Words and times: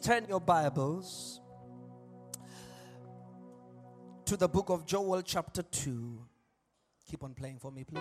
Turn 0.00 0.24
your 0.28 0.40
Bibles 0.40 1.42
to 4.24 4.36
the 4.36 4.48
book 4.48 4.70
of 4.70 4.86
Joel, 4.86 5.20
chapter 5.20 5.62
2. 5.62 6.18
Keep 7.10 7.24
on 7.24 7.34
playing 7.34 7.58
for 7.58 7.70
me, 7.70 7.84
please. 7.84 8.00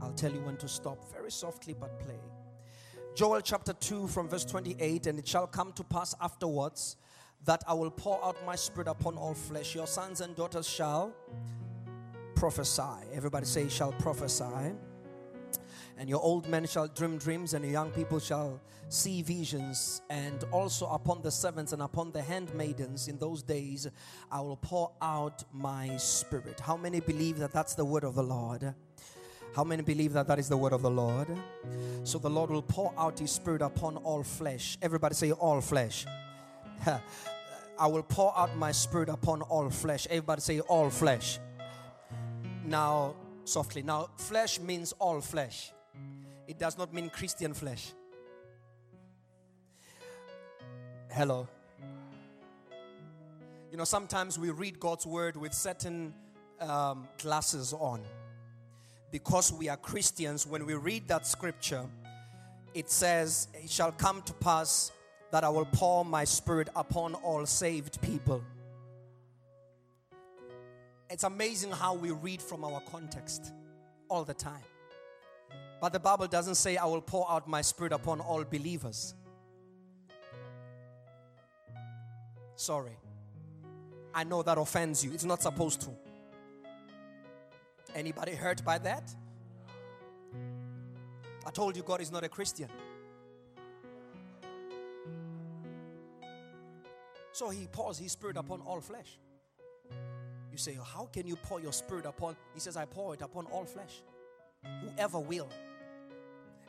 I'll 0.00 0.12
tell 0.12 0.32
you 0.32 0.40
when 0.42 0.56
to 0.58 0.68
stop 0.68 1.12
very 1.12 1.32
softly, 1.32 1.74
but 1.74 1.98
play. 1.98 2.20
Joel 3.16 3.40
chapter 3.40 3.72
2, 3.72 4.06
from 4.06 4.28
verse 4.28 4.44
28 4.44 5.08
And 5.08 5.18
it 5.18 5.26
shall 5.26 5.48
come 5.48 5.72
to 5.72 5.82
pass 5.82 6.14
afterwards 6.20 6.96
that 7.46 7.64
I 7.66 7.74
will 7.74 7.90
pour 7.90 8.24
out 8.24 8.36
my 8.46 8.54
spirit 8.54 8.86
upon 8.86 9.16
all 9.16 9.34
flesh. 9.34 9.74
Your 9.74 9.88
sons 9.88 10.20
and 10.20 10.36
daughters 10.36 10.68
shall 10.68 11.12
prophesy. 12.36 13.08
Everybody 13.12 13.46
say, 13.46 13.68
shall 13.68 13.92
prophesy. 13.92 14.74
And 16.00 16.08
your 16.08 16.22
old 16.22 16.48
men 16.48 16.66
shall 16.66 16.88
dream 16.88 17.18
dreams, 17.18 17.52
and 17.52 17.62
your 17.62 17.74
young 17.74 17.90
people 17.90 18.18
shall 18.18 18.58
see 18.88 19.20
visions. 19.20 20.00
And 20.08 20.42
also 20.50 20.86
upon 20.86 21.20
the 21.20 21.30
servants 21.30 21.74
and 21.74 21.82
upon 21.82 22.10
the 22.10 22.22
handmaidens 22.22 23.06
in 23.06 23.18
those 23.18 23.42
days, 23.42 23.86
I 24.32 24.40
will 24.40 24.56
pour 24.56 24.92
out 25.02 25.44
my 25.52 25.94
spirit. 25.98 26.58
How 26.58 26.78
many 26.78 27.00
believe 27.00 27.36
that 27.40 27.52
that's 27.52 27.74
the 27.74 27.84
word 27.84 28.04
of 28.04 28.14
the 28.14 28.22
Lord? 28.22 28.74
How 29.54 29.62
many 29.62 29.82
believe 29.82 30.14
that 30.14 30.26
that 30.26 30.38
is 30.38 30.48
the 30.48 30.56
word 30.56 30.72
of 30.72 30.80
the 30.80 30.90
Lord? 30.90 31.28
So 32.04 32.16
the 32.16 32.30
Lord 32.30 32.48
will 32.48 32.62
pour 32.62 32.94
out 32.96 33.18
his 33.18 33.30
spirit 33.30 33.60
upon 33.60 33.98
all 33.98 34.22
flesh. 34.22 34.78
Everybody 34.80 35.14
say, 35.14 35.32
all 35.32 35.60
flesh. 35.60 36.06
I 37.78 37.86
will 37.86 38.04
pour 38.04 38.32
out 38.38 38.56
my 38.56 38.72
spirit 38.72 39.10
upon 39.10 39.42
all 39.42 39.68
flesh. 39.68 40.06
Everybody 40.08 40.40
say, 40.40 40.60
all 40.60 40.88
flesh. 40.88 41.38
Now, 42.64 43.16
softly. 43.44 43.82
Now, 43.82 44.08
flesh 44.16 44.58
means 44.60 44.92
all 44.98 45.20
flesh. 45.20 45.72
It 46.46 46.58
does 46.58 46.76
not 46.76 46.92
mean 46.92 47.10
Christian 47.10 47.54
flesh. 47.54 47.92
Hello. 51.10 51.48
You 53.70 53.76
know, 53.76 53.84
sometimes 53.84 54.38
we 54.38 54.50
read 54.50 54.80
God's 54.80 55.06
word 55.06 55.36
with 55.36 55.54
certain 55.54 56.12
um, 56.60 57.08
glasses 57.18 57.72
on. 57.72 58.02
Because 59.10 59.52
we 59.52 59.68
are 59.68 59.76
Christians, 59.76 60.46
when 60.46 60.66
we 60.66 60.74
read 60.74 61.08
that 61.08 61.26
scripture, 61.26 61.84
it 62.74 62.90
says, 62.90 63.48
It 63.54 63.70
shall 63.70 63.92
come 63.92 64.22
to 64.22 64.32
pass 64.34 64.92
that 65.30 65.44
I 65.44 65.48
will 65.48 65.66
pour 65.66 66.04
my 66.04 66.24
spirit 66.24 66.68
upon 66.76 67.14
all 67.14 67.46
saved 67.46 68.00
people. 68.02 68.42
It's 71.08 71.24
amazing 71.24 71.72
how 71.72 71.94
we 71.94 72.12
read 72.12 72.40
from 72.40 72.64
our 72.64 72.80
context 72.80 73.52
all 74.08 74.24
the 74.24 74.34
time. 74.34 74.62
But 75.80 75.92
the 75.92 76.00
Bible 76.00 76.26
doesn't 76.26 76.56
say, 76.56 76.76
I 76.76 76.84
will 76.84 77.00
pour 77.00 77.30
out 77.30 77.48
my 77.48 77.62
spirit 77.62 77.92
upon 77.92 78.20
all 78.20 78.44
believers. 78.44 79.14
Sorry. 82.54 82.96
I 84.14 84.24
know 84.24 84.42
that 84.42 84.58
offends 84.58 85.02
you. 85.02 85.12
It's 85.14 85.24
not 85.24 85.42
supposed 85.42 85.80
to. 85.82 85.90
Anybody 87.94 88.34
hurt 88.34 88.62
by 88.64 88.78
that? 88.78 89.14
I 91.46 91.50
told 91.50 91.76
you 91.76 91.82
God 91.82 92.02
is 92.02 92.12
not 92.12 92.22
a 92.24 92.28
Christian. 92.28 92.68
So 97.32 97.48
he 97.48 97.66
pours 97.66 97.98
his 97.98 98.12
spirit 98.12 98.36
upon 98.36 98.60
all 98.60 98.80
flesh. 98.82 99.18
You 100.52 100.58
say, 100.58 100.76
How 100.94 101.06
can 101.06 101.26
you 101.26 101.36
pour 101.36 101.60
your 101.60 101.72
spirit 101.72 102.04
upon? 102.04 102.36
He 102.52 102.60
says, 102.60 102.76
I 102.76 102.84
pour 102.84 103.14
it 103.14 103.22
upon 103.22 103.46
all 103.46 103.64
flesh. 103.64 104.02
Whoever 104.82 105.18
will. 105.18 105.48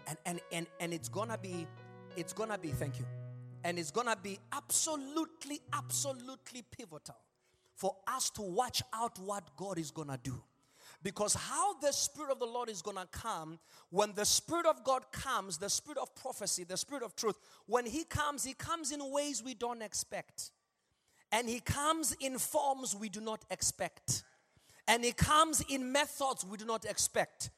And 0.08 0.18
and 0.26 0.42
and, 0.52 0.68
and 0.80 0.94
it's 0.94 1.10
gonna 1.10 1.38
be, 1.38 1.68
it's 2.16 2.34
gonna 2.34 2.58
be, 2.58 2.70
thank 2.70 3.00
you. 3.00 3.06
And 3.64 3.78
it's 3.78 3.92
gonna 3.92 4.18
be 4.22 4.40
absolutely, 4.52 5.62
absolutely 5.72 6.64
pivotal 6.72 7.18
for 7.76 7.96
us 8.08 8.30
to 8.32 8.42
watch 8.42 8.82
out 8.94 9.18
what 9.20 9.56
God 9.56 9.78
is 9.78 9.92
gonna 9.92 10.20
do. 10.22 10.42
Because 11.04 11.34
how 11.34 11.80
the 11.80 11.92
Spirit 11.92 12.32
of 12.32 12.40
the 12.40 12.46
Lord 12.46 12.70
is 12.70 12.82
gonna 12.82 13.08
come, 13.12 13.60
when 13.90 14.14
the 14.14 14.26
Spirit 14.26 14.66
of 14.68 14.84
God 14.84 15.12
comes, 15.12 15.58
the 15.58 15.70
Spirit 15.70 15.98
of 15.98 16.14
prophecy, 16.16 16.64
the 16.64 16.78
Spirit 16.78 17.04
of 17.04 17.16
truth, 17.16 17.38
when 17.66 17.86
He 17.86 18.04
comes, 18.04 18.44
He 18.44 18.54
comes 18.54 18.92
in 18.92 19.00
ways 19.12 19.44
we 19.44 19.54
don't 19.56 19.82
expect. 19.82 20.52
And 21.32 21.50
He 21.50 21.60
comes 21.60 22.16
in 22.20 22.38
forms 22.38 22.96
we 22.96 23.10
do 23.10 23.22
not 23.22 23.44
expect. 23.50 24.24
And 24.88 25.04
He 25.04 25.12
comes 25.12 25.64
in 25.70 25.92
methods 25.92 26.46
we 26.46 26.58
do 26.58 26.66
not 26.66 26.86
expect. 26.86 27.50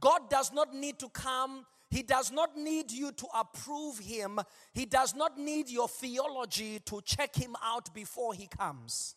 God 0.00 0.28
does 0.28 0.52
not 0.52 0.74
need 0.74 0.98
to 0.98 1.08
come, 1.10 1.66
He 1.90 2.02
does 2.02 2.30
not 2.30 2.56
need 2.56 2.92
you 2.92 3.12
to 3.12 3.26
approve 3.34 3.98
Him, 3.98 4.40
He 4.72 4.84
does 4.84 5.14
not 5.14 5.38
need 5.38 5.68
your 5.68 5.88
theology 5.88 6.80
to 6.86 7.00
check 7.04 7.34
Him 7.34 7.56
out 7.62 7.94
before 7.94 8.34
He 8.34 8.46
comes. 8.46 9.14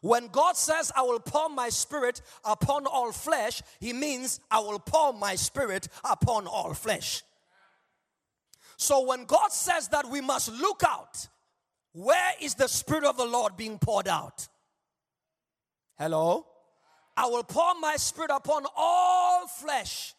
When 0.00 0.28
God 0.28 0.56
says, 0.56 0.92
I 0.94 1.02
will 1.02 1.18
pour 1.18 1.48
my 1.48 1.70
spirit 1.70 2.22
upon 2.44 2.86
all 2.86 3.10
flesh, 3.12 3.62
He 3.80 3.92
means, 3.92 4.38
I 4.50 4.60
will 4.60 4.78
pour 4.78 5.12
my 5.12 5.34
spirit 5.34 5.88
upon 6.04 6.46
all 6.46 6.74
flesh. 6.74 7.22
So 8.76 9.04
when 9.04 9.24
God 9.24 9.50
says 9.50 9.88
that 9.88 10.08
we 10.08 10.20
must 10.20 10.52
look 10.52 10.82
out, 10.86 11.26
where 11.92 12.32
is 12.40 12.54
the 12.54 12.68
spirit 12.68 13.04
of 13.04 13.16
the 13.16 13.24
Lord 13.24 13.56
being 13.56 13.78
poured 13.78 14.06
out? 14.06 14.46
Hello? 15.98 16.46
I 17.16 17.26
will 17.26 17.42
pour 17.42 17.74
my 17.80 17.96
spirit 17.96 18.30
upon 18.32 18.64
all 18.76 19.48
flesh, 19.48 20.14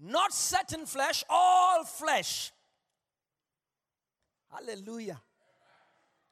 not 0.00 0.32
certain 0.32 0.86
flesh, 0.86 1.24
all 1.28 1.84
flesh. 1.84 2.52
Hallelujah. 4.50 5.20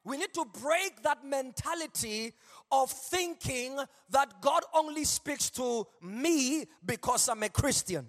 We 0.05 0.17
need 0.17 0.33
to 0.35 0.47
break 0.61 1.03
that 1.03 1.25
mentality 1.25 2.33
of 2.73 2.91
thinking 2.91 3.79
that 4.11 4.41
God 4.41 4.63
only 4.75 5.05
speaks 5.05 5.51
to 5.51 5.87
me 6.03 6.67
because 6.85 7.29
I'm 7.29 7.43
a 7.43 7.49
Christian. 7.49 8.09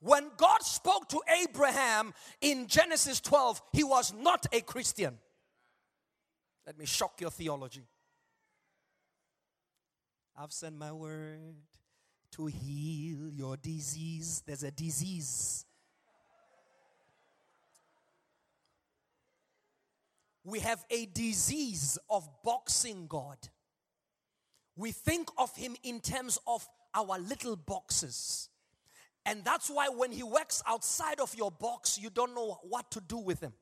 When 0.00 0.30
God 0.36 0.62
spoke 0.62 1.08
to 1.08 1.20
Abraham 1.42 2.12
in 2.40 2.66
Genesis 2.66 3.20
12, 3.20 3.62
he 3.72 3.82
was 3.82 4.12
not 4.12 4.46
a 4.52 4.60
Christian. 4.60 5.18
Let 6.66 6.78
me 6.78 6.84
shock 6.84 7.20
your 7.20 7.30
theology. 7.30 7.86
I've 10.36 10.52
sent 10.52 10.76
my 10.76 10.92
word 10.92 11.56
to 12.32 12.46
heal 12.46 13.30
your 13.30 13.56
disease. 13.56 14.42
There's 14.46 14.62
a 14.62 14.70
disease. 14.70 15.64
We 20.44 20.60
have 20.60 20.84
a 20.90 21.06
disease 21.06 21.98
of 22.08 22.28
boxing 22.44 23.06
God. 23.08 23.38
We 24.76 24.92
think 24.92 25.28
of 25.38 25.54
Him 25.56 25.74
in 25.82 26.00
terms 26.00 26.38
of 26.46 26.68
our 26.94 27.18
little 27.18 27.56
boxes. 27.56 28.48
And 29.24 29.44
that's 29.44 29.68
why 29.68 29.88
when 29.88 30.12
He 30.12 30.22
works 30.22 30.62
outside 30.66 31.18
of 31.18 31.34
your 31.34 31.50
box, 31.50 31.98
you 31.98 32.10
don't 32.10 32.34
know 32.34 32.58
what 32.62 32.90
to 32.92 33.00
do 33.00 33.16
with 33.18 33.40
Him. 33.40 33.54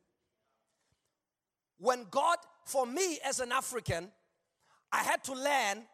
When 1.79 2.07
God, 2.11 2.37
for 2.67 2.87
me 2.87 3.19
as 3.25 3.41
an 3.41 3.51
African, 3.51 4.11
I 4.93 5.03
had 5.03 5.25
to 5.25 5.33
learn 5.33 5.85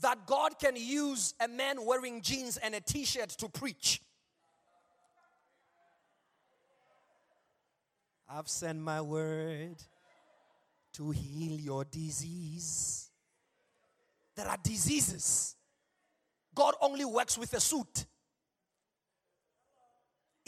that 0.00 0.26
God 0.26 0.58
can 0.58 0.76
use 0.76 1.34
a 1.40 1.48
man 1.48 1.84
wearing 1.84 2.22
jeans 2.22 2.56
and 2.56 2.74
a 2.74 2.80
t 2.80 3.04
shirt 3.04 3.30
to 3.30 3.48
preach. 3.48 4.00
I've 8.30 8.48
sent 8.48 8.78
my 8.78 9.00
word 9.00 9.76
to 10.94 11.10
heal 11.10 11.58
your 11.58 11.84
disease. 11.84 13.10
There 14.36 14.46
are 14.46 14.58
diseases. 14.62 15.56
God 16.54 16.74
only 16.80 17.04
works 17.04 17.38
with 17.38 17.54
a 17.54 17.60
suit. 17.60 18.04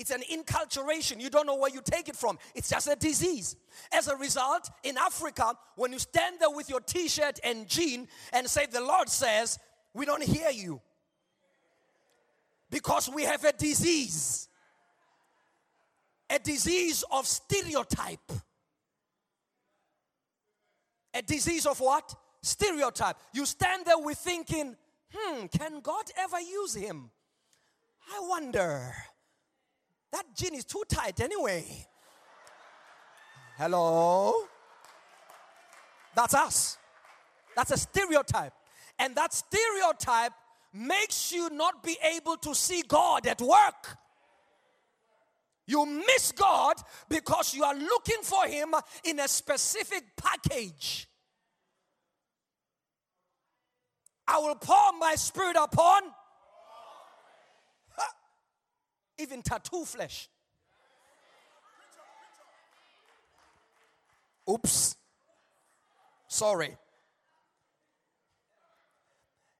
It's 0.00 0.10
an 0.10 0.22
inculturation. 0.30 1.20
You 1.20 1.28
don't 1.28 1.46
know 1.46 1.56
where 1.56 1.70
you 1.70 1.82
take 1.84 2.08
it 2.08 2.16
from. 2.16 2.38
It's 2.54 2.70
just 2.70 2.88
a 2.88 2.96
disease. 2.96 3.54
As 3.92 4.08
a 4.08 4.16
result, 4.16 4.70
in 4.82 4.96
Africa, 4.96 5.52
when 5.76 5.92
you 5.92 5.98
stand 5.98 6.36
there 6.40 6.48
with 6.48 6.70
your 6.70 6.80
t 6.80 7.06
shirt 7.06 7.38
and 7.44 7.68
jean 7.68 8.08
and 8.32 8.48
say, 8.48 8.64
The 8.64 8.80
Lord 8.80 9.10
says, 9.10 9.58
We 9.92 10.06
don't 10.06 10.22
hear 10.22 10.48
you. 10.48 10.80
Because 12.70 13.10
we 13.10 13.24
have 13.24 13.44
a 13.44 13.52
disease. 13.52 14.48
A 16.30 16.38
disease 16.38 17.04
of 17.10 17.26
stereotype. 17.26 18.32
A 21.12 21.20
disease 21.20 21.66
of 21.66 21.78
what? 21.78 22.14
Stereotype. 22.40 23.16
You 23.34 23.44
stand 23.44 23.84
there 23.84 23.98
with 23.98 24.16
thinking, 24.16 24.76
hmm, 25.12 25.46
can 25.46 25.80
God 25.80 26.04
ever 26.16 26.40
use 26.40 26.74
him? 26.74 27.10
I 28.10 28.20
wonder. 28.26 28.94
That 30.12 30.24
gin 30.34 30.54
is 30.54 30.64
too 30.64 30.82
tight 30.88 31.20
anyway. 31.20 31.64
Hello? 33.56 34.34
That's 36.14 36.34
us. 36.34 36.78
That's 37.54 37.70
a 37.70 37.76
stereotype. 37.76 38.52
And 38.98 39.14
that 39.16 39.32
stereotype 39.32 40.32
makes 40.72 41.32
you 41.32 41.50
not 41.50 41.82
be 41.82 41.96
able 42.16 42.36
to 42.38 42.54
see 42.54 42.82
God 42.86 43.26
at 43.26 43.40
work. 43.40 43.96
You 45.66 45.86
miss 45.86 46.32
God 46.32 46.76
because 47.08 47.54
you 47.54 47.62
are 47.64 47.74
looking 47.74 48.22
for 48.22 48.46
Him 48.46 48.74
in 49.04 49.20
a 49.20 49.28
specific 49.28 50.02
package. 50.16 51.06
I 54.26 54.38
will 54.38 54.56
pour 54.56 54.98
my 54.98 55.14
spirit 55.16 55.56
upon 55.56 56.02
Ha! 57.96 58.14
Even 59.20 59.42
tattoo 59.42 59.84
flesh. 59.84 60.28
Oops. 64.48 64.96
Sorry. 66.28 66.76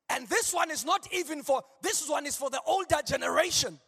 And 0.09 0.27
this 0.29 0.53
one 0.53 0.71
is 0.71 0.85
not 0.85 1.07
even 1.13 1.43
for 1.43 1.63
this 1.83 2.09
one 2.09 2.27
is 2.27 2.37
for 2.37 2.51
the 2.51 2.61
older 2.67 2.99
generation. 3.07 3.79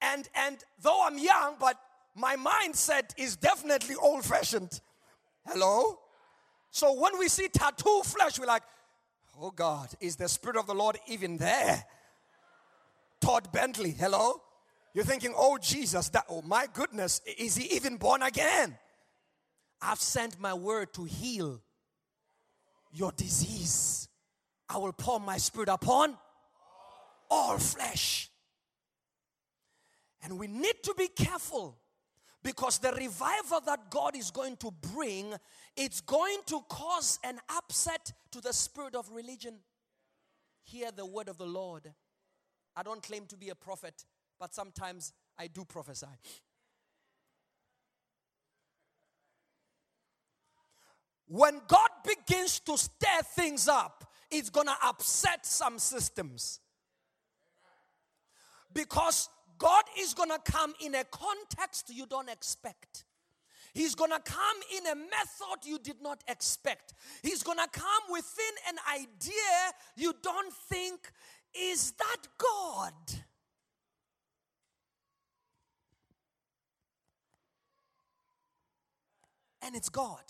And 0.00 0.28
and 0.34 0.58
though 0.80 1.04
I'm 1.04 1.18
young, 1.18 1.56
but 1.58 1.76
my 2.14 2.36
mindset 2.36 3.10
is 3.16 3.36
definitely 3.36 3.96
old 3.96 4.24
fashioned. 4.24 4.80
Hello? 5.46 5.98
So 6.70 7.00
when 7.00 7.18
we 7.18 7.28
see 7.28 7.48
tattoo 7.48 8.02
flesh, 8.04 8.38
we're 8.38 8.46
like, 8.46 8.62
oh 9.40 9.50
God, 9.50 9.88
is 10.00 10.16
the 10.16 10.28
Spirit 10.28 10.56
of 10.56 10.66
the 10.66 10.74
Lord 10.74 10.98
even 11.08 11.38
there? 11.38 11.84
Todd 13.20 13.50
Bentley, 13.52 13.90
hello? 13.90 14.40
You're 14.94 15.04
thinking, 15.04 15.34
oh 15.36 15.58
Jesus, 15.58 16.08
that 16.10 16.24
oh 16.28 16.42
my 16.42 16.66
goodness, 16.72 17.20
is 17.38 17.56
he 17.56 17.74
even 17.76 17.96
born 17.96 18.22
again? 18.22 18.76
I've 19.80 20.00
sent 20.00 20.40
my 20.40 20.54
word 20.54 20.92
to 20.94 21.04
heal 21.04 21.60
your 22.92 23.12
disease. 23.12 24.08
I 24.68 24.78
will 24.78 24.92
pour 24.92 25.20
my 25.20 25.36
spirit 25.36 25.68
upon 25.68 26.16
all 27.30 27.58
flesh. 27.58 28.30
And 30.22 30.38
we 30.38 30.46
need 30.46 30.82
to 30.82 30.94
be 30.96 31.08
careful 31.08 31.78
because 32.42 32.78
the 32.78 32.92
revival 32.92 33.60
that 33.66 33.90
God 33.90 34.16
is 34.16 34.30
going 34.30 34.56
to 34.58 34.70
bring 34.70 35.34
it's 35.76 36.00
going 36.00 36.38
to 36.46 36.60
cause 36.68 37.20
an 37.22 37.38
upset 37.56 38.12
to 38.32 38.40
the 38.40 38.52
spirit 38.52 38.96
of 38.96 39.08
religion. 39.12 39.54
Hear 40.64 40.90
the 40.90 41.06
word 41.06 41.28
of 41.28 41.38
the 41.38 41.46
Lord. 41.46 41.94
I 42.78 42.84
don't 42.84 43.02
claim 43.02 43.26
to 43.26 43.36
be 43.36 43.48
a 43.48 43.56
prophet, 43.56 44.04
but 44.38 44.54
sometimes 44.54 45.12
I 45.36 45.48
do 45.48 45.64
prophesy. 45.64 46.06
When 51.26 51.60
God 51.66 51.90
begins 52.06 52.60
to 52.60 52.78
stir 52.78 53.22
things 53.34 53.66
up, 53.66 54.04
it's 54.30 54.48
gonna 54.48 54.76
upset 54.84 55.44
some 55.44 55.80
systems. 55.80 56.60
Because 58.72 59.28
God 59.58 59.82
is 59.98 60.14
gonna 60.14 60.38
come 60.44 60.72
in 60.80 60.94
a 60.94 61.02
context 61.02 61.90
you 61.92 62.06
don't 62.06 62.30
expect. 62.30 63.06
He's 63.74 63.94
gonna 63.94 64.20
come 64.20 64.56
in 64.76 64.86
a 64.86 64.94
method 64.94 65.64
you 65.64 65.78
did 65.78 66.00
not 66.00 66.22
expect. 66.28 66.94
He's 67.22 67.42
gonna 67.42 67.68
come 67.72 68.02
within 68.10 68.54
an 68.68 68.76
idea 68.92 69.72
you 69.96 70.14
don't 70.22 70.52
think, 70.52 71.12
is 71.54 71.92
that 71.92 72.16
God? 72.38 72.92
And 79.62 79.76
it's 79.76 79.88
God. 79.88 80.22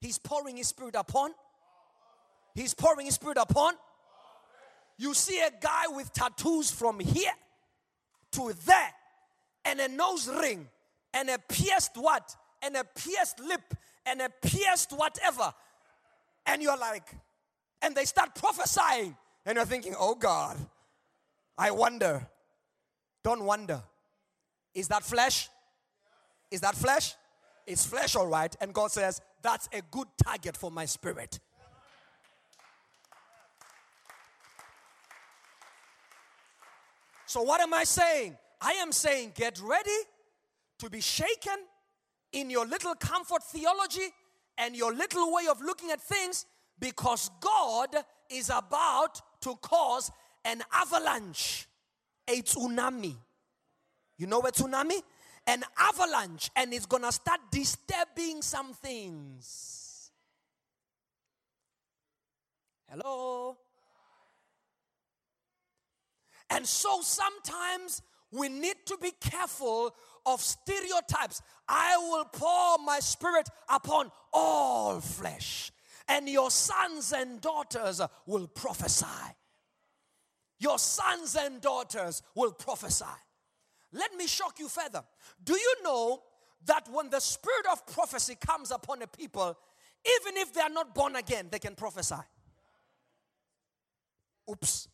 He's 0.00 0.18
pouring 0.18 0.56
His 0.56 0.68
Spirit 0.68 0.94
upon. 0.94 1.30
He's 2.54 2.74
pouring 2.74 3.06
His 3.06 3.14
Spirit 3.14 3.38
upon. 3.38 3.74
You 4.96 5.12
see 5.12 5.40
a 5.40 5.50
guy 5.60 5.84
with 5.88 6.12
tattoos 6.12 6.70
from 6.70 7.00
here 7.00 7.32
to 8.32 8.52
there, 8.64 8.94
and 9.64 9.80
a 9.80 9.88
nose 9.88 10.28
ring, 10.28 10.68
and 11.12 11.28
a 11.30 11.38
pierced 11.48 11.96
what? 11.96 12.36
And 12.62 12.76
a 12.76 12.84
pierced 12.84 13.40
lip, 13.40 13.74
and 14.06 14.20
a 14.20 14.30
pierced 14.42 14.92
whatever. 14.92 15.52
And 16.46 16.62
you're 16.62 16.78
like, 16.78 17.08
and 17.82 17.94
they 17.94 18.04
start 18.04 18.34
prophesying, 18.34 19.16
and 19.46 19.56
you're 19.56 19.66
thinking, 19.66 19.94
oh 19.98 20.14
God, 20.14 20.56
I 21.56 21.70
wonder. 21.70 22.26
Don't 23.22 23.44
wonder. 23.44 23.82
Is 24.74 24.88
that 24.88 25.04
flesh? 25.04 25.48
Is 26.50 26.60
that 26.60 26.74
flesh? 26.74 27.14
It's 27.66 27.86
flesh, 27.86 28.16
all 28.16 28.26
right. 28.26 28.54
And 28.60 28.74
God 28.74 28.90
says, 28.90 29.20
that's 29.42 29.68
a 29.72 29.80
good 29.90 30.08
target 30.22 30.56
for 30.56 30.70
my 30.70 30.84
spirit. 30.84 31.38
So, 37.26 37.42
what 37.42 37.60
am 37.60 37.74
I 37.74 37.84
saying? 37.84 38.36
I 38.60 38.72
am 38.74 38.92
saying, 38.92 39.32
get 39.34 39.60
ready 39.60 39.90
to 40.78 40.90
be 40.90 41.00
shaken 41.00 41.56
in 42.32 42.50
your 42.50 42.66
little 42.66 42.94
comfort 42.94 43.42
theology 43.42 44.08
and 44.58 44.76
your 44.76 44.94
little 44.94 45.32
way 45.32 45.46
of 45.50 45.60
looking 45.60 45.90
at 45.90 46.00
things 46.00 46.46
because 46.78 47.30
God 47.40 47.88
is 48.30 48.50
about 48.50 49.20
to 49.44 49.56
cause 49.56 50.10
an 50.44 50.62
avalanche, 50.72 51.66
a 52.28 52.42
tsunami. 52.42 53.14
You 54.18 54.26
know 54.26 54.40
a 54.40 54.52
tsunami? 54.52 55.00
An 55.46 55.62
avalanche, 55.78 56.50
and 56.56 56.72
it's 56.72 56.86
gonna 56.86 57.12
start 57.12 57.40
disturbing 57.50 58.42
some 58.42 58.72
things. 58.72 60.10
Hello? 62.88 63.56
And 66.50 66.66
so 66.66 67.00
sometimes 67.02 68.00
we 68.30 68.48
need 68.48 68.76
to 68.86 68.96
be 69.00 69.12
careful 69.20 69.94
of 70.26 70.40
stereotypes. 70.40 71.42
I 71.68 71.96
will 71.98 72.24
pour 72.24 72.78
my 72.84 73.00
spirit 73.00 73.48
upon 73.68 74.10
all 74.32 75.00
flesh, 75.00 75.72
and 76.08 76.28
your 76.28 76.50
sons 76.50 77.12
and 77.12 77.40
daughters 77.40 78.00
will 78.26 78.46
prophesy. 78.46 79.06
Your 80.58 80.78
sons 80.78 81.36
and 81.36 81.60
daughters 81.60 82.22
will 82.34 82.52
prophesy. 82.52 83.04
Let 83.92 84.14
me 84.14 84.26
shock 84.26 84.58
you 84.58 84.68
further. 84.68 85.02
Do 85.42 85.54
you 85.54 85.76
know 85.82 86.22
that 86.66 86.88
when 86.90 87.10
the 87.10 87.20
spirit 87.20 87.66
of 87.72 87.86
prophecy 87.86 88.34
comes 88.34 88.70
upon 88.70 89.02
a 89.02 89.06
people, 89.06 89.56
even 90.18 90.36
if 90.36 90.52
they 90.52 90.60
are 90.60 90.70
not 90.70 90.94
born 90.94 91.16
again, 91.16 91.48
they 91.50 91.58
can 91.58 91.74
prophesy? 91.74 92.16
Oops. 94.50 94.88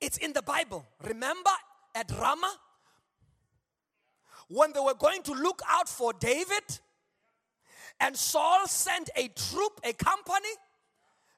It's 0.00 0.18
in 0.18 0.32
the 0.32 0.42
Bible. 0.42 0.84
Remember 1.02 1.50
at 1.94 2.10
Ramah? 2.10 2.56
When 4.48 4.72
they 4.72 4.80
were 4.80 4.94
going 4.94 5.22
to 5.22 5.32
look 5.32 5.62
out 5.68 5.88
for 5.88 6.12
David, 6.12 6.80
and 8.00 8.16
Saul 8.16 8.66
sent 8.66 9.10
a 9.16 9.28
troop, 9.28 9.80
a 9.84 9.92
company. 9.92 10.48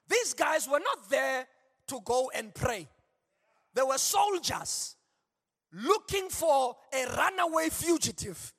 These 0.09 0.33
guys 0.33 0.67
were 0.67 0.79
not 0.79 1.09
there 1.09 1.47
to 1.87 1.99
go 2.03 2.31
and 2.35 2.53
pray, 2.53 2.87
they 3.73 3.83
were 3.83 3.97
soldiers 3.97 4.95
looking 5.73 6.29
for 6.29 6.75
a 6.93 7.05
runaway 7.15 7.69
fugitive, 7.69 8.53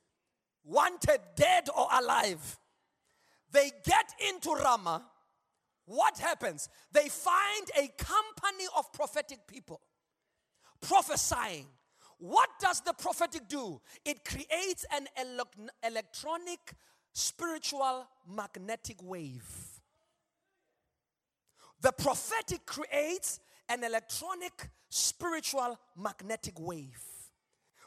wanted 0.63 1.19
dead 1.35 1.67
or 1.75 1.87
alive. 1.93 2.59
They 3.51 3.71
get 3.83 4.13
into 4.29 4.51
Ramah. 4.51 5.03
What 5.85 6.19
happens? 6.19 6.69
They 6.91 7.09
find 7.09 7.67
a 7.75 7.87
company 7.97 8.65
of 8.77 8.93
prophetic 8.93 9.47
people 9.47 9.81
prophesying. 10.81 11.65
What 12.17 12.49
does 12.59 12.81
the 12.81 12.93
prophetic 12.93 13.47
do? 13.47 13.81
It 14.03 14.25
creates 14.25 14.85
an 14.91 15.07
elec- 15.17 15.69
electronic, 15.85 16.73
spiritual, 17.19 18.07
magnetic 18.27 18.97
wave. 19.03 19.45
The 21.81 21.91
prophetic 21.91 22.65
creates 22.65 23.39
an 23.67 23.83
electronic, 23.83 24.69
spiritual, 24.89 25.77
magnetic 25.97 26.59
wave. 26.59 27.01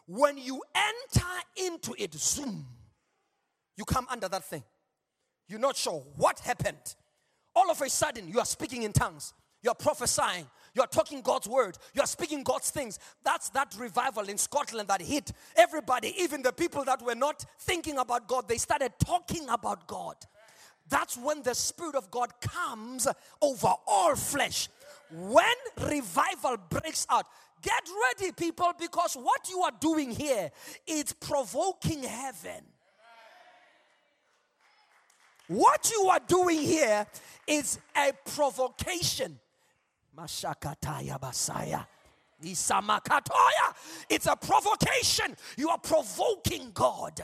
When 0.06 0.38
you 0.38 0.62
enter 0.74 1.26
into 1.56 1.94
it, 1.98 2.14
zoom, 2.14 2.66
you 3.76 3.84
come 3.84 4.06
under 4.10 4.28
that 4.28 4.44
thing. 4.44 4.62
You're 5.48 5.60
not 5.60 5.76
sure 5.76 6.02
what 6.16 6.38
happened. 6.40 6.94
All 7.54 7.70
of 7.70 7.80
a 7.80 7.90
sudden, 7.90 8.28
you 8.28 8.38
are 8.38 8.44
speaking 8.44 8.82
in 8.82 8.92
tongues. 8.92 9.34
You're 9.62 9.74
prophesying. 9.74 10.46
You're 10.74 10.86
talking 10.86 11.20
God's 11.20 11.48
word. 11.48 11.76
You're 11.94 12.06
speaking 12.06 12.42
God's 12.42 12.70
things. 12.70 12.98
That's 13.24 13.50
that 13.50 13.74
revival 13.78 14.28
in 14.28 14.38
Scotland 14.38 14.88
that 14.88 15.02
hit 15.02 15.32
everybody, 15.56 16.14
even 16.18 16.42
the 16.42 16.52
people 16.52 16.84
that 16.84 17.02
were 17.02 17.14
not 17.14 17.44
thinking 17.60 17.98
about 17.98 18.26
God, 18.26 18.48
they 18.48 18.56
started 18.56 18.92
talking 19.04 19.48
about 19.48 19.86
God. 19.86 20.16
That's 20.88 21.16
when 21.16 21.42
the 21.42 21.54
Spirit 21.54 21.94
of 21.94 22.10
God 22.10 22.32
comes 22.40 23.06
over 23.40 23.72
all 23.86 24.14
flesh. 24.16 24.68
When 25.10 25.44
revival 25.80 26.56
breaks 26.68 27.06
out, 27.10 27.26
get 27.60 27.82
ready, 28.18 28.32
people, 28.32 28.72
because 28.78 29.14
what 29.14 29.48
you 29.48 29.60
are 29.60 29.72
doing 29.78 30.10
here 30.10 30.50
is 30.86 31.12
provoking 31.12 32.02
heaven. 32.02 32.64
What 35.48 35.90
you 35.90 36.08
are 36.08 36.20
doing 36.26 36.60
here 36.62 37.06
is 37.46 37.78
a 37.96 38.12
provocation. 38.34 39.38
Mashakataya 40.16 41.18
basaya. 41.18 41.86
Isamakatoya. 42.42 43.74
It's 44.08 44.26
a 44.26 44.36
provocation. 44.36 45.36
You 45.56 45.70
are 45.70 45.78
provoking 45.78 46.70
God. 46.74 47.22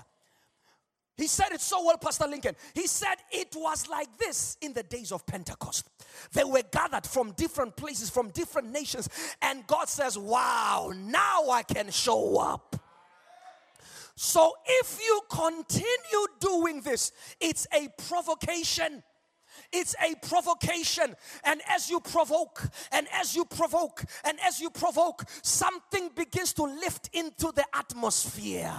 He 1.17 1.27
said 1.27 1.51
it 1.51 1.61
so 1.61 1.85
well, 1.85 1.99
Pastor 1.99 2.29
Lincoln. 2.29 2.55
He 2.75 2.87
said 2.87 3.17
it 3.33 3.49
was 3.57 3.89
like 3.89 4.17
this 4.19 4.57
in 4.61 4.73
the 4.73 4.85
days 4.85 5.11
of 5.11 5.27
Pentecost. 5.27 5.89
They 6.33 6.45
were 6.45 6.63
gathered 6.71 7.05
from 7.05 7.33
different 7.33 7.77
places, 7.77 8.09
from 8.09 8.31
different 8.31 8.71
nations, 8.71 9.09
and 9.43 9.67
God 9.67 9.89
says, 9.89 10.17
Wow, 10.17 10.93
now 10.97 11.51
I 11.51 11.65
can 11.65 11.91
show 11.91 12.39
up. 12.39 12.77
So 14.15 14.53
if 14.67 15.01
you 15.01 15.21
continue 15.29 16.27
doing 16.39 16.83
this, 16.83 17.13
it's 17.41 17.67
a 17.73 17.89
provocation. 18.09 19.03
It's 19.73 19.95
a 20.03 20.15
provocation. 20.27 21.15
And 21.45 21.61
as 21.69 21.91
you 21.91 22.01
provoke, 22.01 22.63
and 22.93 23.07
as 23.13 23.37
you 23.37 23.45
provoke, 23.45 24.05
and 24.25 24.39
as 24.47 24.61
you 24.61 24.71
provoke, 24.71 25.25
something 25.43 26.11
begins 26.15 26.53
to 26.55 26.65
lift 26.65 27.11
into 27.13 27.53
the 27.55 27.65
atmosphere. 27.75 28.75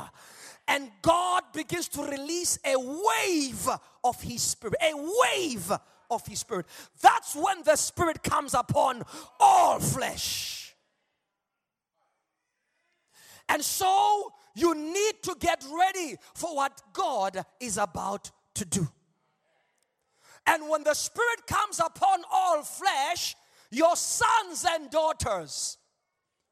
And 0.67 0.91
God 1.01 1.43
begins 1.53 1.87
to 1.89 2.03
release 2.03 2.59
a 2.65 2.75
wave 2.77 3.69
of 4.03 4.21
His 4.21 4.41
Spirit. 4.41 4.75
A 4.81 4.93
wave 4.95 5.71
of 6.09 6.25
His 6.27 6.39
Spirit. 6.39 6.65
That's 7.01 7.35
when 7.35 7.63
the 7.63 7.75
Spirit 7.75 8.23
comes 8.23 8.53
upon 8.53 9.03
all 9.39 9.79
flesh. 9.79 10.75
And 13.47 13.63
so 13.63 14.31
you 14.55 14.75
need 14.75 15.23
to 15.23 15.35
get 15.39 15.63
ready 15.71 16.17
for 16.35 16.55
what 16.55 16.81
God 16.93 17.43
is 17.59 17.77
about 17.77 18.29
to 18.55 18.65
do. 18.65 18.87
And 20.49 20.67
when 20.67 20.83
the 20.83 20.95
Spirit 20.95 21.45
comes 21.45 21.79
upon 21.79 22.23
all 22.31 22.63
flesh, 22.63 23.35
your 23.69 23.95
sons 23.95 24.65
and 24.67 24.89
daughters, 24.89 25.77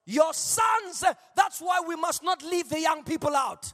your 0.05 0.33
sons, 0.33 1.03
that's 1.35 1.59
why 1.59 1.81
we 1.85 1.95
must 1.95 2.23
not 2.23 2.43
leave 2.43 2.69
the 2.69 2.79
young 2.79 3.03
people 3.03 3.35
out. 3.35 3.73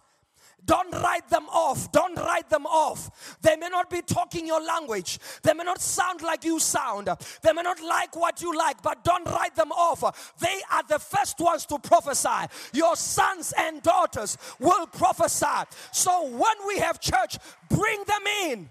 Don't 0.65 0.93
write 0.93 1.27
them 1.29 1.45
off. 1.49 1.91
Don't 1.91 2.15
write 2.15 2.49
them 2.49 2.65
off. 2.65 3.37
They 3.41 3.57
may 3.57 3.67
not 3.67 3.89
be 3.89 4.01
talking 4.01 4.47
your 4.47 4.63
language. 4.63 5.19
They 5.41 5.53
may 5.53 5.65
not 5.65 5.81
sound 5.81 6.21
like 6.21 6.45
you 6.45 6.57
sound. 6.57 7.09
They 7.41 7.51
may 7.51 7.63
not 7.63 7.83
like 7.83 8.15
what 8.15 8.41
you 8.41 8.57
like, 8.57 8.81
but 8.81 9.03
don't 9.03 9.25
write 9.25 9.57
them 9.57 9.73
off. 9.73 10.33
They 10.39 10.61
are 10.71 10.83
the 10.87 10.99
first 10.99 11.37
ones 11.41 11.65
to 11.65 11.79
prophesy. 11.79 12.47
Your 12.71 12.95
sons 12.95 13.53
and 13.57 13.83
daughters 13.83 14.37
will 14.57 14.87
prophesy. 14.87 15.67
So 15.91 16.29
when 16.29 16.55
we 16.65 16.79
have 16.79 17.01
church, 17.01 17.37
bring 17.69 18.01
them 18.07 18.23
in. 18.45 18.69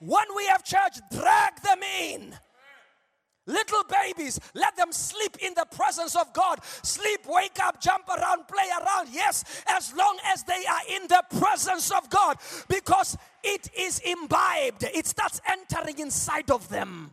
When 0.00 0.24
we 0.34 0.46
have 0.46 0.64
church, 0.64 0.98
drag 1.12 1.60
them 1.62 1.80
in. 2.02 2.34
Little 3.46 3.82
babies, 3.84 4.38
let 4.54 4.76
them 4.76 4.92
sleep 4.92 5.36
in 5.40 5.54
the 5.54 5.66
presence 5.70 6.14
of 6.14 6.32
God. 6.32 6.60
Sleep, 6.82 7.20
wake 7.26 7.58
up, 7.62 7.80
jump 7.80 8.08
around, 8.08 8.46
play 8.46 8.68
around. 8.80 9.08
Yes, 9.10 9.44
as 9.68 9.94
long 9.94 10.18
as 10.26 10.44
they 10.44 10.64
are 10.66 10.96
in 10.96 11.08
the 11.08 11.22
presence 11.38 11.90
of 11.90 12.08
God, 12.10 12.36
because 12.68 13.16
it 13.42 13.70
is 13.76 13.98
imbibed, 14.00 14.84
it 14.84 15.06
starts 15.06 15.40
entering 15.48 15.98
inside 15.98 16.50
of 16.50 16.68
them. 16.68 17.10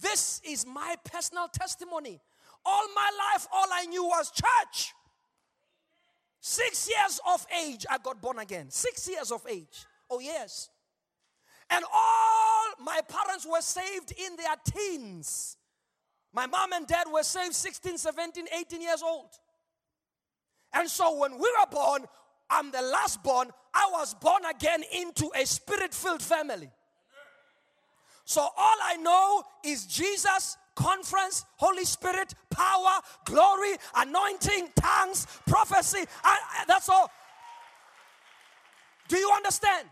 This 0.00 0.40
is 0.44 0.66
my 0.66 0.96
personal 1.04 1.48
testimony. 1.48 2.20
All 2.64 2.86
my 2.94 3.10
life, 3.32 3.46
all 3.52 3.66
I 3.72 3.86
knew 3.86 4.04
was 4.04 4.30
church. 4.30 4.92
Six 6.40 6.88
years 6.88 7.20
of 7.28 7.46
age, 7.64 7.84
I 7.90 7.98
got 7.98 8.20
born 8.20 8.38
again. 8.38 8.70
Six 8.70 9.08
years 9.08 9.30
of 9.30 9.42
age. 9.48 9.84
Oh, 10.10 10.20
yes. 10.20 10.70
And 11.70 11.84
all 11.92 12.64
my 12.80 13.00
parents 13.08 13.46
were 13.46 13.60
saved 13.60 14.12
in 14.16 14.36
their 14.36 14.54
teens. 14.64 15.56
My 16.32 16.46
mom 16.46 16.72
and 16.72 16.86
dad 16.86 17.06
were 17.12 17.22
saved 17.22 17.54
16, 17.54 17.98
17, 17.98 18.46
18 18.60 18.82
years 18.82 19.02
old. 19.02 19.30
And 20.72 20.88
so 20.88 21.16
when 21.18 21.32
we 21.32 21.38
were 21.58 21.70
born, 21.70 22.04
I'm 22.50 22.70
the 22.70 22.82
last 22.82 23.22
born, 23.22 23.50
I 23.74 23.88
was 23.92 24.14
born 24.14 24.44
again 24.44 24.82
into 24.92 25.30
a 25.34 25.44
spirit 25.46 25.94
filled 25.94 26.22
family. 26.22 26.70
So 28.24 28.40
all 28.42 28.76
I 28.82 28.96
know 28.96 29.44
is 29.64 29.86
Jesus, 29.86 30.56
conference, 30.74 31.44
Holy 31.56 31.84
Spirit, 31.84 32.34
power, 32.50 33.00
glory, 33.24 33.76
anointing, 33.94 34.72
tongues, 34.74 35.26
prophecy. 35.46 36.06
I- 36.22 36.40
I- 36.60 36.64
that's 36.66 36.88
all. 36.88 37.10
Do 39.08 39.16
you 39.16 39.30
understand? 39.30 39.88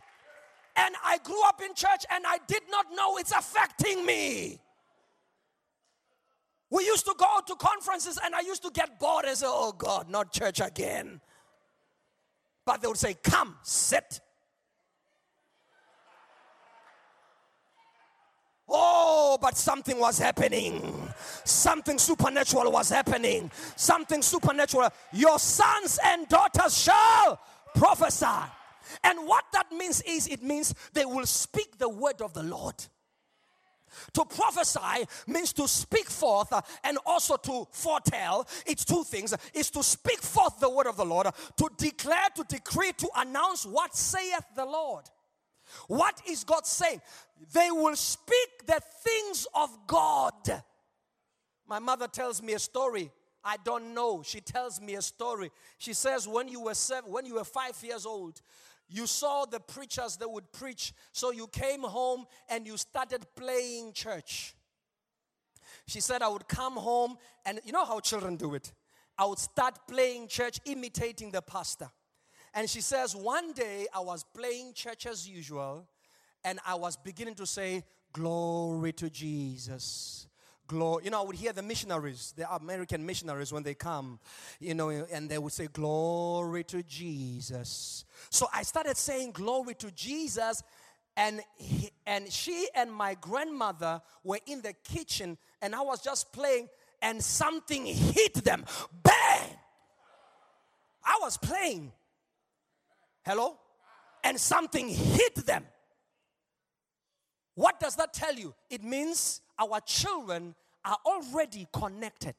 And 0.76 0.94
I 1.04 1.18
grew 1.18 1.40
up 1.46 1.60
in 1.62 1.74
church 1.74 2.04
and 2.10 2.24
I 2.26 2.38
did 2.46 2.62
not 2.70 2.86
know 2.94 3.16
it's 3.18 3.32
affecting 3.32 4.04
me. 4.04 4.60
We 6.70 6.84
used 6.84 7.04
to 7.04 7.14
go 7.16 7.40
to 7.46 7.54
conferences 7.54 8.18
and 8.22 8.34
I 8.34 8.40
used 8.40 8.62
to 8.64 8.70
get 8.70 8.98
bored 8.98 9.26
and 9.26 9.36
say, 9.36 9.46
oh 9.48 9.72
God, 9.72 10.08
not 10.10 10.32
church 10.32 10.60
again. 10.60 11.20
But 12.66 12.80
they 12.80 12.88
would 12.88 12.96
say, 12.96 13.14
come, 13.22 13.56
sit. 13.62 14.20
Oh, 18.68 19.38
but 19.40 19.56
something 19.56 20.00
was 20.00 20.18
happening. 20.18 21.12
Something 21.44 21.98
supernatural 21.98 22.72
was 22.72 22.88
happening. 22.88 23.50
Something 23.76 24.22
supernatural. 24.22 24.88
Your 25.12 25.38
sons 25.38 26.00
and 26.02 26.26
daughters 26.28 26.76
shall 26.76 27.38
prophesy. 27.74 28.50
And 29.02 29.26
what 29.26 29.44
that 29.52 29.72
means 29.72 30.02
is 30.02 30.26
it 30.26 30.42
means 30.42 30.74
they 30.92 31.04
will 31.04 31.26
speak 31.26 31.78
the 31.78 31.88
word 31.88 32.20
of 32.20 32.34
the 32.34 32.42
Lord. 32.42 32.74
To 34.14 34.24
prophesy 34.24 35.06
means 35.26 35.52
to 35.54 35.68
speak 35.68 36.10
forth 36.10 36.52
uh, 36.52 36.62
and 36.82 36.98
also 37.06 37.36
to 37.36 37.66
foretell. 37.70 38.46
It's 38.66 38.84
two 38.84 39.04
things. 39.04 39.34
It's 39.52 39.70
to 39.70 39.82
speak 39.82 40.20
forth 40.20 40.58
the 40.58 40.70
word 40.70 40.86
of 40.86 40.96
the 40.96 41.04
Lord, 41.04 41.28
to 41.56 41.70
declare, 41.76 42.28
to 42.34 42.44
decree, 42.44 42.92
to 42.98 43.08
announce 43.16 43.64
what 43.64 43.94
saith 43.94 44.44
the 44.56 44.64
Lord. 44.64 45.04
What 45.88 46.20
is 46.28 46.44
God 46.44 46.66
saying? 46.66 47.00
They 47.52 47.70
will 47.70 47.96
speak 47.96 48.66
the 48.66 48.80
things 49.02 49.46
of 49.54 49.70
God. 49.86 50.62
My 51.66 51.78
mother 51.78 52.06
tells 52.06 52.42
me 52.42 52.52
a 52.52 52.58
story. 52.58 53.10
I 53.44 53.56
don't 53.62 53.94
know. 53.94 54.22
She 54.22 54.40
tells 54.40 54.80
me 54.80 54.94
a 54.94 55.02
story. 55.02 55.50
She 55.78 55.92
says 55.92 56.26
when 56.26 56.48
you 56.48 56.60
were 56.60 56.74
seven, 56.74 57.12
when 57.12 57.26
you 57.26 57.34
were 57.34 57.44
five 57.44 57.76
years 57.82 58.06
old, 58.06 58.40
you 58.88 59.06
saw 59.06 59.44
the 59.44 59.60
preachers 59.60 60.16
that 60.18 60.30
would 60.30 60.52
preach. 60.52 60.92
So 61.12 61.30
you 61.30 61.46
came 61.48 61.82
home 61.82 62.26
and 62.48 62.66
you 62.66 62.76
started 62.76 63.26
playing 63.34 63.92
church. 63.92 64.54
She 65.86 66.00
said 66.00 66.22
I 66.22 66.28
would 66.28 66.48
come 66.48 66.74
home 66.74 67.16
and 67.44 67.60
you 67.64 67.72
know 67.72 67.84
how 67.84 68.00
children 68.00 68.36
do 68.36 68.54
it. 68.54 68.72
I 69.18 69.26
would 69.26 69.38
start 69.38 69.78
playing 69.88 70.28
church, 70.28 70.60
imitating 70.64 71.30
the 71.30 71.42
pastor. 71.42 71.90
And 72.52 72.68
she 72.68 72.80
says, 72.80 73.16
one 73.16 73.52
day 73.52 73.86
I 73.92 74.00
was 74.00 74.24
playing 74.34 74.74
church 74.74 75.06
as 75.06 75.28
usual, 75.28 75.88
and 76.44 76.60
I 76.64 76.74
was 76.76 76.96
beginning 76.96 77.34
to 77.36 77.46
say, 77.46 77.82
Glory 78.12 78.92
to 78.92 79.10
Jesus. 79.10 80.28
Glory. 80.66 81.04
You 81.04 81.10
know, 81.10 81.22
I 81.22 81.24
would 81.24 81.36
hear 81.36 81.52
the 81.52 81.62
missionaries, 81.62 82.32
the 82.36 82.52
American 82.54 83.04
missionaries, 83.04 83.52
when 83.52 83.62
they 83.62 83.74
come, 83.74 84.18
you 84.60 84.74
know, 84.74 84.88
and 84.88 85.28
they 85.28 85.38
would 85.38 85.52
say, 85.52 85.68
Glory 85.72 86.64
to 86.64 86.82
Jesus. 86.82 88.04
So 88.30 88.46
I 88.52 88.62
started 88.62 88.96
saying, 88.96 89.32
Glory 89.32 89.74
to 89.74 89.90
Jesus. 89.90 90.62
And, 91.16 91.42
he, 91.56 91.90
and 92.06 92.30
she 92.32 92.68
and 92.74 92.92
my 92.92 93.14
grandmother 93.20 94.02
were 94.24 94.40
in 94.46 94.62
the 94.62 94.72
kitchen, 94.72 95.38
and 95.62 95.72
I 95.72 95.80
was 95.80 96.02
just 96.02 96.32
playing, 96.32 96.68
and 97.00 97.22
something 97.22 97.86
hit 97.86 98.34
them. 98.34 98.64
Bang! 99.02 99.50
I 101.04 101.18
was 101.20 101.36
playing. 101.36 101.92
Hello? 103.24 103.58
And 104.24 104.40
something 104.40 104.88
hit 104.88 105.36
them. 105.46 105.64
What 107.54 107.78
does 107.80 107.96
that 107.96 108.12
tell 108.12 108.34
you? 108.34 108.54
It 108.68 108.82
means 108.82 109.40
our 109.58 109.80
children 109.80 110.54
are 110.84 110.98
already 111.06 111.66
connected 111.72 112.34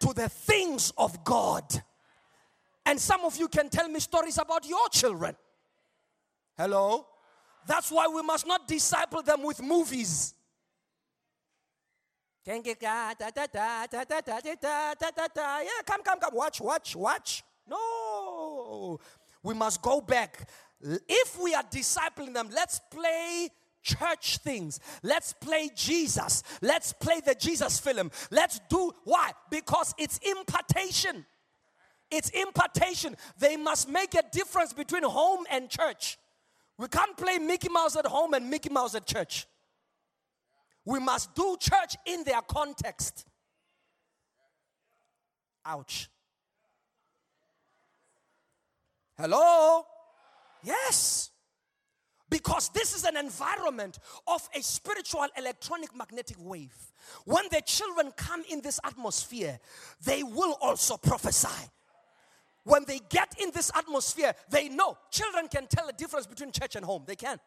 to 0.00 0.12
the 0.12 0.28
things 0.28 0.92
of 0.98 1.24
God. 1.24 1.64
And 2.86 3.00
some 3.00 3.24
of 3.24 3.36
you 3.36 3.48
can 3.48 3.68
tell 3.68 3.88
me 3.88 4.00
stories 4.00 4.38
about 4.38 4.66
your 4.66 4.88
children. 4.90 5.36
Hello? 6.56 7.06
That's 7.66 7.90
why 7.90 8.06
we 8.08 8.22
must 8.22 8.46
not 8.46 8.68
disciple 8.68 9.22
them 9.22 9.42
with 9.42 9.62
movies. 9.62 10.34
Yeah, 15.64 15.82
Come, 15.86 16.02
come, 16.02 16.20
come. 16.20 16.34
Watch, 16.34 16.60
watch, 16.60 16.94
watch. 16.94 17.42
No. 17.66 19.00
We 19.42 19.54
must 19.54 19.80
go 19.80 20.02
back. 20.02 20.46
If 20.82 21.38
we 21.40 21.54
are 21.54 21.62
discipling 21.62 22.34
them, 22.34 22.50
let's 22.52 22.80
play 22.90 23.48
church 23.84 24.38
things. 24.38 24.80
Let's 25.02 25.32
play 25.32 25.70
Jesus. 25.76 26.42
Let's 26.60 26.92
play 26.92 27.20
the 27.24 27.36
Jesus 27.36 27.78
film. 27.78 28.10
Let's 28.30 28.58
do 28.68 28.92
why? 29.04 29.32
Because 29.50 29.94
it's 29.98 30.18
impartation. 30.18 31.24
It's 32.10 32.30
impartation. 32.30 33.16
They 33.38 33.56
must 33.56 33.88
make 33.88 34.14
a 34.14 34.22
difference 34.32 34.72
between 34.72 35.04
home 35.04 35.44
and 35.50 35.68
church. 35.70 36.18
We 36.78 36.88
can't 36.88 37.16
play 37.16 37.38
Mickey 37.38 37.68
Mouse 37.68 37.96
at 37.96 38.06
home 38.06 38.34
and 38.34 38.50
Mickey 38.50 38.70
Mouse 38.70 38.94
at 38.94 39.06
church. 39.06 39.46
We 40.84 40.98
must 40.98 41.34
do 41.34 41.56
church 41.60 41.96
in 42.06 42.24
their 42.24 42.42
context. 42.42 43.26
Ouch. 45.64 46.08
Hello? 49.16 49.84
Yes. 50.62 51.30
Because 52.34 52.68
this 52.70 52.96
is 52.96 53.04
an 53.04 53.16
environment 53.16 54.00
of 54.26 54.48
a 54.56 54.60
spiritual 54.60 55.24
electronic 55.38 55.94
magnetic 55.96 56.36
wave. 56.40 56.74
When 57.26 57.44
the 57.52 57.60
children 57.64 58.10
come 58.16 58.42
in 58.50 58.60
this 58.60 58.80
atmosphere, 58.82 59.60
they 60.04 60.24
will 60.24 60.58
also 60.60 60.96
prophesy. 60.96 61.70
When 62.64 62.86
they 62.88 62.98
get 63.08 63.36
in 63.40 63.52
this 63.54 63.70
atmosphere, 63.76 64.34
they 64.50 64.68
know. 64.68 64.98
Children 65.12 65.46
can 65.46 65.68
tell 65.68 65.86
the 65.86 65.92
difference 65.92 66.26
between 66.26 66.50
church 66.50 66.74
and 66.74 66.84
home. 66.84 67.04
They 67.06 67.14
can. 67.14 67.38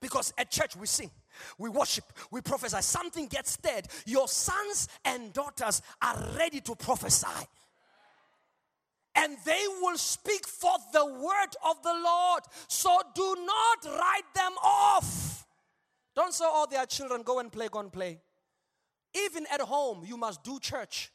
Because 0.00 0.32
at 0.38 0.50
church 0.50 0.74
we 0.74 0.86
sing, 0.86 1.10
we 1.58 1.68
worship, 1.68 2.06
we 2.30 2.40
prophesy. 2.40 2.80
Something 2.80 3.26
gets 3.26 3.50
stirred. 3.52 3.88
Your 4.06 4.26
sons 4.26 4.88
and 5.04 5.34
daughters 5.34 5.82
are 6.00 6.16
ready 6.38 6.62
to 6.62 6.74
prophesy. 6.76 7.46
And 9.14 9.36
they 9.44 9.64
will 9.80 9.98
speak 9.98 10.46
forth 10.46 10.90
the 10.92 11.04
word 11.04 11.54
of 11.68 11.82
the 11.82 11.92
Lord. 11.92 12.42
So 12.68 12.98
do 13.14 13.36
not 13.46 13.98
write 13.98 14.34
them 14.34 14.52
off. 14.64 15.46
Don't 16.14 16.32
say, 16.32 16.44
oh, 16.46 16.66
they 16.70 16.76
are 16.76 16.86
children, 16.86 17.22
go 17.22 17.38
and 17.38 17.50
play, 17.50 17.68
go 17.70 17.80
and 17.80 17.92
play. 17.92 18.20
Even 19.14 19.46
at 19.52 19.60
home, 19.60 20.04
you 20.06 20.16
must 20.16 20.42
do 20.42 20.58
church. 20.58 21.10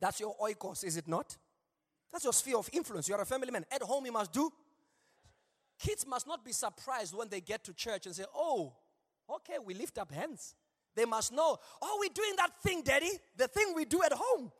That's 0.00 0.18
your 0.18 0.34
oikos, 0.36 0.84
is 0.84 0.96
it 0.96 1.06
not? 1.06 1.36
That's 2.10 2.24
your 2.24 2.32
sphere 2.32 2.56
of 2.56 2.68
influence. 2.72 3.08
You 3.08 3.14
are 3.14 3.20
a 3.20 3.26
family 3.26 3.50
man. 3.50 3.64
At 3.70 3.82
home, 3.82 4.06
you 4.06 4.12
must 4.12 4.32
do. 4.32 4.50
Kids 5.78 6.06
must 6.06 6.26
not 6.26 6.44
be 6.44 6.52
surprised 6.52 7.14
when 7.14 7.28
they 7.28 7.40
get 7.40 7.64
to 7.64 7.72
church 7.72 8.06
and 8.06 8.14
say, 8.14 8.24
Oh, 8.34 8.74
okay, 9.28 9.58
we 9.64 9.74
lift 9.74 9.98
up 9.98 10.10
hands. 10.10 10.54
They 10.94 11.04
must 11.04 11.32
know, 11.32 11.58
Oh, 11.80 11.98
we're 12.00 12.12
doing 12.12 12.34
that 12.36 12.50
thing, 12.62 12.82
daddy, 12.82 13.10
the 13.36 13.48
thing 13.48 13.72
we 13.74 13.84
do 13.84 14.02
at 14.02 14.12
home. 14.12 14.50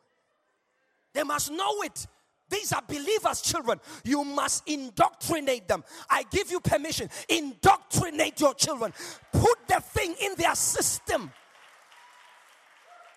They 1.12 1.24
must 1.24 1.50
know 1.50 1.82
it. 1.82 2.06
These 2.48 2.72
are 2.72 2.82
believers' 2.86 3.40
children. 3.42 3.80
You 4.04 4.24
must 4.24 4.68
indoctrinate 4.68 5.68
them. 5.68 5.84
I 6.08 6.24
give 6.24 6.50
you 6.50 6.60
permission. 6.60 7.08
Indoctrinate 7.28 8.40
your 8.40 8.54
children. 8.54 8.92
Put 9.32 9.68
the 9.68 9.80
thing 9.80 10.16
in 10.20 10.34
their 10.36 10.56
system. 10.56 11.30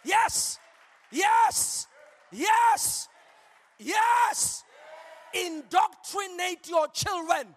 Yes. 0.03 0.59
Yes. 1.11 1.87
Yes. 2.31 3.07
Yes. 3.79 4.63
Indoctrinate 5.33 6.67
your 6.69 6.87
children. 6.89 7.55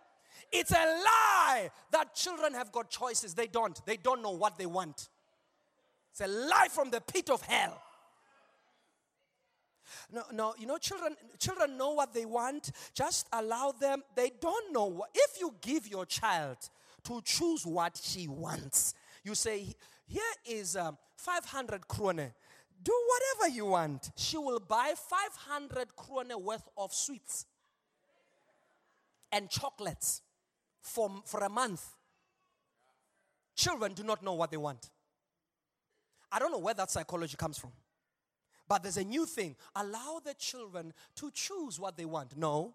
It's 0.50 0.70
a 0.70 0.74
lie 0.74 1.70
that 1.92 2.14
children 2.14 2.54
have 2.54 2.72
got 2.72 2.88
choices. 2.88 3.34
They 3.34 3.48
don't. 3.48 3.84
They 3.84 3.98
don't 3.98 4.22
know 4.22 4.30
what 4.30 4.56
they 4.56 4.66
want. 4.66 5.10
It's 6.18 6.22
a 6.22 6.32
lie 6.32 6.68
from 6.70 6.90
the 6.90 7.02
pit 7.02 7.28
of 7.28 7.42
hell. 7.42 7.78
No, 10.10 10.22
no, 10.32 10.54
you 10.58 10.66
know, 10.66 10.78
children, 10.78 11.14
children 11.38 11.76
know 11.76 11.90
what 11.90 12.14
they 12.14 12.24
want. 12.24 12.72
Just 12.94 13.26
allow 13.34 13.72
them. 13.72 14.02
They 14.14 14.32
don't 14.40 14.72
know 14.72 14.86
what. 14.86 15.10
If 15.14 15.38
you 15.38 15.54
give 15.60 15.86
your 15.86 16.06
child 16.06 16.56
to 17.04 17.20
choose 17.22 17.66
what 17.66 18.00
she 18.02 18.28
wants, 18.28 18.94
you 19.24 19.34
say, 19.34 19.66
"Here 20.06 20.22
is 20.46 20.74
um, 20.74 20.96
500 21.16 21.86
krone. 21.86 22.32
Do 22.82 23.04
whatever 23.08 23.54
you 23.54 23.66
want." 23.66 24.10
She 24.16 24.38
will 24.38 24.60
buy 24.60 24.94
500 24.96 25.94
krone 25.96 26.42
worth 26.42 26.66
of 26.78 26.94
sweets 26.94 27.44
and 29.30 29.50
chocolates 29.50 30.22
for, 30.80 31.10
for 31.26 31.40
a 31.40 31.50
month. 31.50 31.84
Children 33.54 33.92
do 33.92 34.02
not 34.02 34.22
know 34.22 34.32
what 34.32 34.50
they 34.50 34.56
want. 34.56 34.88
I 36.30 36.38
don't 36.38 36.50
know 36.50 36.58
where 36.58 36.74
that 36.74 36.90
psychology 36.90 37.36
comes 37.36 37.58
from. 37.58 37.72
But 38.68 38.82
there's 38.82 38.96
a 38.96 39.04
new 39.04 39.26
thing. 39.26 39.56
Allow 39.74 40.20
the 40.24 40.34
children 40.34 40.92
to 41.16 41.30
choose 41.32 41.78
what 41.78 41.96
they 41.96 42.04
want. 42.04 42.36
No. 42.36 42.74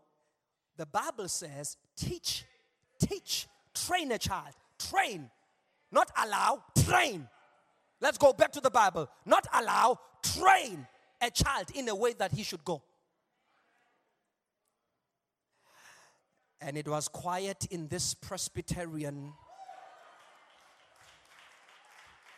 The 0.78 0.86
Bible 0.86 1.28
says 1.28 1.78
teach, 1.98 2.46
teach, 3.00 3.48
train 3.74 4.12
a 4.12 4.18
child. 4.18 4.54
Train. 4.80 5.30
Not 5.92 6.10
allow, 6.24 6.64
train. 6.86 7.28
Let's 8.00 8.18
go 8.18 8.32
back 8.34 8.52
to 8.54 8.62
the 8.62 8.72
Bible. 8.72 9.10
Not 9.26 9.46
allow, 9.54 10.00
train 10.24 10.88
a 11.22 11.30
child 11.30 11.68
in 11.76 11.90
a 11.90 11.96
way 11.96 12.14
that 12.14 12.32
he 12.32 12.44
should 12.44 12.64
go. 12.64 12.82
And 16.62 16.78
it 16.78 16.88
was 16.88 17.08
quiet 17.08 17.66
in 17.70 17.88
this 17.88 18.14
Presbyterian 18.14 19.34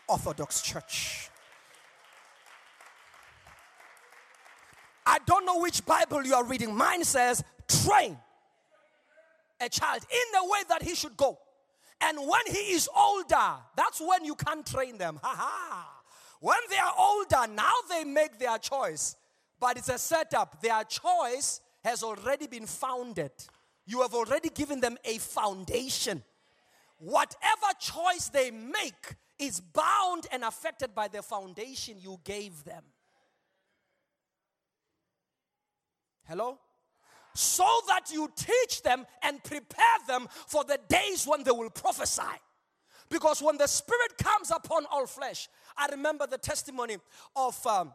Orthodox 0.07 0.61
church. 0.61 1.29
I 5.05 5.19
don't 5.25 5.45
know 5.45 5.59
which 5.59 5.85
Bible 5.85 6.25
you 6.25 6.33
are 6.33 6.43
reading. 6.43 6.75
Mine 6.75 7.03
says, 7.03 7.43
train 7.67 8.17
a 9.61 9.69
child 9.69 10.01
in 10.09 10.39
the 10.39 10.43
way 10.45 10.59
that 10.69 10.83
he 10.83 10.95
should 10.95 11.15
go. 11.15 11.37
And 12.01 12.17
when 12.17 12.41
he 12.47 12.73
is 12.73 12.89
older, 12.95 13.53
that's 13.75 14.01
when 14.01 14.25
you 14.25 14.35
can 14.35 14.63
train 14.63 14.97
them. 14.97 15.19
Ha 15.23 15.35
ha. 15.37 15.89
When 16.39 16.57
they 16.69 16.77
are 16.77 16.93
older, 16.97 17.53
now 17.53 17.73
they 17.89 18.03
make 18.03 18.37
their 18.37 18.57
choice. 18.57 19.15
But 19.59 19.77
it's 19.77 19.89
a 19.89 19.97
setup. 19.97 20.61
Their 20.61 20.83
choice 20.83 21.61
has 21.83 22.03
already 22.03 22.47
been 22.47 22.65
founded. 22.65 23.31
You 23.85 24.01
have 24.01 24.13
already 24.13 24.49
given 24.49 24.81
them 24.81 24.97
a 25.05 25.17
foundation. 25.17 26.23
Whatever 26.97 27.67
choice 27.79 28.29
they 28.29 28.51
make 28.51 29.15
is 29.39 29.59
bound 29.59 30.27
and 30.31 30.43
affected 30.43 30.93
by 30.93 31.07
the 31.07 31.21
foundation 31.21 31.97
you 31.99 32.19
gave 32.23 32.63
them. 32.63 32.83
Hello? 36.27 36.59
So 37.35 37.65
that 37.87 38.11
you 38.11 38.29
teach 38.35 38.83
them 38.83 39.05
and 39.23 39.43
prepare 39.43 39.97
them 40.07 40.27
for 40.47 40.63
the 40.63 40.79
days 40.87 41.25
when 41.25 41.43
they 41.43 41.51
will 41.51 41.69
prophesy. 41.69 42.21
Because 43.09 43.41
when 43.41 43.57
the 43.57 43.67
Spirit 43.67 44.17
comes 44.17 44.51
upon 44.51 44.85
all 44.91 45.05
flesh, 45.07 45.49
I 45.77 45.87
remember 45.87 46.27
the 46.27 46.37
testimony 46.37 46.97
of. 47.35 47.67
Um, 47.67 47.93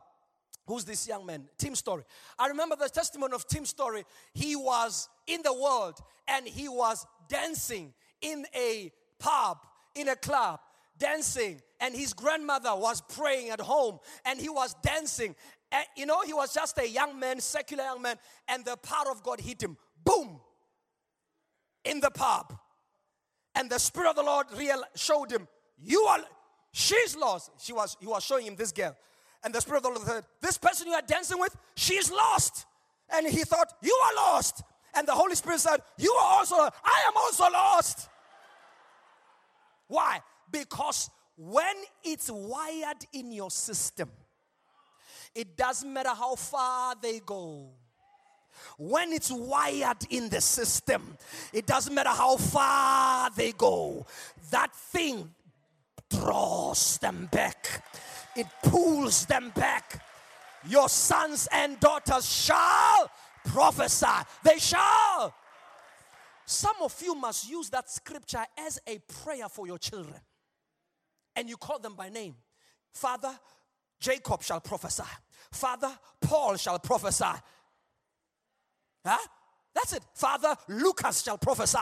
Who's 0.68 0.84
this 0.84 1.08
young 1.08 1.24
man? 1.24 1.48
Tim 1.56 1.74
Story. 1.74 2.04
I 2.38 2.48
remember 2.48 2.76
the 2.76 2.90
testimony 2.90 3.32
of 3.32 3.48
Tim 3.48 3.64
Story. 3.64 4.04
He 4.34 4.54
was 4.54 5.08
in 5.26 5.40
the 5.42 5.54
world 5.54 5.98
and 6.28 6.46
he 6.46 6.68
was 6.68 7.06
dancing 7.26 7.94
in 8.20 8.44
a 8.54 8.92
pub, 9.18 9.56
in 9.94 10.10
a 10.10 10.16
club, 10.16 10.60
dancing. 10.98 11.60
And 11.80 11.94
his 11.94 12.12
grandmother 12.12 12.74
was 12.74 13.00
praying 13.00 13.50
at 13.50 13.60
home 13.60 14.00
and 14.24 14.40
he 14.40 14.48
was 14.48 14.74
dancing. 14.82 15.34
And, 15.70 15.84
you 15.96 16.06
know, 16.06 16.22
he 16.22 16.32
was 16.32 16.52
just 16.52 16.78
a 16.78 16.88
young 16.88 17.18
man, 17.18 17.40
secular 17.40 17.84
young 17.84 18.02
man, 18.02 18.16
and 18.48 18.64
the 18.64 18.76
power 18.76 19.10
of 19.10 19.22
God 19.22 19.40
hit 19.40 19.62
him. 19.62 19.76
Boom! 20.04 20.40
In 21.84 22.00
the 22.00 22.10
pub. 22.10 22.58
And 23.54 23.68
the 23.68 23.78
Spirit 23.78 24.10
of 24.10 24.16
the 24.16 24.22
Lord 24.22 24.46
real 24.56 24.82
showed 24.94 25.30
him, 25.30 25.46
You 25.80 26.00
are, 26.02 26.20
she's 26.72 27.16
lost. 27.16 27.50
She 27.60 27.72
was, 27.72 27.96
he 28.00 28.06
was 28.06 28.24
showing 28.24 28.46
him 28.46 28.56
this 28.56 28.72
girl. 28.72 28.96
And 29.44 29.54
the 29.54 29.60
Spirit 29.60 29.78
of 29.78 29.82
the 29.84 29.88
Lord 29.90 30.02
said, 30.02 30.24
This 30.40 30.58
person 30.58 30.86
you 30.86 30.94
are 30.94 31.02
dancing 31.02 31.38
with, 31.38 31.54
she's 31.76 32.10
lost. 32.10 32.66
And 33.10 33.26
he 33.26 33.44
thought, 33.44 33.72
You 33.82 33.94
are 34.06 34.14
lost. 34.14 34.62
And 34.94 35.06
the 35.06 35.12
Holy 35.12 35.34
Spirit 35.34 35.60
said, 35.60 35.80
You 35.98 36.12
are 36.12 36.38
also, 36.38 36.56
I 36.56 37.04
am 37.08 37.16
also 37.16 37.44
lost. 37.44 38.08
Why? 39.86 40.20
Because 40.50 41.10
when 41.36 41.74
it's 42.02 42.30
wired 42.30 43.04
in 43.12 43.32
your 43.32 43.50
system, 43.50 44.10
it 45.34 45.56
doesn't 45.56 45.92
matter 45.92 46.10
how 46.10 46.34
far 46.34 46.94
they 47.00 47.20
go. 47.20 47.70
When 48.76 49.12
it's 49.12 49.30
wired 49.30 49.98
in 50.10 50.28
the 50.28 50.40
system, 50.40 51.16
it 51.52 51.66
doesn't 51.66 51.94
matter 51.94 52.10
how 52.10 52.36
far 52.36 53.30
they 53.30 53.52
go. 53.52 54.06
That 54.50 54.74
thing 54.74 55.32
draws 56.10 56.98
them 56.98 57.28
back, 57.30 57.84
it 58.34 58.46
pulls 58.62 59.26
them 59.26 59.52
back. 59.54 60.04
Your 60.68 60.88
sons 60.88 61.48
and 61.52 61.78
daughters 61.78 62.28
shall 62.28 63.10
prophesy. 63.44 64.06
They 64.42 64.58
shall. 64.58 65.32
Some 66.44 66.76
of 66.82 67.00
you 67.02 67.14
must 67.14 67.48
use 67.48 67.70
that 67.70 67.88
scripture 67.90 68.44
as 68.58 68.80
a 68.86 68.98
prayer 69.22 69.48
for 69.48 69.66
your 69.66 69.78
children. 69.78 70.18
And 71.38 71.48
you 71.48 71.56
call 71.56 71.78
them 71.78 71.94
by 71.94 72.08
name. 72.08 72.34
Father, 72.92 73.30
Jacob 74.00 74.42
shall 74.42 74.60
prophesy. 74.60 75.04
Father, 75.52 75.96
Paul 76.20 76.56
shall 76.56 76.80
prophesy. 76.80 77.38
Huh? 79.06 79.18
That's 79.72 79.92
it. 79.92 80.02
Father, 80.14 80.56
Lucas 80.68 81.22
shall 81.22 81.38
prophesy. 81.38 81.78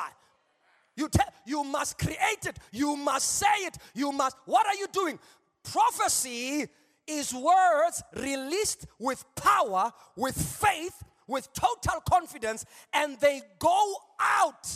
You 0.95 1.09
tell 1.09 1.33
you 1.47 1.65
must 1.65 1.99
create 1.99 2.45
it. 2.45 2.59
You 2.71 2.97
must 2.97 3.29
say 3.29 3.47
it. 3.61 3.79
You 3.95 4.13
must. 4.13 4.37
What 4.45 4.67
are 4.67 4.75
you 4.75 4.89
doing? 4.93 5.19
Prophecy 5.65 6.67
is 7.07 7.33
words 7.33 8.03
released 8.15 8.87
with 8.99 9.25
power, 9.37 9.91
with 10.17 10.37
faith, 10.37 11.03
with 11.27 11.49
total 11.55 12.03
confidence, 12.07 12.67
and 12.93 13.19
they 13.21 13.41
go 13.59 13.95
out. 14.21 14.69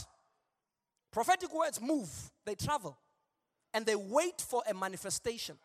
Prophetic 1.12 1.52
words 1.54 1.82
move, 1.82 2.08
they 2.46 2.54
travel, 2.54 2.96
and 3.72 3.86
they 3.86 3.96
wait 3.96 4.40
for 4.40 4.62
a 4.68 4.74
manifestation. 4.74 5.56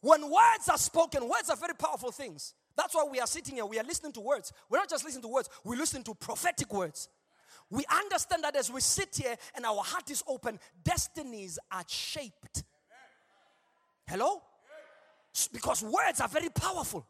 When 0.00 0.22
words 0.22 0.68
are 0.70 0.78
spoken, 0.78 1.28
words 1.28 1.48
are 1.48 1.56
very 1.56 1.74
powerful 1.74 2.12
things. 2.12 2.54
That's 2.76 2.94
why 2.94 3.06
we 3.10 3.20
are 3.20 3.26
sitting 3.26 3.54
here. 3.54 3.64
We 3.64 3.78
are 3.78 3.84
listening 3.84 4.12
to 4.12 4.20
words. 4.20 4.52
We're 4.68 4.78
not 4.78 4.90
just 4.90 5.04
listening 5.04 5.22
to 5.22 5.28
words, 5.28 5.48
we 5.64 5.76
listen 5.76 6.02
to 6.04 6.14
prophetic 6.14 6.72
words. 6.72 7.08
We 7.70 7.84
understand 7.90 8.44
that 8.44 8.54
as 8.56 8.70
we 8.70 8.80
sit 8.80 9.16
here 9.16 9.36
and 9.54 9.64
our 9.64 9.82
heart 9.82 10.10
is 10.10 10.22
open, 10.28 10.60
destinies 10.84 11.58
are 11.72 11.84
shaped. 11.86 12.64
Hello? 14.06 14.42
Because 15.52 15.82
words 15.82 16.20
are 16.20 16.28
very 16.28 16.50
powerful. 16.50 17.06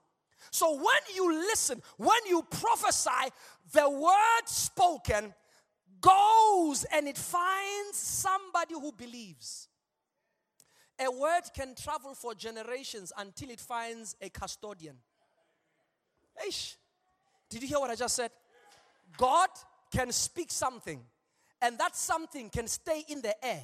So 0.50 0.74
when 0.74 1.14
you 1.14 1.32
listen, 1.32 1.82
when 1.96 2.18
you 2.28 2.42
prophesy, 2.48 3.32
the 3.72 3.90
word 3.90 4.46
spoken 4.46 5.34
goes 6.00 6.84
and 6.92 7.08
it 7.08 7.18
finds 7.18 7.96
somebody 7.96 8.74
who 8.74 8.92
believes. 8.92 9.68
A 10.98 11.10
word 11.10 11.42
can 11.54 11.74
travel 11.74 12.14
for 12.14 12.34
generations 12.34 13.12
until 13.18 13.50
it 13.50 13.60
finds 13.60 14.14
a 14.20 14.28
custodian. 14.28 14.96
Eish. 16.46 16.76
Did 17.50 17.62
you 17.62 17.68
hear 17.68 17.80
what 17.80 17.90
I 17.90 17.94
just 17.94 18.16
said? 18.16 18.30
God 19.16 19.48
can 19.92 20.10
speak 20.10 20.50
something, 20.50 21.00
and 21.62 21.78
that 21.78 21.94
something 21.96 22.50
can 22.50 22.66
stay 22.66 23.04
in 23.08 23.22
the 23.22 23.44
air 23.44 23.62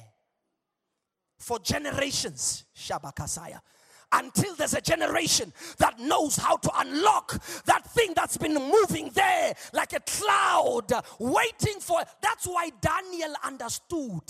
for 1.37 1.59
generations. 1.59 2.63
Shabakasaya. 2.75 3.59
Until 4.13 4.55
there's 4.55 4.73
a 4.73 4.81
generation 4.81 5.53
that 5.77 5.99
knows 5.99 6.35
how 6.35 6.57
to 6.57 6.71
unlock 6.79 7.41
that 7.65 7.85
thing 7.91 8.13
that's 8.15 8.37
been 8.37 8.55
moving 8.55 9.09
there 9.13 9.53
like 9.73 9.93
a 9.93 9.99
cloud, 10.01 10.91
waiting 11.19 11.79
for. 11.79 12.01
That's 12.21 12.45
why 12.45 12.71
Daniel 12.81 13.33
understood 13.43 14.23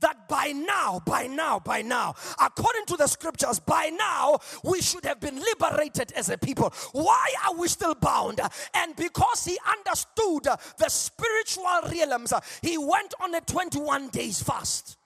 that 0.00 0.28
by 0.28 0.52
now, 0.52 1.00
by 1.06 1.26
now, 1.26 1.58
by 1.58 1.82
now, 1.82 2.14
according 2.40 2.84
to 2.86 2.96
the 2.96 3.06
scriptures, 3.06 3.58
by 3.58 3.90
now 3.90 4.38
we 4.62 4.80
should 4.80 5.04
have 5.04 5.20
been 5.20 5.40
liberated 5.40 6.12
as 6.12 6.28
a 6.28 6.38
people. 6.38 6.72
Why 6.92 7.34
are 7.46 7.54
we 7.54 7.68
still 7.68 7.94
bound? 7.94 8.40
And 8.74 8.94
because 8.96 9.44
he 9.44 9.58
understood 9.66 10.44
the 10.78 10.88
spiritual 10.88 11.80
realms, 11.90 12.32
he 12.62 12.76
went 12.78 13.14
on 13.20 13.34
a 13.34 13.40
21 13.40 14.08
days 14.08 14.42
fast. 14.42 14.96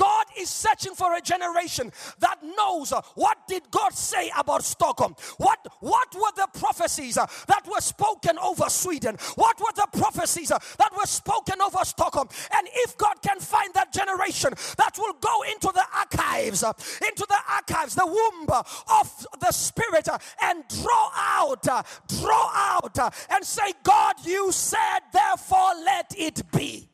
God 0.00 0.26
is 0.38 0.48
searching 0.48 0.94
for 0.94 1.14
a 1.14 1.20
generation 1.20 1.92
that 2.20 2.38
knows 2.42 2.90
uh, 2.90 3.02
what 3.16 3.36
did 3.46 3.70
God 3.70 3.92
say 3.92 4.32
about 4.34 4.64
Stockholm? 4.64 5.14
What 5.36 5.58
what 5.80 6.14
were 6.14 6.32
the 6.36 6.48
prophecies 6.58 7.18
uh, 7.18 7.26
that 7.48 7.66
were 7.66 7.82
spoken 7.82 8.38
over 8.38 8.70
Sweden? 8.70 9.18
What 9.34 9.60
were 9.60 9.74
the 9.76 9.86
prophecies 9.92 10.50
uh, 10.50 10.58
that 10.78 10.90
were 10.96 11.04
spoken 11.04 11.60
over 11.60 11.84
Stockholm? 11.84 12.28
And 12.56 12.66
if 12.76 12.96
God 12.96 13.20
can 13.20 13.40
find 13.40 13.74
that 13.74 13.92
generation 13.92 14.54
that 14.78 14.96
will 14.96 15.12
go 15.20 15.42
into 15.52 15.70
the 15.74 15.84
archives, 15.94 16.62
into 16.62 17.26
the 17.28 17.38
archives, 17.52 17.94
the 17.94 18.06
womb 18.06 18.48
of 18.48 19.26
the 19.38 19.52
spirit 19.52 20.08
and 20.42 20.64
draw 20.82 21.10
out, 21.14 21.62
draw 22.08 22.50
out 22.54 22.98
and 23.28 23.44
say, 23.44 23.74
God, 23.82 24.14
you 24.24 24.50
said, 24.50 25.00
therefore 25.12 25.74
let 25.84 26.14
it 26.16 26.50
be 26.52 26.89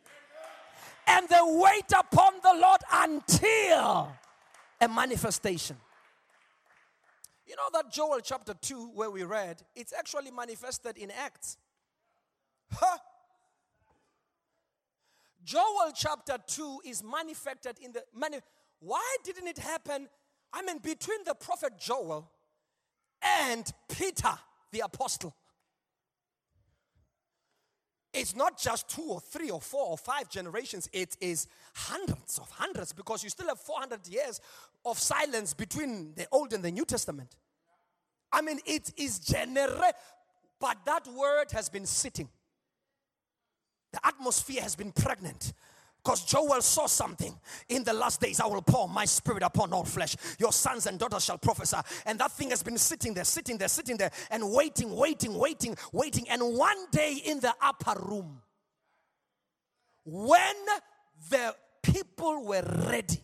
and 1.06 1.28
they 1.28 1.38
wait 1.42 1.92
upon 1.98 2.34
the 2.42 2.54
Lord 2.60 2.80
until 2.92 4.12
a 4.80 4.88
manifestation. 4.88 5.76
You 7.46 7.54
know 7.56 7.68
that 7.74 7.92
Joel 7.92 8.20
chapter 8.22 8.54
2, 8.60 8.90
where 8.94 9.10
we 9.10 9.22
read, 9.22 9.62
it's 9.74 9.92
actually 9.92 10.30
manifested 10.30 10.98
in 10.98 11.10
Acts. 11.12 11.56
Huh? 12.72 12.98
Joel 15.44 15.92
chapter 15.94 16.36
2 16.44 16.80
is 16.84 17.04
manifested 17.04 17.78
in 17.80 17.92
the 17.92 18.02
mani- 18.12 18.40
why 18.80 19.16
didn't 19.22 19.46
it 19.46 19.58
happen? 19.58 20.08
I 20.52 20.62
mean, 20.62 20.78
between 20.78 21.22
the 21.24 21.34
prophet 21.34 21.78
Joel 21.78 22.28
and 23.22 23.72
Peter 23.88 24.36
the 24.72 24.80
apostle. 24.80 25.34
It's 28.16 28.34
not 28.34 28.58
just 28.58 28.88
two 28.88 29.02
or 29.02 29.20
three 29.20 29.50
or 29.50 29.60
four 29.60 29.88
or 29.88 29.98
five 29.98 30.30
generations, 30.30 30.88
it 30.90 31.18
is 31.20 31.48
hundreds 31.74 32.38
of 32.38 32.48
hundreds 32.50 32.94
because 32.94 33.22
you 33.22 33.28
still 33.28 33.48
have 33.48 33.60
400 33.60 34.08
years 34.08 34.40
of 34.86 34.98
silence 34.98 35.52
between 35.52 36.14
the 36.14 36.26
Old 36.32 36.54
and 36.54 36.64
the 36.64 36.70
New 36.70 36.86
Testament. 36.86 37.36
I 38.32 38.40
mean, 38.40 38.58
it 38.64 38.90
is 38.96 39.18
genera- 39.18 39.92
but 40.58 40.78
that 40.86 41.06
word 41.08 41.52
has 41.52 41.68
been 41.68 41.84
sitting. 41.84 42.30
The 43.92 44.00
atmosphere 44.02 44.62
has 44.62 44.74
been 44.74 44.92
pregnant. 44.92 45.52
Because 46.06 46.24
Joel 46.24 46.62
saw 46.62 46.86
something. 46.86 47.36
In 47.68 47.82
the 47.82 47.92
last 47.92 48.20
days, 48.20 48.38
I 48.38 48.46
will 48.46 48.62
pour 48.62 48.88
my 48.88 49.04
spirit 49.04 49.42
upon 49.42 49.72
all 49.72 49.82
flesh. 49.82 50.14
Your 50.38 50.52
sons 50.52 50.86
and 50.86 51.00
daughters 51.00 51.24
shall 51.24 51.36
prophesy. 51.36 51.78
And 52.04 52.16
that 52.20 52.30
thing 52.30 52.50
has 52.50 52.62
been 52.62 52.78
sitting 52.78 53.12
there, 53.12 53.24
sitting 53.24 53.58
there, 53.58 53.66
sitting 53.66 53.96
there, 53.96 54.12
and 54.30 54.52
waiting, 54.52 54.94
waiting, 54.94 55.36
waiting, 55.36 55.76
waiting. 55.90 56.28
And 56.28 56.40
one 56.56 56.76
day 56.92 57.20
in 57.24 57.40
the 57.40 57.52
upper 57.60 58.00
room, 58.00 58.40
when 60.04 60.54
the 61.28 61.56
people 61.82 62.44
were 62.44 62.62
ready, 62.88 63.20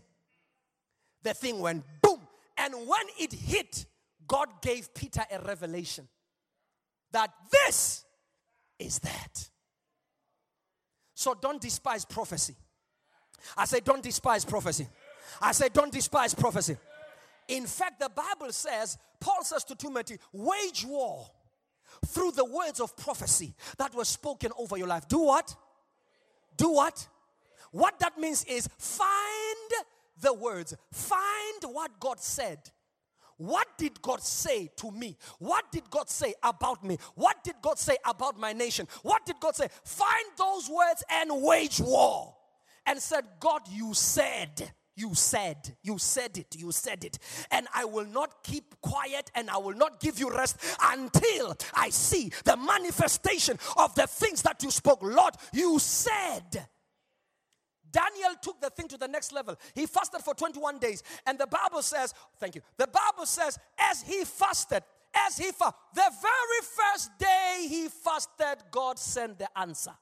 the 1.23 1.35
thing 1.35 1.61
went 1.61 1.85
boom. 2.03 2.18
And 2.57 2.75
when 2.75 3.07
it 3.16 3.33
hit, 3.33 3.87
God 4.27 4.49
gave 4.61 4.92
Peter 4.92 5.23
a 5.31 5.38
revelation 5.38 6.09
that 7.12 7.31
this 7.49 8.05
is 8.81 8.99
that. 8.99 9.51
So 11.14 11.37
don't 11.40 11.61
despise 11.61 12.05
prophecy. 12.05 12.57
I 13.57 13.65
say, 13.65 13.81
don't 13.81 14.03
despise 14.03 14.45
prophecy. 14.45 14.87
I 15.41 15.53
say, 15.53 15.69
don't 15.73 15.93
despise 15.93 16.35
prophecy. 16.35 16.77
In 17.49 17.67
fact, 17.67 18.01
the 18.01 18.09
Bible 18.09 18.53
says, 18.53 18.99
Paul 19.21 19.43
says 19.43 19.65
to 19.65 19.75
Timothy, 19.75 20.19
wage 20.33 20.85
war 20.87 21.27
through 22.07 22.33
the 22.33 22.45
words 22.45 22.81
of 22.81 22.97
prophecy 22.97 23.55
that 23.79 23.95
were 23.95 24.05
spoken 24.05 24.53
over 24.59 24.77
your 24.77 24.87
life. 24.87 25.09
Do 25.09 25.21
what? 25.21 25.55
Do 26.57 26.71
what? 26.71 27.07
What 27.71 27.99
that 28.01 28.19
means 28.19 28.45
is 28.45 28.69
find 28.79 29.87
the 30.21 30.33
words, 30.33 30.75
find 30.93 31.75
what 31.75 31.99
God 31.99 32.21
said. 32.21 32.59
What 33.39 33.67
did 33.77 34.01
God 34.01 34.23
say 34.23 34.71
to 34.77 34.91
me? 34.91 35.17
What 35.39 35.73
did 35.73 35.91
God 35.91 36.09
say 36.09 36.35
about 36.43 36.85
me? 36.85 36.99
What 37.15 37.43
did 37.43 37.57
God 37.61 37.79
say 37.79 37.97
about 38.05 38.39
my 38.39 38.53
nation? 38.53 38.87
What 39.03 39.27
did 39.27 39.41
God 39.41 39.57
say? 39.57 39.69
Find 39.85 40.27
those 40.39 40.69
words 40.69 41.03
and 41.11 41.43
wage 41.43 41.81
war. 41.81 42.37
And 42.87 42.99
said, 43.01 43.25
God, 43.40 43.62
you 43.71 43.95
said, 43.95 44.73
you 44.97 45.14
said, 45.14 45.77
you 45.83 45.99
said 45.99 46.37
it, 46.37 46.57
you 46.57 46.71
said 46.71 47.05
it. 47.05 47.18
And 47.51 47.66
I 47.75 47.85
will 47.85 48.05
not 48.05 48.42
keep 48.42 48.81
quiet 48.81 49.31
and 49.35 49.49
I 49.49 49.57
will 49.57 49.75
not 49.75 50.01
give 50.01 50.18
you 50.18 50.31
rest 50.31 50.59
until 50.83 51.57
I 51.75 51.90
see 51.90 52.31
the 52.45 52.57
manifestation 52.57 53.59
of 53.77 53.95
the 53.95 54.07
things 54.07 54.42
that 54.42 54.62
you 54.62 54.71
spoke. 54.71 55.03
Lord, 55.03 55.35
you 55.53 55.79
said. 55.79 56.66
Daniel 57.90 58.33
took 58.40 58.61
the 58.61 58.71
thing 58.71 58.88
to 58.88 58.97
the 58.97 59.09
next 59.09 59.33
level. 59.33 59.57
He 59.75 59.87
fasted 59.87 60.23
for 60.23 60.35
21 60.35 60.79
days. 60.79 61.03
And 61.27 61.38
the 61.38 61.47
Bible 61.47 61.83
says, 61.83 62.14
thank 62.38 62.55
you. 62.55 62.62
The 62.79 62.87
Bible 62.87 63.27
says, 63.27 63.59
as 63.79 64.03
he 64.03 64.25
fasted, 64.25 64.83
as 65.14 65.37
he 65.37 65.53
fasted, 65.53 65.79
the 65.95 66.11
very 66.21 66.92
first 66.92 67.11
day 67.18 67.66
he 67.68 67.88
fasted, 67.88 68.64
God 68.71 68.99
sent 68.99 69.38
the 69.38 69.49
answer. 69.59 69.92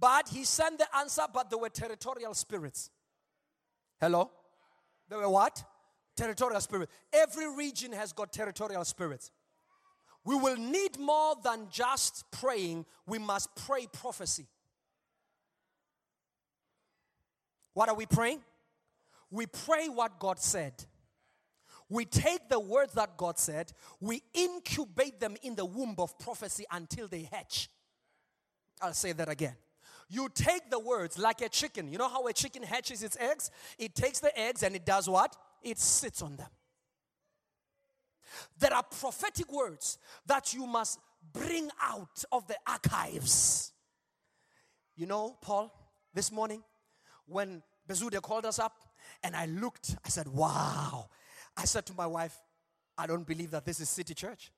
But 0.00 0.28
he 0.28 0.44
sent 0.44 0.78
the 0.78 0.86
answer, 0.96 1.22
but 1.32 1.50
there 1.50 1.58
were 1.58 1.68
territorial 1.68 2.34
spirits. 2.34 2.90
Hello? 4.00 4.30
There 5.08 5.18
were 5.18 5.28
what? 5.28 5.62
Territorial 6.16 6.60
spirits. 6.60 6.92
Every 7.12 7.52
region 7.54 7.92
has 7.92 8.12
got 8.12 8.32
territorial 8.32 8.84
spirits. 8.84 9.32
We 10.24 10.36
will 10.36 10.56
need 10.56 10.98
more 10.98 11.36
than 11.42 11.68
just 11.70 12.30
praying, 12.30 12.84
we 13.06 13.18
must 13.18 13.54
pray 13.56 13.86
prophecy. 13.90 14.46
What 17.72 17.88
are 17.88 17.94
we 17.94 18.06
praying? 18.06 18.40
We 19.30 19.46
pray 19.46 19.88
what 19.88 20.18
God 20.18 20.38
said. 20.38 20.84
We 21.88 22.04
take 22.04 22.48
the 22.48 22.60
words 22.60 22.92
that 22.94 23.16
God 23.16 23.38
said, 23.38 23.72
we 24.00 24.22
incubate 24.34 25.20
them 25.20 25.36
in 25.42 25.54
the 25.54 25.64
womb 25.64 25.94
of 25.98 26.18
prophecy 26.18 26.64
until 26.70 27.08
they 27.08 27.28
hatch. 27.32 27.70
I'll 28.82 28.92
say 28.92 29.12
that 29.12 29.28
again. 29.28 29.56
You 30.08 30.28
take 30.34 30.70
the 30.70 30.78
words 30.78 31.18
like 31.18 31.42
a 31.42 31.48
chicken. 31.48 31.88
You 31.88 31.98
know 31.98 32.08
how 32.08 32.26
a 32.26 32.32
chicken 32.32 32.62
hatches 32.62 33.02
its 33.02 33.16
eggs? 33.18 33.50
It 33.78 33.94
takes 33.94 34.20
the 34.20 34.36
eggs 34.38 34.62
and 34.62 34.74
it 34.74 34.86
does 34.86 35.08
what? 35.08 35.36
It 35.62 35.78
sits 35.78 36.22
on 36.22 36.36
them. 36.36 36.48
There 38.58 38.72
are 38.72 38.82
prophetic 38.82 39.52
words 39.52 39.98
that 40.26 40.54
you 40.54 40.66
must 40.66 40.98
bring 41.32 41.70
out 41.82 42.24
of 42.32 42.46
the 42.46 42.56
archives. 42.66 43.72
You 44.96 45.06
know, 45.06 45.36
Paul, 45.42 45.72
this 46.14 46.32
morning 46.32 46.62
when 47.26 47.62
Bezude 47.88 48.20
called 48.22 48.46
us 48.46 48.58
up 48.58 48.76
and 49.22 49.36
I 49.36 49.46
looked, 49.46 49.96
I 50.04 50.08
said, 50.08 50.28
Wow. 50.28 51.08
I 51.56 51.64
said 51.64 51.86
to 51.86 51.94
my 51.94 52.06
wife, 52.06 52.36
I 52.96 53.06
don't 53.06 53.26
believe 53.26 53.50
that 53.50 53.64
this 53.64 53.80
is 53.80 53.88
City 53.90 54.14
Church. 54.14 54.52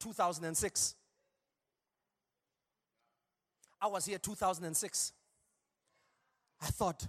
2006. 0.00 0.94
I 3.80 3.86
was 3.86 4.04
here 4.04 4.18
2006. 4.18 5.12
I 6.62 6.66
thought, 6.66 7.06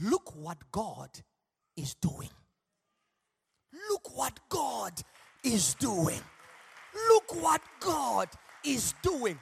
look 0.00 0.34
what 0.36 0.58
God 0.70 1.10
is 1.76 1.94
doing. 1.94 2.30
Look 3.90 4.16
what 4.16 4.38
God 4.48 4.92
is 5.42 5.74
doing. 5.74 6.20
Look 7.08 7.42
what 7.42 7.60
God 7.80 8.28
is 8.64 8.94
doing. 9.02 9.38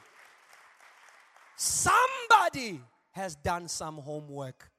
Somebody 1.55 2.81
has 3.11 3.35
done 3.35 3.67
some 3.67 3.97
homework. 3.97 4.71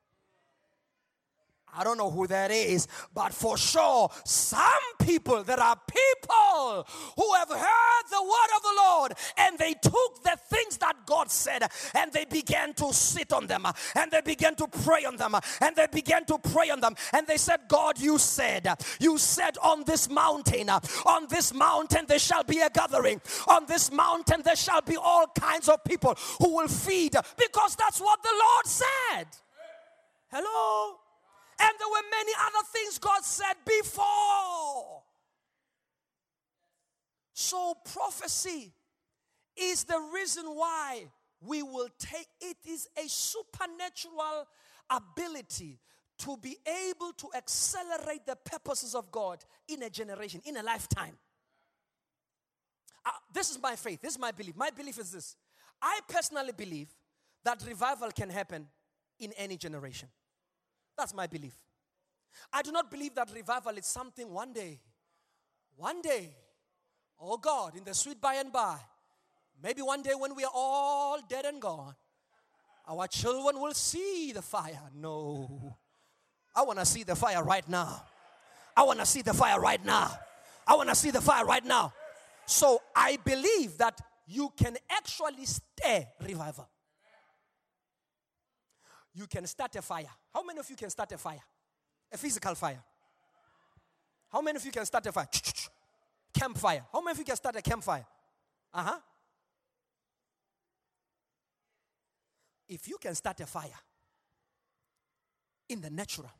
I 1.76 1.84
don't 1.84 1.98
know 1.98 2.10
who 2.10 2.26
that 2.28 2.50
is, 2.50 2.87
but 3.12 3.32
for 3.32 3.56
sure, 3.56 4.10
some 4.24 4.68
people, 5.04 5.42
there 5.42 5.60
are 5.60 5.76
people 5.87 6.87
who 7.16 7.32
have 7.34 7.48
heard 7.48 8.04
the 8.10 8.22
word 8.22 8.56
of 8.56 8.62
the 8.62 8.74
Lord 8.76 9.12
and 9.38 9.58
they 9.58 9.74
took 9.74 10.22
the 10.22 10.38
things 10.50 10.78
that 10.78 11.06
God 11.06 11.30
said 11.30 11.64
and 11.94 12.12
they 12.12 12.24
began 12.24 12.74
to 12.74 12.92
sit 12.92 13.32
on 13.32 13.46
them 13.46 13.66
and 13.94 14.10
they 14.10 14.20
began 14.20 14.54
to 14.56 14.68
pray 14.68 15.04
on 15.04 15.16
them 15.16 15.34
and 15.60 15.76
they 15.76 15.87
began 15.90 16.24
to 16.26 16.38
pray 16.38 16.70
on 16.70 16.80
them 16.80 16.94
and 17.12 17.26
they 17.26 17.37
said, 17.37 17.60
God, 17.68 17.98
you 17.98 18.18
said, 18.18 18.68
you 19.00 19.18
said 19.18 19.58
on 19.62 19.84
this 19.84 20.08
mountain, 20.08 20.70
on 20.70 21.26
this 21.28 21.52
mountain 21.52 22.04
there 22.06 22.18
shall 22.18 22.44
be 22.44 22.60
a 22.60 22.70
gathering, 22.70 23.20
on 23.48 23.66
this 23.66 23.90
mountain 23.90 24.42
there 24.44 24.56
shall 24.56 24.82
be 24.82 24.96
all 24.96 25.26
kinds 25.38 25.68
of 25.68 25.82
people 25.84 26.16
who 26.38 26.56
will 26.56 26.68
feed 26.68 27.14
because 27.37 27.76
that's 27.76 28.00
what 28.00 28.22
the 28.22 28.32
Lord 28.32 28.66
said. 28.66 29.26
Hello? 30.30 31.03
And 31.60 31.70
there 31.78 31.88
were 31.88 32.08
many 32.10 32.32
other 32.40 32.66
things 32.72 32.98
God 32.98 33.24
said 33.24 33.54
before. 33.66 35.02
So, 37.32 37.74
prophecy 37.92 38.72
is 39.56 39.84
the 39.84 40.00
reason 40.12 40.44
why 40.44 41.06
we 41.40 41.62
will 41.62 41.88
take 41.98 42.28
it 42.40 42.56
is 42.66 42.88
a 42.96 43.08
supernatural 43.08 44.46
ability 44.90 45.78
to 46.18 46.36
be 46.36 46.56
able 46.88 47.12
to 47.12 47.28
accelerate 47.36 48.24
the 48.26 48.36
purposes 48.36 48.94
of 48.94 49.10
God 49.10 49.44
in 49.68 49.82
a 49.82 49.90
generation, 49.90 50.40
in 50.44 50.56
a 50.56 50.62
lifetime. 50.62 51.16
Uh, 53.04 53.10
this 53.32 53.50
is 53.50 53.60
my 53.60 53.76
faith, 53.76 54.00
this 54.00 54.12
is 54.12 54.18
my 54.18 54.30
belief. 54.30 54.56
My 54.56 54.70
belief 54.70 54.98
is 54.98 55.10
this 55.10 55.36
I 55.82 56.00
personally 56.08 56.52
believe 56.52 56.88
that 57.44 57.62
revival 57.66 58.10
can 58.10 58.30
happen 58.30 58.66
in 59.18 59.32
any 59.32 59.56
generation. 59.56 60.08
That's 60.96 61.14
my 61.14 61.26
belief. 61.26 61.54
I 62.52 62.62
do 62.62 62.72
not 62.72 62.90
believe 62.90 63.14
that 63.14 63.30
revival 63.35 63.76
is 63.76 63.87
something 63.87 64.28
one 64.30 64.52
day, 64.52 64.80
one 65.76 66.02
day, 66.02 66.30
oh 67.20 67.37
God, 67.37 67.76
in 67.76 67.85
the 67.85 67.94
sweet 67.94 68.20
by 68.20 68.35
and 68.35 68.52
by, 68.52 68.78
maybe 69.62 69.83
one 69.83 70.02
day 70.02 70.12
when 70.16 70.35
we 70.35 70.44
are 70.44 70.52
all 70.52 71.18
dead 71.28 71.44
and 71.44 71.61
gone, 71.61 71.94
our 72.88 73.07
children 73.07 73.61
will 73.61 73.74
see 73.74 74.33
the 74.33 74.42
fire. 74.42 74.90
No. 74.94 75.76
I 76.54 76.62
want 76.62 76.78
to 76.78 76.85
see 76.85 77.02
the 77.02 77.16
fire 77.16 77.42
right 77.42 77.68
now. 77.68 78.02
I 78.76 78.83
want 78.83 78.98
to 79.00 79.07
see 79.07 79.22
the 79.22 79.35
fire 79.35 79.61
right 79.61 79.85
now. 79.85 80.11
I 80.66 80.74
want 80.74 80.88
to 80.88 80.94
see 80.94 81.11
the 81.11 81.20
fire 81.20 81.44
right 81.44 81.64
now. 81.64 81.92
So 82.46 82.80
I 82.94 83.18
believe 83.24 83.78
that 83.78 84.00
you 84.26 84.52
can 84.57 84.76
actually 84.90 85.46
stay 85.46 86.09
revival. 86.22 86.68
You 89.14 89.27
can 89.27 89.46
start 89.46 89.74
a 89.77 89.83
fire. 89.83 90.11
How 90.33 90.42
many 90.42 90.59
of 90.59 90.68
you 90.68 90.77
can 90.77 90.90
start 90.90 91.12
a 91.12 91.18
fire? 91.18 91.42
A 92.12 92.18
physical 92.18 92.55
fire. 92.55 92.83
How 94.31 94.40
many 94.40 94.57
of 94.57 94.64
you 94.64 94.72
can 94.72 94.85
start 94.85 95.07
a 95.07 95.12
fire? 95.12 95.29
Campfire. 96.35 96.85
How 96.92 97.00
many 97.00 97.12
of 97.12 97.18
you 97.18 97.24
can 97.24 97.37
start 97.37 97.55
a 97.57 97.62
campfire? 97.62 98.05
Uh 98.72 98.83
huh. 98.83 98.98
If 102.68 102.88
you 102.88 102.98
can 103.00 103.14
start 103.14 103.38
a 103.40 103.46
fire 103.46 103.79
in 105.68 105.81
the 105.81 105.90
natural, 105.90 106.31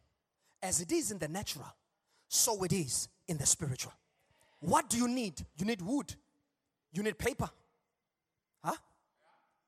as 0.61 0.81
it 0.81 0.91
is 0.91 1.13
in 1.13 1.19
the 1.19 1.29
natural, 1.29 1.73
so 2.29 2.65
it 2.65 2.73
is 2.73 3.09
in 3.29 3.37
the 3.37 3.47
spiritual. 3.47 3.93
What 4.59 4.89
do 4.89 4.97
you 4.97 5.07
need? 5.07 5.45
You 5.57 5.67
need 5.67 5.81
wood, 5.81 6.13
you 6.93 7.03
need 7.03 7.19
paper, 7.19 7.49
huh? 8.65 8.75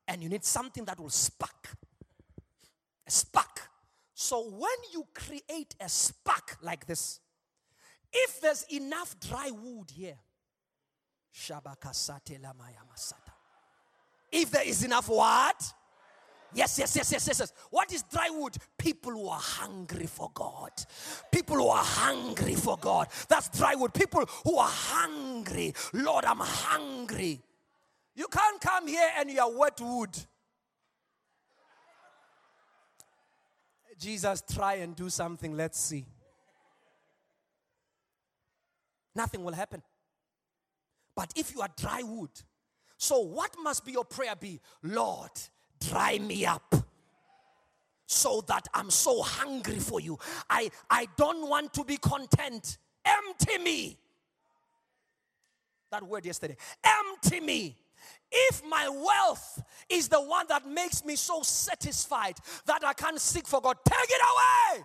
And 0.09 0.23
you 0.23 0.29
need 0.29 0.45
something 0.45 0.85
that 0.87 0.99
will 0.99 1.11
spark. 1.11 1.69
A 3.07 3.11
spark. 3.11 3.69
So 4.15 4.49
when 4.49 4.79
you 4.93 5.07
create 5.15 5.75
a 5.81 5.89
spark 5.89 6.57
like 6.63 6.87
this, 6.87 7.21
if 8.13 8.41
there's 8.41 8.65
enough 8.71 9.19
dry 9.21 9.51
wood 9.51 9.91
here. 9.91 10.17
If 14.33 14.51
there 14.51 14.67
is 14.67 14.85
enough 14.85 15.09
what? 15.09 15.73
Yes, 16.55 16.79
yes, 16.79 16.97
yes, 16.97 17.13
yes, 17.13 17.27
yes, 17.27 17.41
yes. 17.41 17.53
What 17.71 17.93
is 17.93 18.03
dry 18.05 18.31
wood? 18.31 18.57
People 18.79 19.13
who 19.13 19.29
are 19.29 19.41
hungry 19.41 20.07
for 20.07 20.31
God. 20.33 20.71
People 21.31 21.57
who 21.57 21.69
are 21.69 21.85
hungry 21.85 22.55
for 22.55 22.79
God. 22.79 23.09
That's 23.29 23.51
dry 23.51 23.75
wood. 23.75 23.93
People 23.93 24.25
who 24.45 24.57
are 24.57 24.71
hungry. 24.71 25.75
Lord, 25.93 26.25
I'm 26.25 26.41
hungry. 26.41 27.43
You 28.15 28.29
can't 28.29 28.61
come 28.61 28.87
here 28.89 29.11
and 29.19 29.31
you 29.31 29.41
are 29.41 29.55
wet 29.55 29.79
wood. 29.81 30.17
Jesus, 33.99 34.43
try 34.53 34.75
and 34.75 34.95
do 34.95 35.09
something. 35.09 35.57
Let's 35.57 35.81
see. 35.81 36.05
Nothing 39.15 39.45
will 39.45 39.55
happen. 39.55 39.83
But 41.15 41.33
if 41.35 41.55
you 41.55 41.63
are 41.63 41.71
dry 41.77 42.03
wood, 42.03 42.31
so 42.99 43.21
what 43.21 43.55
must 43.63 43.85
be 43.85 43.93
your 43.93 44.05
prayer 44.05 44.37
be? 44.37 44.61
Lord, 44.83 45.31
dry 45.81 46.19
me 46.19 46.45
up 46.45 46.75
so 48.07 48.43
that 48.47 48.69
I'm 48.73 48.91
so 48.91 49.23
hungry 49.23 49.79
for 49.79 50.01
you. 50.01 50.19
I, 50.49 50.71
I 50.91 51.09
don't 51.17 51.49
want 51.49 51.73
to 51.75 51.85
be 51.85 51.97
content. 51.97 52.79
Empty 53.05 53.59
me. 53.59 53.99
That 55.91 56.03
word 56.03 56.27
yesterday. 56.27 56.57
Empty 56.85 57.41
me. 57.41 57.77
If 58.51 58.63
my 58.69 58.89
wealth 58.89 59.63
is 59.89 60.09
the 60.09 60.21
one 60.21 60.47
that 60.49 60.67
makes 60.69 61.05
me 61.05 61.17
so 61.17 61.43
satisfied 61.43 62.37
that 62.67 62.85
I 62.85 62.93
can't 62.93 63.21
seek 63.21 63.47
for 63.47 63.61
God, 63.61 63.77
take 63.85 64.11
it 64.11 64.21
away. 64.75 64.85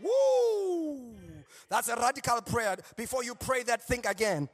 Woo! 0.00 1.14
That's 1.68 1.88
a 1.88 1.96
radical 1.96 2.40
prayer. 2.42 2.76
Before 2.96 3.22
you 3.22 3.34
pray 3.34 3.62
that, 3.64 3.82
think 3.82 4.06
again. 4.06 4.48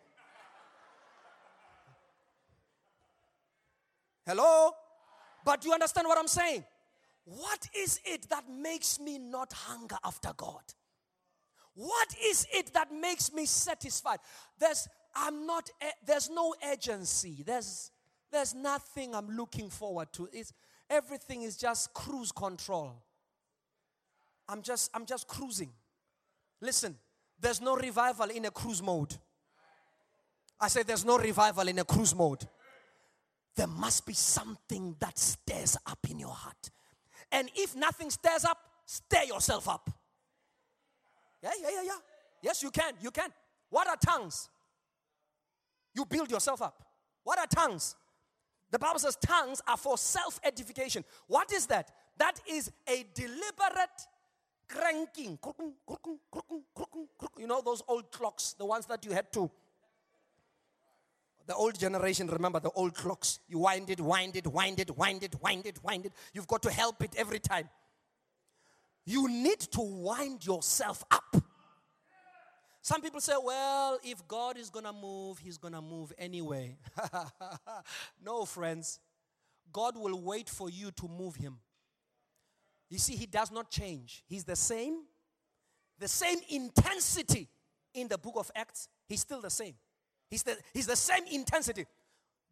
Hello? 4.27 4.73
But 5.45 5.62
do 5.62 5.69
you 5.69 5.75
understand 5.75 6.07
what 6.07 6.19
I'm 6.19 6.29
saying? 6.29 6.64
What 7.25 7.69
is 7.77 8.01
it 8.05 8.29
that 8.29 8.45
makes 8.51 9.01
me 9.01 9.19
not 9.19 9.53
hunger 9.53 9.97
after 10.05 10.31
God? 10.37 10.62
What 11.75 12.14
is 12.25 12.47
it 12.53 12.73
that 12.75 12.93
makes 12.93 13.33
me 13.33 13.47
satisfied? 13.47 14.19
There's 14.59 14.88
I'm 15.14 15.47
not 15.47 15.71
eh, 15.81 15.91
there's 16.07 16.29
no 16.29 16.55
urgency. 16.71 17.43
There's 17.47 17.91
there's 18.31 18.55
nothing 18.55 19.14
I'm 19.14 19.29
looking 19.31 19.71
forward 19.71 20.12
to. 20.14 20.29
It's 20.33 20.53
everything 20.91 21.43
is 21.43 21.57
just 21.57 21.93
cruise 21.95 22.33
control. 22.33 22.93
I'm 24.49 24.62
just 24.62 24.91
I'm 24.95 25.07
just 25.07 25.29
cruising. 25.29 25.71
Listen, 26.61 26.97
there's 27.41 27.61
no 27.61 27.77
revival 27.77 28.31
in 28.31 28.45
a 28.47 28.51
cruise 28.51 28.83
mode. 28.83 29.14
I 30.61 30.69
say 30.69 30.83
there's 30.83 31.05
no 31.05 31.19
revival 31.19 31.69
in 31.69 31.79
a 31.79 31.85
cruise 31.85 32.14
mode. 32.14 32.47
There 33.55 33.67
must 33.67 34.07
be 34.07 34.14
something 34.14 34.97
that 35.01 35.19
stirs 35.19 35.77
up 35.87 35.99
in 36.11 36.19
your 36.19 36.31
heart. 36.31 36.71
And 37.31 37.49
if 37.55 37.77
nothing 37.77 38.11
stirs 38.11 38.45
up, 38.45 38.59
stir 38.87 39.25
yourself 39.25 39.69
up. 39.69 39.91
Yeah, 41.43 41.51
yeah, 41.61 41.69
yeah, 41.75 41.83
yeah. 41.85 41.99
Yes, 42.43 42.62
you 42.62 42.71
can. 42.71 42.95
You 43.01 43.11
can. 43.11 43.31
What 43.71 43.88
are 43.88 43.97
tongues? 43.97 44.49
You 45.95 46.05
build 46.05 46.31
yourself 46.31 46.62
up. 46.62 46.83
What 47.25 47.38
are 47.38 47.47
tongues? 47.47 47.95
The 48.70 48.78
Bible 48.78 48.98
says 48.98 49.16
tongues 49.16 49.62
are 49.66 49.76
for 49.76 49.96
self 49.96 50.40
edification. 50.44 51.04
What 51.26 51.52
is 51.52 51.66
that? 51.66 51.90
That 52.18 52.40
is 52.48 52.70
a 52.88 53.07
deliberate 53.14 54.07
cranking. 54.68 55.38
You 57.38 57.46
know 57.46 57.62
those 57.64 57.83
old 57.88 58.11
clocks, 58.11 58.54
the 58.59 58.66
ones 58.66 58.87
that 58.87 59.04
you 59.04 59.12
had 59.12 59.33
to. 59.33 59.50
The 61.46 61.54
old 61.54 61.78
generation, 61.78 62.26
remember 62.26 62.61
the 62.61 62.70
old 62.72 62.94
clocks. 62.94 63.40
You 63.48 63.61
wind 63.61 63.88
it, 63.88 64.00
wind 64.00 64.37
it, 64.37 64.46
wind 64.46 64.81
it, 64.81 64.94
wind 64.94 65.22
it, 65.22 65.40
wind 65.40 65.64
it, 65.64 65.83
wind 65.83 66.07
it. 66.07 66.12
You've 66.35 66.46
got 66.46 66.62
to 66.64 66.70
help 66.70 67.02
it 67.02 67.14
every 67.16 67.38
time. 67.38 67.70
You 69.07 69.28
need 69.28 69.61
to 69.61 69.81
wind 69.81 70.44
yourself 70.44 71.02
up. 71.11 71.37
Some 72.88 73.03
people 73.03 73.20
say, 73.20 73.35
well, 73.44 73.98
if 74.03 74.27
God 74.27 74.57
is 74.57 74.70
going 74.70 74.87
to 74.87 74.94
move, 74.94 75.38
he's 75.40 75.59
going 75.59 75.74
to 75.74 75.83
move 75.83 76.11
anyway. 76.16 76.79
no, 78.24 78.46
friends. 78.46 78.98
God 79.70 79.94
will 79.98 80.18
wait 80.18 80.48
for 80.48 80.70
you 80.70 80.90
to 80.92 81.07
move 81.07 81.37
him. 81.37 81.59
You 82.88 82.96
see, 82.96 83.14
he 83.14 83.27
does 83.27 83.53
not 83.53 83.70
change. 83.70 84.24
He's 84.27 84.44
the 84.44 84.57
same, 84.57 85.03
the 85.98 86.09
same 86.09 86.38
intensity 86.48 87.51
in 87.92 88.09
the 88.09 88.16
book 88.16 88.37
of 88.37 88.51
Acts. 88.57 88.88
He's 89.07 89.20
still 89.20 89.42
the 89.42 89.51
same. 89.51 89.74
He's 90.31 90.42
the, 90.42 90.57
he's 90.72 90.87
the 90.87 90.96
same 90.96 91.27
intensity. 91.31 91.85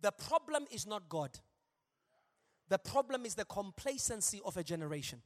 The 0.03 0.13
problem 0.13 0.67
is 0.71 0.87
not 0.87 1.09
God, 1.09 1.31
the 2.69 2.77
problem 2.77 3.25
is 3.25 3.37
the 3.37 3.47
complacency 3.47 4.43
of 4.45 4.59
a 4.59 4.63
generation. 4.63 5.23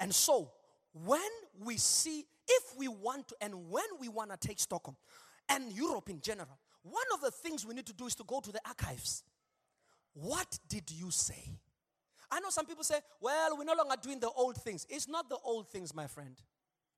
And 0.00 0.12
so, 0.12 0.50
when 0.92 1.20
we 1.64 1.76
see, 1.76 2.24
if 2.46 2.62
we 2.76 2.88
want 2.88 3.28
to, 3.28 3.36
and 3.40 3.70
when 3.70 3.84
we 4.00 4.08
want 4.08 4.30
to 4.30 4.36
take 4.36 4.58
Stockholm 4.58 4.96
and 5.48 5.72
Europe 5.72 6.08
in 6.08 6.20
general, 6.20 6.58
one 6.82 7.04
of 7.14 7.20
the 7.20 7.30
things 7.30 7.66
we 7.66 7.74
need 7.74 7.86
to 7.86 7.92
do 7.92 8.06
is 8.06 8.14
to 8.16 8.24
go 8.24 8.40
to 8.40 8.52
the 8.52 8.60
archives. 8.66 9.22
What 10.14 10.58
did 10.68 10.90
you 10.90 11.10
say? 11.10 11.58
I 12.30 12.40
know 12.40 12.50
some 12.50 12.66
people 12.66 12.84
say, 12.84 12.98
well, 13.20 13.56
we're 13.56 13.64
no 13.64 13.74
longer 13.74 13.96
doing 14.00 14.20
the 14.20 14.30
old 14.30 14.56
things. 14.56 14.86
It's 14.88 15.08
not 15.08 15.28
the 15.28 15.38
old 15.44 15.68
things, 15.68 15.94
my 15.94 16.06
friend. 16.06 16.40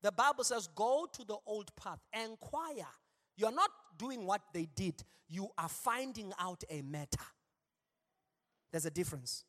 The 0.02 0.12
Bible 0.12 0.44
says, 0.44 0.68
go 0.74 1.06
to 1.12 1.24
the 1.24 1.36
old 1.46 1.74
path, 1.76 2.00
inquire. 2.12 2.88
You're 3.36 3.52
not 3.52 3.70
doing 3.98 4.26
what 4.26 4.40
they 4.52 4.66
did, 4.74 5.02
you 5.28 5.48
are 5.58 5.68
finding 5.68 6.32
out 6.38 6.64
a 6.68 6.82
matter. 6.82 7.24
There's 8.72 8.86
a 8.86 8.90
difference. 8.90 9.44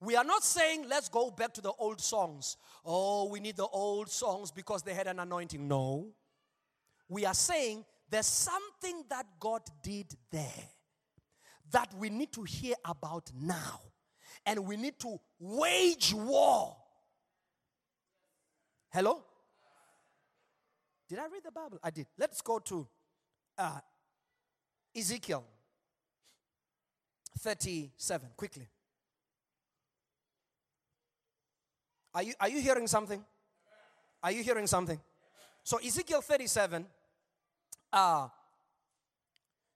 We 0.00 0.14
are 0.14 0.24
not 0.24 0.44
saying 0.44 0.86
let's 0.88 1.08
go 1.08 1.30
back 1.30 1.52
to 1.54 1.60
the 1.60 1.72
old 1.72 2.00
songs. 2.00 2.56
Oh, 2.84 3.28
we 3.28 3.40
need 3.40 3.56
the 3.56 3.66
old 3.66 4.10
songs 4.10 4.50
because 4.50 4.82
they 4.82 4.94
had 4.94 5.08
an 5.08 5.18
anointing. 5.18 5.66
No. 5.66 6.06
We 7.08 7.24
are 7.24 7.34
saying 7.34 7.84
there's 8.08 8.26
something 8.26 9.04
that 9.10 9.26
God 9.40 9.62
did 9.82 10.14
there 10.30 10.68
that 11.70 11.92
we 11.94 12.10
need 12.10 12.32
to 12.32 12.42
hear 12.44 12.74
about 12.84 13.30
now. 13.38 13.80
And 14.46 14.60
we 14.64 14.76
need 14.76 14.98
to 15.00 15.18
wage 15.38 16.14
war. 16.14 16.76
Hello? 18.90 19.22
Did 21.08 21.18
I 21.18 21.24
read 21.24 21.42
the 21.44 21.50
Bible? 21.50 21.78
I 21.82 21.90
did. 21.90 22.06
Let's 22.16 22.40
go 22.40 22.58
to 22.60 22.86
uh, 23.58 23.80
Ezekiel 24.96 25.44
37 27.38 28.30
quickly. 28.36 28.68
Are 32.14 32.22
you, 32.22 32.34
are 32.40 32.48
you 32.48 32.60
hearing 32.60 32.86
something? 32.86 33.24
Are 34.22 34.32
you 34.32 34.42
hearing 34.42 34.66
something? 34.66 34.98
So, 35.62 35.78
Ezekiel 35.78 36.20
37, 36.20 36.86
uh, 37.92 38.28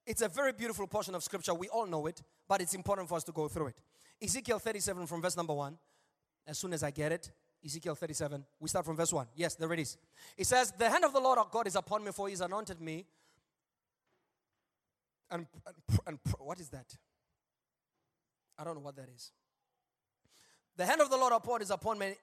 it's 0.06 0.22
a 0.22 0.28
very 0.28 0.52
beautiful 0.52 0.86
portion 0.86 1.14
of 1.14 1.22
scripture. 1.22 1.54
We 1.54 1.68
all 1.68 1.86
know 1.86 2.06
it, 2.06 2.22
but 2.48 2.60
it's 2.60 2.74
important 2.74 3.08
for 3.08 3.16
us 3.16 3.24
to 3.24 3.32
go 3.32 3.48
through 3.48 3.68
it. 3.68 3.76
Ezekiel 4.22 4.58
37 4.58 5.06
from 5.06 5.22
verse 5.22 5.36
number 5.36 5.54
1. 5.54 5.76
As 6.46 6.58
soon 6.58 6.72
as 6.72 6.82
I 6.82 6.90
get 6.90 7.12
it, 7.12 7.30
Ezekiel 7.64 7.94
37, 7.94 8.44
we 8.58 8.68
start 8.68 8.84
from 8.84 8.96
verse 8.96 9.12
1. 9.12 9.26
Yes, 9.36 9.54
there 9.54 9.72
it 9.72 9.78
is. 9.78 9.96
It 10.36 10.46
says, 10.46 10.72
The 10.76 10.90
hand 10.90 11.04
of 11.04 11.12
the 11.12 11.20
Lord 11.20 11.38
our 11.38 11.46
God 11.50 11.66
is 11.66 11.76
upon 11.76 12.04
me, 12.04 12.10
for 12.10 12.26
he 12.26 12.32
has 12.32 12.40
anointed 12.40 12.80
me. 12.80 13.06
And, 15.30 15.46
and, 15.66 15.76
and 16.06 16.18
what 16.38 16.58
is 16.58 16.68
that? 16.70 16.96
I 18.58 18.64
don't 18.64 18.74
know 18.74 18.80
what 18.80 18.96
that 18.96 19.08
is. 19.14 19.30
The 20.76 20.86
hand 20.86 21.00
of 21.00 21.10
the 21.10 21.16
Lord 21.16 21.32
upon 21.32 21.62
is 21.62 21.70
upon 21.70 21.98
me 21.98 22.14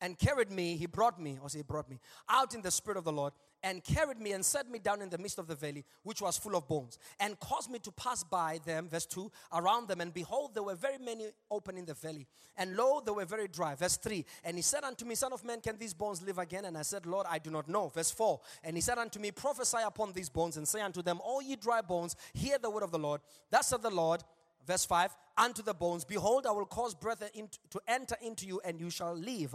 and 0.00 0.18
carried 0.18 0.50
me, 0.50 0.76
he 0.76 0.86
brought 0.86 1.20
me, 1.20 1.38
or 1.42 1.48
he 1.52 1.62
brought 1.62 1.90
me, 1.90 1.98
out 2.28 2.54
in 2.54 2.62
the 2.62 2.70
spirit 2.70 2.96
of 2.96 3.04
the 3.04 3.12
Lord, 3.12 3.32
and 3.62 3.82
carried 3.82 4.20
me 4.20 4.32
and 4.32 4.44
set 4.44 4.70
me 4.70 4.78
down 4.78 5.02
in 5.02 5.10
the 5.10 5.18
midst 5.18 5.38
of 5.38 5.48
the 5.48 5.54
valley, 5.54 5.84
which 6.04 6.22
was 6.22 6.38
full 6.38 6.54
of 6.54 6.68
bones, 6.68 6.98
and 7.18 7.38
caused 7.40 7.70
me 7.70 7.78
to 7.80 7.90
pass 7.90 8.22
by 8.22 8.60
them, 8.64 8.88
verse 8.88 9.06
2, 9.06 9.30
around 9.54 9.88
them, 9.88 10.00
and 10.00 10.14
behold, 10.14 10.54
there 10.54 10.62
were 10.62 10.76
very 10.76 10.98
many 10.98 11.26
open 11.50 11.76
in 11.76 11.84
the 11.84 11.94
valley, 11.94 12.26
and 12.56 12.76
lo, 12.76 13.02
they 13.04 13.10
were 13.10 13.24
very 13.24 13.48
dry, 13.48 13.74
verse 13.74 13.96
3. 13.96 14.24
And 14.44 14.56
he 14.56 14.62
said 14.62 14.84
unto 14.84 15.04
me, 15.04 15.14
Son 15.14 15.32
of 15.32 15.44
man, 15.44 15.60
can 15.60 15.76
these 15.78 15.94
bones 15.94 16.22
live 16.22 16.38
again? 16.38 16.64
And 16.64 16.78
I 16.78 16.82
said, 16.82 17.06
Lord, 17.06 17.26
I 17.28 17.38
do 17.38 17.50
not 17.50 17.68
know, 17.68 17.88
verse 17.88 18.10
4. 18.10 18.40
And 18.64 18.76
he 18.76 18.80
said 18.80 18.98
unto 18.98 19.18
me, 19.18 19.30
Prophesy 19.30 19.78
upon 19.84 20.12
these 20.12 20.28
bones, 20.28 20.56
and 20.56 20.66
say 20.66 20.80
unto 20.80 21.02
them, 21.02 21.20
All 21.24 21.42
ye 21.42 21.56
dry 21.56 21.80
bones, 21.80 22.14
hear 22.34 22.58
the 22.58 22.70
word 22.70 22.82
of 22.82 22.92
the 22.92 22.98
Lord. 22.98 23.20
Thus 23.50 23.68
said 23.68 23.82
the 23.82 23.90
Lord, 23.90 24.22
Verse 24.66 24.84
5 24.84 25.16
Unto 25.36 25.62
the 25.62 25.74
bones, 25.74 26.04
behold, 26.04 26.46
I 26.46 26.50
will 26.50 26.66
cause 26.66 26.94
breath 26.94 27.20
to 27.20 27.80
enter 27.86 28.16
into 28.20 28.46
you, 28.46 28.60
and 28.64 28.80
you 28.80 28.90
shall 28.90 29.14
live. 29.14 29.54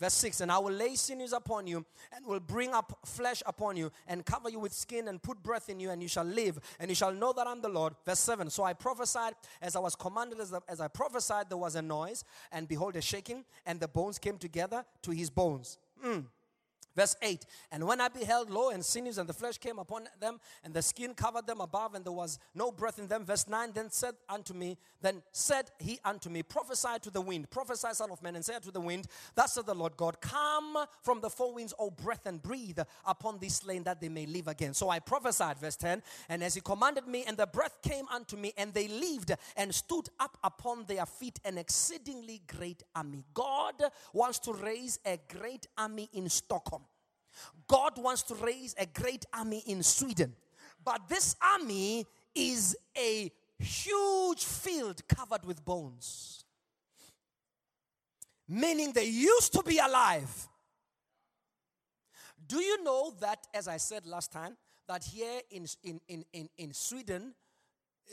Verse 0.00 0.14
6 0.14 0.40
And 0.40 0.50
I 0.50 0.58
will 0.58 0.72
lay 0.72 0.96
sinews 0.96 1.32
upon 1.32 1.66
you, 1.66 1.84
and 2.12 2.26
will 2.26 2.40
bring 2.40 2.72
up 2.72 2.98
flesh 3.04 3.42
upon 3.46 3.76
you, 3.76 3.92
and 4.08 4.24
cover 4.24 4.48
you 4.48 4.58
with 4.58 4.72
skin, 4.72 5.08
and 5.08 5.22
put 5.22 5.42
breath 5.42 5.68
in 5.68 5.78
you, 5.78 5.90
and 5.90 6.02
you 6.02 6.08
shall 6.08 6.24
live, 6.24 6.58
and 6.80 6.90
you 6.90 6.94
shall 6.94 7.12
know 7.12 7.32
that 7.32 7.46
I'm 7.46 7.60
the 7.60 7.68
Lord. 7.68 7.94
Verse 8.04 8.18
7 8.18 8.50
So 8.50 8.64
I 8.64 8.72
prophesied 8.72 9.34
as 9.62 9.76
I 9.76 9.78
was 9.78 9.94
commanded, 9.94 10.40
as, 10.40 10.52
as 10.68 10.80
I 10.80 10.88
prophesied, 10.88 11.48
there 11.48 11.58
was 11.58 11.76
a 11.76 11.82
noise, 11.82 12.24
and 12.50 12.66
behold, 12.66 12.96
a 12.96 13.00
shaking, 13.00 13.44
and 13.66 13.78
the 13.78 13.88
bones 13.88 14.18
came 14.18 14.38
together 14.38 14.84
to 15.02 15.10
his 15.10 15.30
bones. 15.30 15.78
Mm. 16.04 16.24
Verse 16.96 17.16
8 17.22 17.46
And 17.70 17.86
when 17.86 18.00
I 18.00 18.08
beheld, 18.08 18.50
lo, 18.50 18.70
and 18.70 18.84
sinews 18.84 19.18
and 19.18 19.28
the 19.28 19.32
flesh 19.32 19.58
came 19.58 19.78
upon 19.78 20.08
them, 20.18 20.40
and 20.64 20.74
the 20.74 20.82
skin 20.82 21.14
covered 21.14 21.46
them 21.46 21.60
above, 21.60 21.94
and 21.94 22.04
there 22.04 22.12
was 22.12 22.38
no 22.54 22.72
breath 22.72 22.98
in 22.98 23.06
them. 23.06 23.24
Verse 23.24 23.48
9 23.48 23.72
Then 23.72 23.90
said 23.90 24.14
unto 24.28 24.54
me, 24.54 24.76
Then 25.00 25.22
said 25.32 25.70
he 25.78 25.98
unto 26.04 26.28
me, 26.28 26.42
Prophesy 26.42 26.98
to 27.02 27.10
the 27.10 27.20
wind, 27.20 27.50
prophesy, 27.50 27.88
son 27.92 28.10
of 28.10 28.22
man, 28.22 28.36
and 28.36 28.44
say 28.44 28.58
to 28.60 28.70
the 28.70 28.80
wind, 28.80 29.06
Thus 29.34 29.54
said 29.54 29.66
the 29.66 29.74
Lord 29.74 29.96
God, 29.96 30.20
Come 30.20 30.78
from 31.02 31.20
the 31.20 31.30
four 31.30 31.54
winds, 31.54 31.74
O 31.78 31.90
breath, 31.90 32.26
and 32.26 32.42
breathe 32.42 32.78
upon 33.06 33.38
these 33.38 33.56
slain 33.56 33.84
that 33.84 34.00
they 34.00 34.08
may 34.08 34.26
live 34.26 34.48
again. 34.48 34.74
So 34.74 34.88
I 34.88 34.98
prophesied, 34.98 35.58
verse 35.58 35.76
10, 35.76 36.02
and 36.28 36.42
as 36.42 36.54
he 36.54 36.60
commanded 36.60 37.06
me, 37.06 37.24
and 37.26 37.36
the 37.36 37.46
breath 37.46 37.78
came 37.82 38.06
unto 38.08 38.36
me, 38.36 38.52
and 38.56 38.74
they 38.74 38.88
lived 38.88 39.32
and 39.56 39.74
stood 39.74 40.08
up 40.18 40.38
upon 40.42 40.84
their 40.86 41.06
feet, 41.06 41.38
an 41.44 41.58
exceedingly 41.58 42.42
great 42.46 42.82
army. 42.94 43.24
God 43.32 43.74
wants 44.12 44.38
to 44.40 44.52
raise 44.52 44.98
a 45.04 45.18
great 45.28 45.66
army 45.78 46.08
in 46.12 46.28
Stockholm. 46.28 46.84
God 47.66 47.92
wants 47.96 48.22
to 48.24 48.34
raise 48.34 48.74
a 48.78 48.86
great 48.86 49.24
army 49.32 49.62
in 49.66 49.82
Sweden. 49.82 50.34
But 50.84 51.08
this 51.08 51.36
army 51.40 52.06
is 52.34 52.76
a 52.96 53.30
huge 53.58 54.44
field 54.44 55.06
covered 55.08 55.44
with 55.44 55.64
bones. 55.64 56.44
Meaning 58.48 58.92
they 58.92 59.04
used 59.04 59.52
to 59.52 59.62
be 59.62 59.78
alive. 59.78 60.48
Do 62.46 62.58
you 62.58 62.82
know 62.82 63.14
that, 63.20 63.46
as 63.54 63.68
I 63.68 63.76
said 63.76 64.06
last 64.06 64.32
time, 64.32 64.56
that 64.88 65.04
here 65.04 65.40
in, 65.50 65.66
in, 65.84 66.00
in, 66.08 66.24
in, 66.32 66.48
in 66.58 66.72
Sweden, 66.72 67.34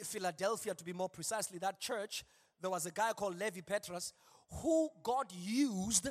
Philadelphia 0.04 0.76
to 0.76 0.84
be 0.84 0.94
more 0.94 1.10
precisely, 1.10 1.58
that 1.60 1.80
church, 1.80 2.24
there 2.62 2.70
was 2.70 2.86
a 2.86 2.92
guy 2.92 3.14
called 3.14 3.40
Lewi 3.40 3.66
Pethrus 3.66 4.14
who 4.62 4.90
God 5.02 5.26
used 5.32 6.10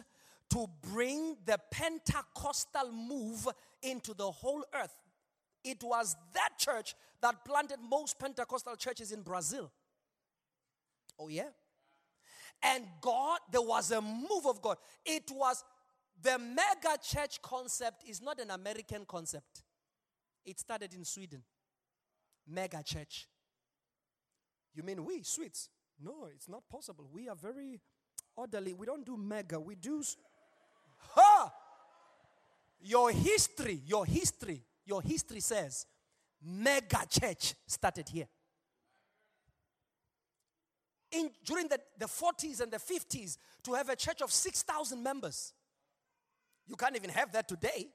to 0.50 0.66
bring 0.92 1.36
the 1.44 1.58
Pentecostal 1.70 2.92
move 2.92 3.48
into 3.82 4.14
the 4.14 4.30
whole 4.30 4.64
earth. 4.74 4.96
It 5.64 5.82
was 5.82 6.16
that 6.34 6.50
church 6.58 6.94
that 7.20 7.44
planted 7.44 7.78
most 7.88 8.18
Pentecostal 8.18 8.76
churches 8.76 9.12
in 9.12 9.22
Brazil. 9.22 9.70
Oh, 11.18 11.28
yeah? 11.28 11.48
And 12.62 12.84
God, 13.00 13.40
there 13.50 13.62
was 13.62 13.90
a 13.90 14.00
move 14.00 14.46
of 14.46 14.62
God. 14.62 14.76
It 15.04 15.30
was 15.30 15.64
the 16.22 16.38
mega 16.38 16.96
church 17.02 17.42
concept 17.42 18.04
is 18.08 18.22
not 18.22 18.40
an 18.40 18.50
American 18.50 19.04
concept. 19.06 19.62
It 20.44 20.60
started 20.60 20.94
in 20.94 21.04
Sweden. 21.04 21.42
Mega 22.48 22.82
church. 22.82 23.26
You 24.74 24.82
mean 24.82 25.04
we, 25.04 25.22
Swedes? 25.22 25.68
No, 26.02 26.28
it's 26.32 26.48
not 26.48 26.68
possible. 26.68 27.08
We 27.12 27.28
are 27.28 27.34
very 27.34 27.80
orderly. 28.36 28.72
We 28.72 28.86
don't 28.86 29.04
do 29.04 29.16
mega. 29.16 29.58
We 29.58 29.74
do. 29.74 30.02
Your 32.86 33.10
history, 33.10 33.80
your 33.84 34.06
history, 34.06 34.62
your 34.84 35.02
history 35.02 35.40
says 35.40 35.86
mega 36.40 37.00
church 37.10 37.54
started 37.66 38.08
here. 38.08 38.28
In, 41.10 41.30
during 41.44 41.66
the, 41.66 41.80
the 41.98 42.06
40s 42.06 42.60
and 42.60 42.70
the 42.70 42.78
50s, 42.78 43.38
to 43.64 43.74
have 43.74 43.88
a 43.88 43.96
church 43.96 44.22
of 44.22 44.30
6,000 44.30 45.02
members. 45.02 45.52
You 46.68 46.76
can't 46.76 46.94
even 46.94 47.10
have 47.10 47.32
that 47.32 47.48
today. 47.48 47.88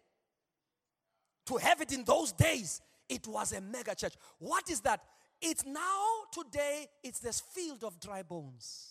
To 1.46 1.56
have 1.56 1.80
it 1.80 1.94
in 1.94 2.04
those 2.04 2.34
days, 2.34 2.82
it 3.08 3.26
was 3.28 3.54
a 3.54 3.62
mega 3.62 3.96
church. 3.96 4.16
What 4.39 4.70
is 4.70 4.82
that? 4.82 5.00
It's 5.42 5.66
now, 5.66 6.04
today, 6.34 6.88
it's 7.02 7.20
this 7.20 7.39
field 7.39 7.86
of 7.86 7.98
dry 7.98 8.24
bones. 8.24 8.89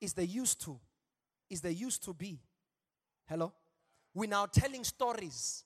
Is 0.00 0.14
they 0.14 0.24
used 0.24 0.62
to. 0.62 0.80
Is 1.50 1.60
they 1.60 1.72
used 1.72 2.02
to 2.04 2.14
be. 2.14 2.40
Hello? 3.28 3.52
We're 4.14 4.30
now 4.30 4.46
telling 4.46 4.84
stories. 4.84 5.64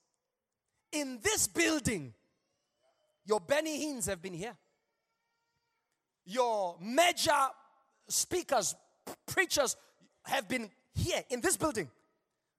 In 0.90 1.18
this 1.22 1.46
building, 1.46 2.14
your 3.26 3.40
Benny 3.40 3.84
Hinns 3.84 4.06
have 4.06 4.22
been 4.22 4.32
here. 4.32 4.56
Your 6.24 6.76
major 6.80 7.48
speakers, 8.08 8.74
preachers 9.26 9.76
have 10.24 10.48
been 10.48 10.70
here 10.94 11.22
in 11.28 11.40
this 11.40 11.56
building. 11.56 11.88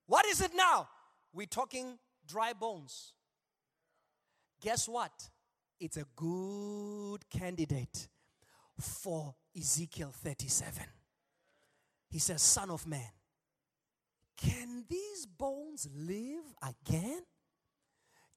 What 0.06 0.26
is 0.28 0.42
it 0.42 0.52
now? 0.56 0.88
We're 1.34 1.48
talking 1.48 1.98
dry 2.28 2.54
bones. 2.54 3.14
Guess 4.62 4.88
what? 4.88 5.12
It's 5.80 5.98
a 5.98 6.06
good 6.16 7.30
candidate 7.30 8.08
for 8.80 9.36
Ezekiel 9.58 10.12
37. 10.14 10.84
He 12.10 12.20
says, 12.20 12.42
Son 12.42 12.70
of 12.70 12.86
man, 12.88 13.12
can 14.42 14.86
these 14.90 15.26
bones 15.26 15.88
live 15.96 16.44
again? 16.62 17.22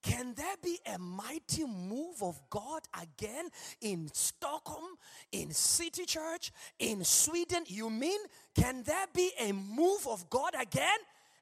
Can 0.03 0.35
there 0.35 0.57
be 0.61 0.81
a 0.93 0.99
mighty 0.99 1.65
move 1.65 2.23
of 2.23 2.41
God 2.51 2.81
again 3.01 3.49
in 3.81 4.11
Stockholm, 4.13 4.97
in 5.31 5.53
City 5.53 6.05
Church, 6.05 6.51
in 6.79 7.05
Sweden? 7.05 7.63
You 7.69 7.89
mean, 7.89 8.19
can 8.55 8.83
there 8.83 9.07
be 9.15 9.31
a 9.39 9.53
move 9.53 10.09
of 10.09 10.29
God 10.29 10.55
again? 10.61 10.99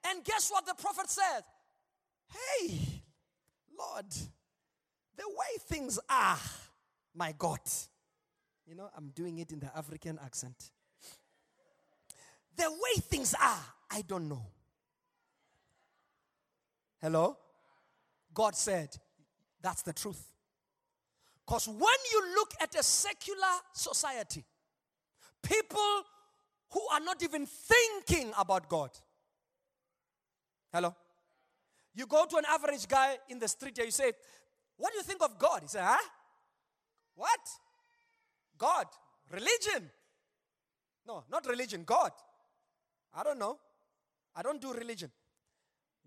And 0.06 0.22
guess 0.24 0.50
what 0.50 0.66
the 0.66 0.74
prophet 0.74 1.08
said? 1.08 1.42
Hey, 2.28 2.78
Lord, 3.78 4.10
the 5.16 5.26
way 5.26 5.58
things 5.66 5.98
are, 6.08 6.38
my 7.14 7.34
God. 7.36 7.60
You 8.66 8.74
know, 8.74 8.90
I'm 8.94 9.08
doing 9.08 9.38
it 9.38 9.52
in 9.52 9.60
the 9.60 9.74
African 9.74 10.18
accent. 10.22 10.70
The 12.56 12.70
way 12.70 13.00
things 13.00 13.34
are, 13.40 13.64
I 13.90 14.02
don't 14.02 14.28
know. 14.28 14.46
Hello? 17.00 17.36
God 18.32 18.54
said, 18.54 18.96
that's 19.62 19.82
the 19.82 19.92
truth. 19.92 20.22
Because 21.46 21.66
when 21.66 21.78
you 22.12 22.34
look 22.36 22.54
at 22.60 22.74
a 22.76 22.82
secular 22.82 23.56
society, 23.72 24.44
people 25.42 26.04
who 26.70 26.80
are 26.92 27.00
not 27.00 27.22
even 27.22 27.46
thinking 27.46 28.32
about 28.38 28.68
God. 28.68 28.90
Hello? 30.72 30.94
You 31.94 32.06
go 32.06 32.24
to 32.26 32.36
an 32.36 32.44
average 32.48 32.86
guy 32.86 33.16
in 33.28 33.38
the 33.38 33.48
street 33.48 33.76
and 33.78 33.86
you 33.86 33.90
say, 33.90 34.12
What 34.76 34.92
do 34.92 34.98
you 34.98 35.02
think 35.02 35.22
of 35.22 35.38
God? 35.38 35.62
He 35.62 35.68
said, 35.68 35.82
Huh? 35.82 36.08
What? 37.16 37.40
God. 38.56 38.86
Religion. 39.32 39.90
No, 41.06 41.24
not 41.30 41.46
religion, 41.46 41.82
God. 41.84 42.12
I 43.14 43.24
don't 43.24 43.38
know. 43.38 43.58
I 44.34 44.42
don't 44.42 44.60
do 44.60 44.72
religion. 44.72 45.10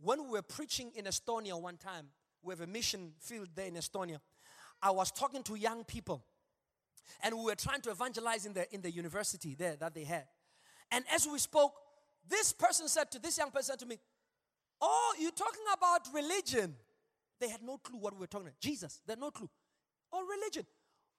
When 0.01 0.23
we 0.23 0.29
were 0.31 0.41
preaching 0.41 0.91
in 0.95 1.05
Estonia 1.05 1.59
one 1.59 1.77
time, 1.77 2.07
we 2.41 2.51
have 2.53 2.61
a 2.61 2.67
mission 2.67 3.13
field 3.19 3.49
there 3.55 3.67
in 3.67 3.75
Estonia. 3.75 4.19
I 4.81 4.91
was 4.91 5.11
talking 5.11 5.43
to 5.43 5.55
young 5.55 5.83
people, 5.83 6.25
and 7.21 7.37
we 7.37 7.45
were 7.45 7.55
trying 7.55 7.81
to 7.81 7.91
evangelize 7.91 8.45
in 8.45 8.53
the 8.53 8.73
in 8.73 8.81
the 8.81 8.91
university 8.91 9.55
there 9.55 9.75
that 9.77 9.93
they 9.93 10.03
had. 10.03 10.25
And 10.91 11.05
as 11.13 11.27
we 11.27 11.39
spoke, 11.39 11.73
this 12.27 12.51
person 12.51 12.87
said 12.87 13.11
to 13.11 13.19
this 13.19 13.37
young 13.37 13.51
person 13.51 13.77
to 13.77 13.85
me, 13.85 13.99
"Oh, 14.81 15.15
you're 15.19 15.31
talking 15.31 15.65
about 15.73 16.07
religion." 16.13 16.75
They 17.39 17.49
had 17.49 17.61
no 17.61 17.77
clue 17.77 17.99
what 17.99 18.13
we 18.13 18.19
were 18.19 18.27
talking 18.27 18.47
about. 18.47 18.59
Jesus, 18.59 19.01
they 19.05 19.13
had 19.13 19.19
no 19.19 19.31
clue. 19.31 19.49
Oh, 20.11 20.25
religion. 20.25 20.65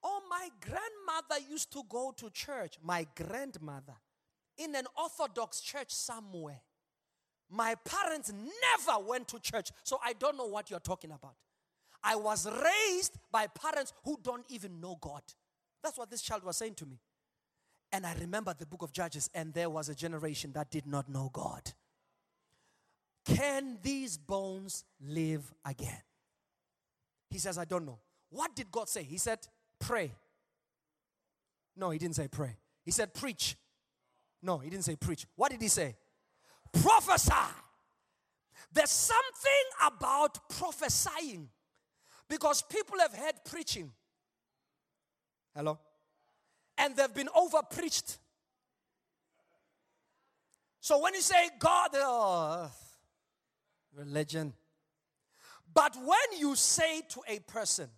Oh, 0.01 0.21
my 0.29 0.49
grandmother 0.61 1.49
used 1.49 1.71
to 1.73 1.83
go 1.89 2.13
to 2.17 2.29
church. 2.29 2.77
My 2.81 3.05
grandmother 3.15 3.95
in 4.57 4.75
an 4.75 4.85
Orthodox 4.97 5.61
church 5.61 5.91
somewhere. 5.93 6.61
My 7.55 7.75
parents 7.75 8.33
never 8.33 8.99
went 8.99 9.29
to 9.29 9.39
church, 9.39 9.71
so 9.83 9.97
I 10.03 10.11
don't 10.13 10.37
know 10.37 10.45
what 10.45 10.69
you're 10.69 10.79
talking 10.79 11.11
about. 11.11 11.35
I 12.03 12.17
was 12.17 12.45
raised 12.45 13.17
by 13.31 13.47
parents 13.47 13.93
who 14.03 14.19
don't 14.21 14.43
even 14.49 14.81
know 14.81 14.97
God. 14.99 15.21
That's 15.81 15.97
what 15.97 16.11
this 16.11 16.21
child 16.21 16.43
was 16.43 16.57
saying 16.57 16.73
to 16.75 16.85
me. 16.85 16.99
And 17.93 18.05
I 18.05 18.13
remember 18.19 18.53
the 18.57 18.65
book 18.65 18.81
of 18.81 18.91
Judges, 18.91 19.29
and 19.33 19.53
there 19.53 19.69
was 19.69 19.87
a 19.87 19.95
generation 19.95 20.51
that 20.53 20.69
did 20.69 20.85
not 20.85 21.07
know 21.07 21.29
God. 21.31 21.71
Can 23.25 23.77
these 23.81 24.17
bones 24.17 24.83
live 24.99 25.53
again? 25.65 26.01
He 27.29 27.39
says, 27.39 27.57
I 27.57 27.63
don't 27.63 27.85
know. 27.85 27.99
What 28.31 28.53
did 28.53 28.69
God 28.69 28.89
say? 28.89 29.03
He 29.03 29.17
said, 29.17 29.39
pray. 29.79 30.11
No, 31.77 31.89
he 31.91 31.99
didn't 31.99 32.15
say 32.15 32.27
pray. 32.27 32.57
He 32.83 32.91
said, 32.91 33.13
preach. 33.13 33.55
No, 34.43 34.57
he 34.57 34.69
didn't 34.69 34.83
say 34.85 34.97
preach. 34.97 35.25
What 35.35 35.51
did 35.51 35.61
he 35.61 35.69
say? 35.69 35.95
Prophesy. 36.81 37.33
There's 38.71 38.91
something 38.91 39.51
about 39.85 40.49
prophesying 40.49 41.49
because 42.27 42.61
people 42.63 42.99
have 42.99 43.13
heard 43.13 43.35
preaching. 43.45 43.91
Hello? 45.55 45.79
And 46.77 46.95
they've 46.95 47.13
been 47.13 47.29
over 47.35 47.59
preached. 47.69 48.17
So 50.81 50.99
when 51.01 51.13
you 51.13 51.21
say 51.21 51.49
God, 51.57 51.91
oh, 51.95 52.69
religion. 53.95 54.53
But 55.73 55.95
when 55.95 56.39
you 56.39 56.55
say 56.55 57.01
to 57.09 57.21
a 57.27 57.39
person, 57.39 57.89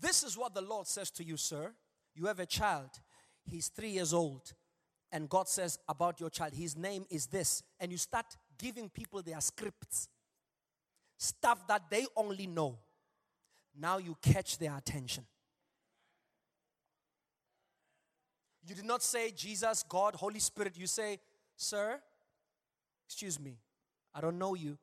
this 0.00 0.22
is 0.22 0.36
what 0.36 0.54
the 0.54 0.60
Lord 0.60 0.86
says 0.86 1.10
to 1.12 1.24
you, 1.24 1.36
sir. 1.36 1.72
You 2.14 2.26
have 2.26 2.40
a 2.40 2.46
child, 2.46 2.90
he's 3.44 3.68
three 3.68 3.90
years 3.90 4.12
old, 4.12 4.52
and 5.12 5.28
God 5.28 5.46
says 5.46 5.78
about 5.88 6.18
your 6.18 6.30
child, 6.30 6.54
his 6.54 6.76
name 6.76 7.04
is 7.10 7.26
this, 7.26 7.62
and 7.78 7.92
you 7.92 7.98
start 7.98 8.24
giving 8.58 8.88
people 8.88 9.22
their 9.22 9.40
scripts, 9.40 10.08
stuff 11.18 11.66
that 11.68 11.82
they 11.90 12.06
only 12.16 12.46
know. 12.46 12.78
Now 13.78 13.98
you 13.98 14.16
catch 14.22 14.58
their 14.58 14.76
attention. 14.76 15.24
You 18.66 18.74
did 18.74 18.84
not 18.84 19.02
say 19.02 19.30
Jesus, 19.32 19.84
God, 19.86 20.14
Holy 20.14 20.38
Spirit. 20.38 20.78
You 20.78 20.86
say, 20.86 21.18
Sir, 21.56 22.00
excuse 23.06 23.38
me, 23.38 23.58
I 24.14 24.20
don't 24.20 24.38
know 24.38 24.54
you, 24.54 24.78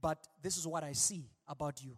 but 0.00 0.26
this 0.42 0.56
is 0.56 0.66
what 0.66 0.84
I 0.84 0.92
see 0.92 1.28
about 1.46 1.82
you. 1.82 1.96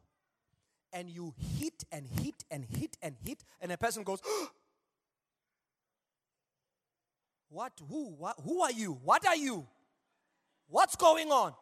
And 0.93 1.11
you 1.11 1.35
hit 1.59 1.85
and 1.93 2.07
hit 2.07 2.45
and 2.51 2.65
hit 2.65 2.97
and 3.03 3.17
hit, 3.25 3.45
and 3.61 3.71
a 3.71 3.77
person 3.79 4.03
goes, 4.03 4.21
oh, 4.27 4.49
What? 7.49 7.73
Who? 7.89 8.17
Who 8.45 8.63
are 8.63 8.73
you? 8.73 8.99
What 9.03 9.27
are 9.27 9.37
you? 9.37 9.67
What's 10.69 10.97
going 10.97 11.31
on? 11.31 11.55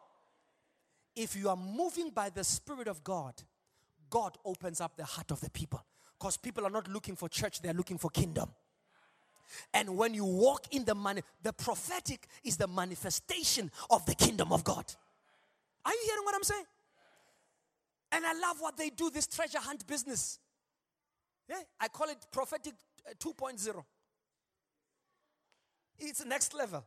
If 1.15 1.35
you 1.35 1.49
are 1.49 1.55
moving 1.55 2.09
by 2.09 2.29
the 2.29 2.43
Spirit 2.43 2.87
of 2.87 3.03
God, 3.03 3.33
God 4.09 4.37
opens 4.43 4.81
up 4.81 4.97
the 4.97 5.05
heart 5.05 5.31
of 5.31 5.39
the 5.39 5.49
people. 5.49 5.83
Because 6.19 6.37
people 6.37 6.65
are 6.65 6.69
not 6.69 6.87
looking 6.87 7.15
for 7.15 7.29
church, 7.29 7.61
they're 7.61 7.73
looking 7.73 7.97
for 7.97 8.09
kingdom. 8.09 8.49
And 9.73 9.95
when 9.95 10.13
you 10.13 10.25
walk 10.25 10.67
in 10.71 10.85
the 10.85 10.95
money, 10.95 11.21
the 11.43 11.53
prophetic 11.53 12.27
is 12.43 12.57
the 12.57 12.67
manifestation 12.67 13.71
of 13.89 14.05
the 14.05 14.15
kingdom 14.15 14.51
of 14.51 14.63
God. 14.63 14.85
Are 15.85 15.91
you 15.91 16.01
hearing 16.05 16.23
what 16.23 16.35
I'm 16.35 16.43
saying? 16.43 16.65
And 18.11 18.25
I 18.25 18.33
love 18.33 18.57
what 18.59 18.77
they 18.77 18.89
do, 18.89 19.09
this 19.09 19.27
treasure 19.27 19.59
hunt 19.59 19.85
business. 19.85 20.39
Yeah, 21.49 21.57
I 21.79 21.87
call 21.89 22.09
it 22.09 22.17
prophetic 22.31 22.73
uh, 23.07 23.13
2.0. 23.19 23.83
It's 25.99 26.25
next 26.25 26.53
level. 26.53 26.83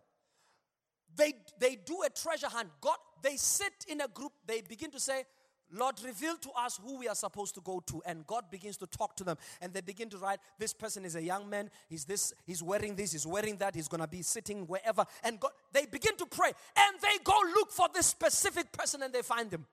They 1.17 1.35
they 1.59 1.77
do 1.77 2.03
a 2.05 2.11
treasure 2.11 2.49
hunt. 2.49 2.69
God, 2.81 2.97
they 3.23 3.37
sit 3.37 3.87
in 3.89 4.01
a 4.01 4.09
group, 4.09 4.33
they 4.47 4.61
begin 4.61 4.91
to 4.93 5.01
say, 5.01 5.25
Lord, 5.71 5.97
reveal 6.03 6.37
to 6.37 6.51
us 6.53 6.81
who 6.83 6.99
we 6.99 7.09
are 7.09 7.15
supposed 7.15 7.55
to 7.57 7.61
go 7.61 7.83
to. 7.87 8.03
And 8.07 8.27
God 8.27 8.45
begins 8.51 8.77
to 8.79 8.87
talk 8.87 9.17
to 9.17 9.25
them. 9.25 9.37
And 9.61 9.73
they 9.73 9.83
begin 9.83 10.09
to 10.11 10.19
write, 10.19 10.39
this 10.59 10.73
person 10.73 11.05
is 11.05 11.15
a 11.15 11.23
young 11.23 11.49
man, 11.51 11.71
he's 11.89 12.05
this, 12.05 12.33
he's 12.47 12.63
wearing 12.63 12.95
this, 12.95 13.13
he's 13.13 13.27
wearing 13.27 13.57
that, 13.59 13.75
he's 13.75 13.89
gonna 13.89 14.09
be 14.09 14.23
sitting 14.23 14.67
wherever. 14.67 15.05
And 15.23 15.39
God, 15.39 15.51
they 15.73 15.85
begin 15.87 16.17
to 16.17 16.27
pray. 16.27 16.53
And 16.77 17.01
they 17.03 17.23
go 17.23 17.39
look 17.55 17.71
for 17.71 17.87
this 17.93 18.07
specific 18.07 18.73
person 18.73 19.03
and 19.03 19.13
they 19.13 19.23
find 19.23 19.53
him. 19.53 19.67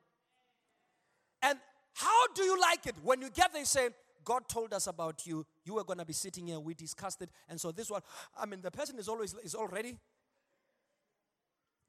And 1.41 1.59
how 1.93 2.27
do 2.33 2.43
you 2.43 2.59
like 2.59 2.87
it? 2.87 2.95
When 3.01 3.21
you 3.21 3.29
get 3.29 3.53
there, 3.53 3.61
you 3.61 3.65
say, 3.65 3.89
God 4.25 4.49
told 4.49 4.73
us 4.73 4.87
about 4.87 5.25
you. 5.25 5.45
You 5.65 5.73
were 5.75 5.83
going 5.83 5.99
to 5.99 6.05
be 6.05 6.13
sitting 6.13 6.47
here. 6.47 6.59
We 6.59 6.73
discussed 6.75 7.21
it. 7.21 7.29
And 7.49 7.59
so 7.59 7.71
this 7.71 7.89
one, 7.89 8.01
I 8.39 8.45
mean, 8.45 8.61
the 8.61 8.71
person 8.71 8.97
is 8.99 9.07
always 9.07 9.35
is 9.43 9.55
already. 9.55 9.97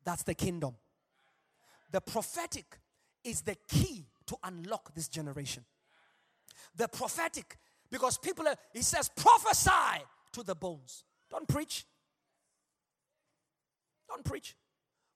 That's 0.04 0.22
the 0.22 0.34
kingdom. 0.34 0.74
The 1.92 2.00
prophetic 2.00 2.78
is 3.22 3.42
the 3.42 3.56
key 3.68 4.06
to 4.26 4.36
unlock 4.42 4.94
this 4.94 5.08
generation. 5.08 5.64
The 6.74 6.88
prophetic, 6.88 7.56
because 7.90 8.18
people 8.18 8.48
are, 8.48 8.56
he 8.72 8.82
says, 8.82 9.10
prophesy 9.14 10.04
to 10.32 10.42
the 10.42 10.54
bones. 10.54 11.04
Don't 11.30 11.46
preach. 11.46 11.86
Don't 14.08 14.24
preach. 14.24 14.56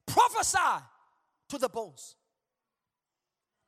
Prophesy 0.07 0.85
to 1.49 1.59
the 1.59 1.69
bones 1.69 2.17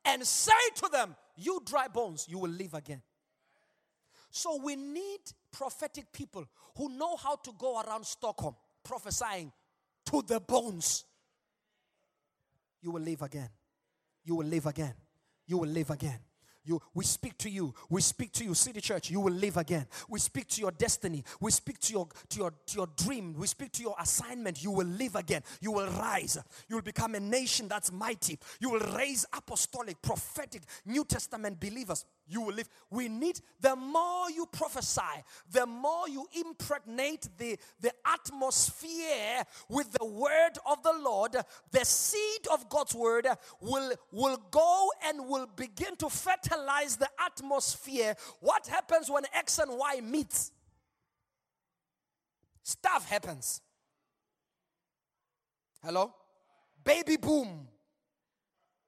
and 0.05 0.25
say 0.25 0.51
to 0.75 0.89
them, 0.91 1.15
You 1.35 1.61
dry 1.65 1.87
bones, 1.87 2.27
you 2.29 2.37
will 2.39 2.49
live 2.49 2.73
again. 2.73 3.01
So 4.35 4.59
we 4.63 4.75
need 4.75 5.19
prophetic 5.51 6.11
people 6.11 6.43
who 6.75 6.89
know 6.97 7.15
how 7.17 7.35
to 7.35 7.51
go 7.55 7.79
around 7.79 8.03
Stockholm 8.03 8.55
prophesying 8.83 9.51
to 10.07 10.23
the 10.25 10.39
bones. 10.39 11.05
You 12.81 12.89
will 12.89 13.03
live 13.03 13.21
again. 13.21 13.49
You 14.25 14.33
will 14.33 14.47
live 14.47 14.65
again. 14.65 14.95
You 15.45 15.59
will 15.59 15.69
live 15.69 15.91
again. 15.91 16.17
You, 16.65 16.81
we 16.93 17.03
speak 17.03 17.37
to 17.39 17.49
you. 17.49 17.73
We 17.89 18.01
speak 18.01 18.31
to 18.33 18.45
you, 18.45 18.53
City 18.53 18.79
Church. 18.79 19.11
You 19.11 19.19
will 19.19 19.33
live 19.33 19.57
again. 19.57 19.85
We 20.07 20.19
speak 20.19 20.47
to 20.49 20.61
your 20.61 20.71
destiny. 20.71 21.23
We 21.41 21.51
speak 21.51 21.77
to 21.81 21.93
your 21.93 22.07
to 22.29 22.39
your 22.39 22.51
to 22.67 22.75
your 22.77 22.87
dream. 22.95 23.35
We 23.37 23.47
speak 23.47 23.73
to 23.73 23.81
your 23.81 23.95
assignment. 23.99 24.63
You 24.63 24.71
will 24.71 24.87
live 24.87 25.15
again. 25.15 25.43
You 25.59 25.73
will 25.73 25.87
rise. 25.87 26.37
You 26.69 26.77
will 26.77 26.83
become 26.83 27.15
a 27.15 27.19
nation 27.19 27.67
that's 27.67 27.91
mighty. 27.91 28.39
You 28.61 28.69
will 28.69 28.95
raise 28.95 29.25
apostolic, 29.35 30.01
prophetic, 30.01 30.61
New 30.85 31.03
Testament 31.03 31.59
believers. 31.59 32.05
You 32.33 32.41
will 32.41 32.55
live. 32.55 32.67
We 32.89 33.09
need 33.09 33.39
the 33.61 33.75
more 33.75 34.31
you 34.31 34.47
prophesy, 34.47 35.01
the 35.51 35.67
more 35.67 36.09
you 36.09 36.25
impregnate 36.33 37.29
the, 37.37 37.59
the 37.79 37.91
atmosphere 38.03 39.43
with 39.69 39.91
the 39.91 40.05
word 40.05 40.57
of 40.65 40.81
the 40.81 40.93
Lord, 40.99 41.35
the 41.71 41.85
seed 41.85 42.47
of 42.51 42.67
God's 42.69 42.95
word 42.95 43.27
will, 43.61 43.93
will 44.11 44.37
go 44.49 44.91
and 45.05 45.27
will 45.27 45.45
begin 45.55 45.95
to 45.97 46.09
fertilize 46.09 46.97
the 46.97 47.09
atmosphere. 47.23 48.15
What 48.39 48.65
happens 48.65 49.11
when 49.11 49.25
X 49.31 49.59
and 49.59 49.77
Y 49.77 50.01
meet? 50.01 50.49
Stuff 52.63 53.07
happens. 53.07 53.61
Hello? 55.83 56.15
Baby 56.83 57.17
boom. 57.17 57.67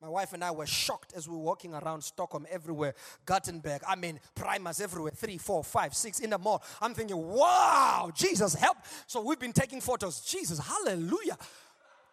My 0.01 0.09
wife 0.09 0.33
and 0.33 0.43
I 0.43 0.51
were 0.51 0.65
shocked 0.65 1.13
as 1.15 1.27
we 1.27 1.35
were 1.35 1.41
walking 1.41 1.73
around 1.73 2.03
Stockholm 2.03 2.45
everywhere, 2.51 2.93
Gothenburg. 3.25 3.81
I 3.87 3.95
mean, 3.95 4.19
primers 4.35 4.81
everywhere, 4.81 5.11
three, 5.15 5.37
four, 5.37 5.63
five, 5.63 5.95
six 5.95 6.19
in 6.19 6.29
the 6.31 6.37
mall. 6.37 6.61
I'm 6.81 6.93
thinking, 6.93 7.17
wow, 7.17 8.11
Jesus, 8.13 8.53
help. 8.55 8.77
So 9.07 9.21
we've 9.21 9.39
been 9.39 9.53
taking 9.53 9.81
photos. 9.81 10.21
Jesus, 10.21 10.59
hallelujah. 10.59 11.37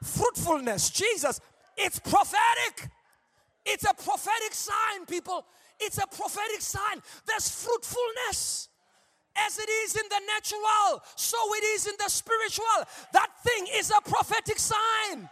Fruitfulness, 0.02 0.90
Jesus, 0.90 1.40
it's 1.76 1.98
prophetic. 1.98 2.90
It's 3.64 3.84
a 3.84 3.94
prophetic 3.94 4.52
sign, 4.52 5.06
people. 5.06 5.44
It's 5.80 5.98
a 5.98 6.06
prophetic 6.06 6.60
sign. 6.60 7.02
There's 7.26 7.48
fruitfulness. 7.48 8.68
As 9.34 9.58
it 9.58 9.68
is 9.68 9.96
in 9.96 10.02
the 10.10 10.20
natural, 10.26 11.02
so 11.16 11.38
it 11.54 11.64
is 11.64 11.86
in 11.86 11.94
the 11.98 12.08
spiritual. 12.10 12.64
That 13.14 13.30
thing 13.42 13.66
is 13.74 13.90
a 13.90 14.00
prophetic 14.02 14.58
sign. 14.58 15.28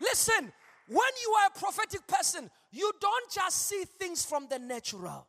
Listen, 0.00 0.52
when 0.88 1.12
you 1.22 1.34
are 1.34 1.50
a 1.54 1.58
prophetic 1.58 2.06
person, 2.06 2.50
you 2.72 2.90
don't 3.00 3.30
just 3.30 3.66
see 3.66 3.84
things 3.98 4.24
from 4.24 4.46
the 4.50 4.58
natural. 4.58 5.26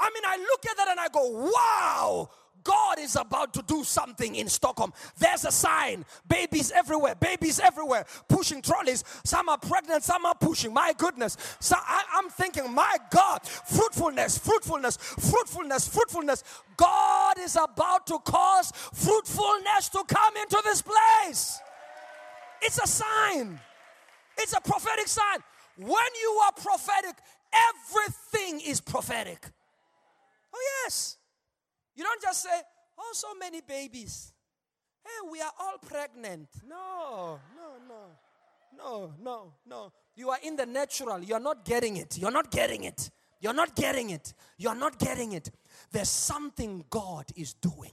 I 0.00 0.10
mean, 0.12 0.24
I 0.26 0.36
look 0.36 0.66
at 0.68 0.76
that 0.78 0.88
and 0.88 1.00
I 1.00 1.08
go, 1.08 1.50
wow, 1.52 2.30
God 2.64 2.98
is 2.98 3.14
about 3.14 3.52
to 3.54 3.62
do 3.62 3.84
something 3.84 4.34
in 4.34 4.48
Stockholm. 4.48 4.92
There's 5.18 5.44
a 5.44 5.52
sign. 5.52 6.04
Babies 6.26 6.72
everywhere, 6.72 7.14
babies 7.14 7.60
everywhere, 7.60 8.06
pushing 8.28 8.62
trolleys. 8.62 9.04
Some 9.24 9.48
are 9.50 9.58
pregnant, 9.58 10.02
some 10.02 10.24
are 10.24 10.34
pushing. 10.34 10.72
My 10.72 10.94
goodness. 10.96 11.36
So 11.60 11.76
I, 11.78 12.02
I'm 12.14 12.30
thinking, 12.30 12.72
my 12.72 12.96
God, 13.10 13.46
fruitfulness, 13.46 14.38
fruitfulness, 14.38 14.96
fruitfulness, 14.96 15.88
fruitfulness. 15.88 16.42
God 16.76 17.38
is 17.38 17.56
about 17.56 18.06
to 18.06 18.18
cause 18.20 18.72
fruitfulness 18.94 19.90
to 19.90 20.02
come 20.08 20.36
into 20.38 20.60
this 20.64 20.82
place. 20.82 21.60
It's 22.62 22.78
a 22.78 22.86
sign. 22.86 23.60
It's 24.38 24.52
a 24.52 24.60
prophetic 24.60 25.08
sign. 25.08 25.38
When 25.76 25.88
you 25.88 26.40
are 26.44 26.52
prophetic, 26.52 27.16
everything 27.52 28.60
is 28.66 28.80
prophetic. 28.80 29.46
Oh, 30.54 30.82
yes. 30.84 31.16
You 31.96 32.04
don't 32.04 32.22
just 32.22 32.42
say, 32.42 32.60
oh, 32.98 33.10
so 33.12 33.34
many 33.38 33.60
babies. 33.60 34.32
Hey, 35.04 35.28
we 35.30 35.40
are 35.40 35.52
all 35.60 35.78
pregnant. 35.84 36.48
No, 36.66 37.38
no, 37.56 37.72
no, 37.88 37.94
no, 38.76 39.12
no, 39.22 39.52
no. 39.66 39.92
You 40.16 40.30
are 40.30 40.38
in 40.42 40.56
the 40.56 40.66
natural. 40.66 41.22
You're 41.22 41.40
not 41.40 41.64
getting 41.64 41.96
it. 41.96 42.18
You're 42.18 42.30
not 42.30 42.50
getting 42.50 42.84
it. 42.84 43.10
You're 43.40 43.52
not 43.52 43.76
getting 43.76 44.10
it. 44.10 44.32
You're 44.56 44.74
not 44.74 44.98
getting 44.98 45.32
it. 45.32 45.50
There's 45.92 46.08
something 46.08 46.84
God 46.88 47.26
is 47.36 47.52
doing. 47.54 47.92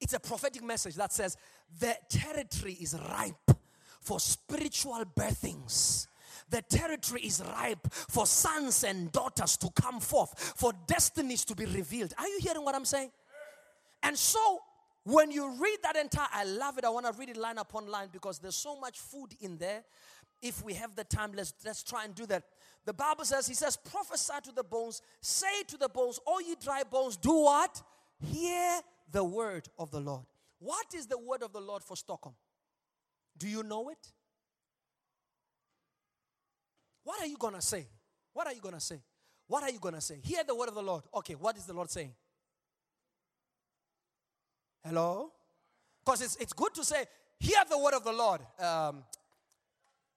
It's 0.00 0.12
a 0.12 0.20
prophetic 0.20 0.62
message 0.62 0.96
that 0.96 1.12
says 1.12 1.36
the 1.78 1.96
territory 2.08 2.76
is 2.80 2.98
ripe 3.08 3.55
for 4.06 4.20
spiritual 4.20 5.04
birthings. 5.16 6.06
The 6.48 6.62
territory 6.62 7.22
is 7.22 7.42
ripe 7.44 7.92
for 7.92 8.24
sons 8.24 8.84
and 8.84 9.10
daughters 9.10 9.56
to 9.56 9.68
come 9.70 9.98
forth, 9.98 10.54
for 10.56 10.72
destinies 10.86 11.44
to 11.46 11.56
be 11.56 11.66
revealed. 11.66 12.14
Are 12.16 12.28
you 12.28 12.38
hearing 12.40 12.64
what 12.64 12.76
I'm 12.76 12.84
saying? 12.84 13.10
And 14.04 14.16
so, 14.16 14.60
when 15.02 15.32
you 15.32 15.50
read 15.60 15.78
that 15.82 15.96
entire, 15.96 16.28
I 16.32 16.44
love 16.44 16.78
it. 16.78 16.84
I 16.84 16.90
want 16.90 17.06
to 17.06 17.12
read 17.18 17.30
it 17.30 17.36
line 17.36 17.58
upon 17.58 17.88
line 17.88 18.08
because 18.12 18.38
there's 18.38 18.54
so 18.54 18.78
much 18.78 19.00
food 19.00 19.34
in 19.40 19.58
there. 19.58 19.82
If 20.40 20.64
we 20.64 20.74
have 20.74 20.94
the 20.94 21.02
time, 21.04 21.32
let's 21.34 21.52
let's 21.64 21.82
try 21.82 22.04
and 22.04 22.14
do 22.14 22.26
that. 22.26 22.44
The 22.84 22.92
Bible 22.92 23.24
says, 23.24 23.48
He 23.48 23.54
says, 23.54 23.76
prophesy 23.76 24.34
to 24.44 24.52
the 24.52 24.62
bones, 24.62 25.02
say 25.20 25.64
to 25.66 25.76
the 25.76 25.88
bones, 25.88 26.20
all 26.24 26.40
ye 26.40 26.54
dry 26.62 26.82
bones, 26.88 27.16
do 27.16 27.42
what? 27.42 27.82
Hear 28.20 28.80
the 29.10 29.24
word 29.24 29.68
of 29.78 29.90
the 29.90 30.00
Lord. 30.00 30.26
What 30.60 30.94
is 30.94 31.06
the 31.06 31.18
word 31.18 31.42
of 31.42 31.52
the 31.52 31.60
Lord 31.60 31.82
for 31.82 31.96
Stockholm? 31.96 32.36
Do 33.38 33.48
you 33.48 33.62
know 33.62 33.88
it? 33.90 34.12
What 37.04 37.20
are 37.20 37.26
you 37.26 37.36
gonna 37.36 37.60
say? 37.60 37.86
What 38.32 38.46
are 38.46 38.52
you 38.52 38.60
gonna 38.60 38.80
say? 38.80 39.00
What 39.46 39.62
are 39.62 39.70
you 39.70 39.78
gonna 39.78 40.00
say? 40.00 40.18
Hear 40.22 40.42
the 40.44 40.54
word 40.54 40.68
of 40.68 40.74
the 40.74 40.82
Lord. 40.82 41.04
Okay, 41.14 41.34
what 41.34 41.56
is 41.56 41.66
the 41.66 41.72
Lord 41.72 41.90
saying? 41.90 42.12
Hello? 44.84 45.32
Because 46.04 46.22
it's, 46.22 46.36
it's 46.36 46.52
good 46.52 46.74
to 46.74 46.84
say, 46.84 47.04
hear 47.38 47.58
the 47.68 47.78
word 47.78 47.94
of 47.94 48.04
the 48.04 48.12
Lord. 48.12 48.40
Um, 48.58 49.04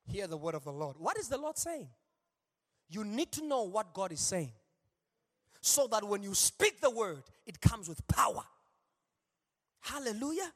hear 0.07 0.27
the 0.27 0.37
word 0.37 0.55
of 0.55 0.63
the 0.63 0.71
Lord. 0.71 0.95
What 0.99 1.17
is 1.17 1.27
the 1.27 1.37
Lord 1.37 1.57
saying? 1.57 1.89
You 2.89 3.03
need 3.03 3.31
to 3.33 3.45
know 3.45 3.63
what 3.63 3.93
God 3.93 4.11
is 4.11 4.19
saying 4.19 4.51
so 5.61 5.87
that 5.87 6.03
when 6.03 6.23
you 6.23 6.33
speak 6.33 6.81
the 6.81 6.89
word, 6.89 7.23
it 7.45 7.59
comes 7.61 7.87
with 7.87 8.05
power. 8.07 8.43
Hallelujah. 9.81 10.51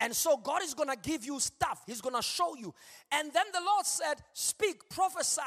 And 0.00 0.16
so 0.16 0.38
God 0.38 0.62
is 0.62 0.72
going 0.72 0.88
to 0.88 0.96
give 0.96 1.24
you 1.24 1.38
stuff. 1.38 1.82
He's 1.86 2.00
going 2.00 2.16
to 2.16 2.22
show 2.22 2.56
you. 2.56 2.74
And 3.12 3.30
then 3.32 3.44
the 3.52 3.60
Lord 3.60 3.84
said, 3.84 4.14
Speak, 4.32 4.88
prophesy. 4.88 5.40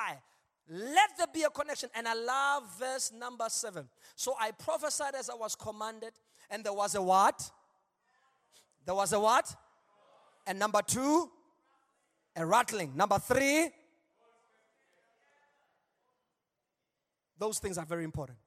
Let 0.70 1.10
there 1.18 1.28
be 1.34 1.44
a 1.44 1.50
connection. 1.50 1.90
And 1.96 2.08
I 2.08 2.14
love 2.14 2.64
verse 2.80 3.12
number 3.12 3.46
seven. 3.50 3.90
So 4.16 4.36
I 4.40 4.52
prophesied 4.52 5.16
as 5.16 5.30
I 5.30 5.34
was 5.34 5.56
commanded. 5.56 6.14
And 6.50 6.64
there 6.64 6.74
was 6.74 6.96
a 6.96 7.02
what? 7.02 7.50
There 8.86 8.96
was 8.96 9.12
a 9.12 9.20
what? 9.20 9.54
And 10.46 10.60
number 10.60 10.82
two, 10.86 11.30
a 12.36 12.46
rattling. 12.46 12.96
Number 12.96 13.18
three, 13.18 13.70
those 17.40 17.60
things 17.60 17.78
are 17.78 17.86
very 17.86 18.04
important. 18.04 18.38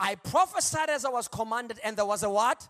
I 0.00 0.14
prophesied 0.14 0.90
as 0.90 1.04
I 1.04 1.08
was 1.08 1.26
commanded, 1.26 1.80
and 1.82 1.96
there 1.96 2.06
was 2.06 2.22
a 2.22 2.30
what? 2.30 2.68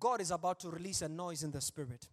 God 0.00 0.20
is 0.20 0.30
about 0.30 0.58
to 0.60 0.70
release 0.70 1.02
a 1.02 1.08
noise 1.08 1.42
in 1.42 1.50
the 1.50 1.60
spirit. 1.60 2.08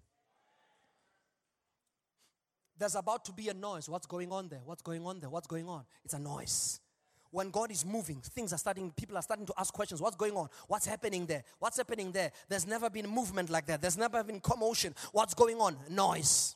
There's 2.78 2.96
about 2.96 3.26
to 3.26 3.32
be 3.32 3.50
a 3.50 3.54
noise. 3.54 3.90
What's 3.90 4.06
going 4.06 4.32
on 4.32 4.50
there? 4.50 4.62
What's 4.64 4.84
going 4.84 5.06
on 5.06 5.20
there? 5.20 5.30
What's 5.30 5.48
going 5.48 5.68
on? 5.68 5.86
It's 6.06 6.14
a 6.14 6.20
noise. 6.20 6.80
When 7.32 7.50
God 7.50 7.72
is 7.72 7.86
moving, 7.86 8.22
things 8.22 8.54
are 8.54 8.58
starting, 8.58 8.92
people 8.92 9.18
are 9.18 9.22
starting 9.22 9.46
to 9.48 9.54
ask 9.58 9.74
questions. 9.74 10.02
What's 10.02 10.16
going 10.16 10.34
on? 10.34 10.50
What's 10.68 10.86
happening 10.86 11.26
there? 11.26 11.44
What's 11.60 11.78
happening 11.78 12.12
there? 12.12 12.32
There's 12.48 12.68
never 12.68 12.90
been 12.90 13.08
movement 13.10 13.50
like 13.50 13.66
that. 13.66 13.82
There's 13.82 13.98
never 13.98 14.24
been 14.24 14.40
commotion. 14.40 14.94
What's 15.12 15.34
going 15.34 15.60
on? 15.60 15.78
Noise. 15.90 16.56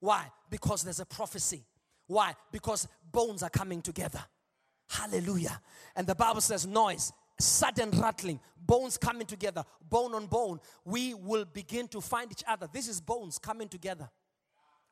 Why? 0.00 0.30
Because 0.50 0.82
there's 0.82 1.00
a 1.00 1.06
prophecy. 1.06 1.64
Why? 2.06 2.34
Because 2.50 2.86
bones 3.10 3.42
are 3.42 3.50
coming 3.50 3.80
together. 3.80 4.22
Hallelujah. 4.88 5.60
And 5.96 6.06
the 6.06 6.14
Bible 6.14 6.42
says 6.42 6.66
noise, 6.66 7.12
sudden 7.42 7.90
rattling, 7.92 8.40
bones 8.56 8.96
coming 8.96 9.26
together, 9.26 9.64
bone 9.88 10.14
on 10.14 10.26
bone. 10.26 10.60
We 10.84 11.14
will 11.14 11.44
begin 11.44 11.88
to 11.88 12.00
find 12.00 12.30
each 12.30 12.44
other. 12.46 12.68
This 12.72 12.88
is 12.88 13.00
bones 13.00 13.38
coming 13.38 13.68
together. 13.68 14.08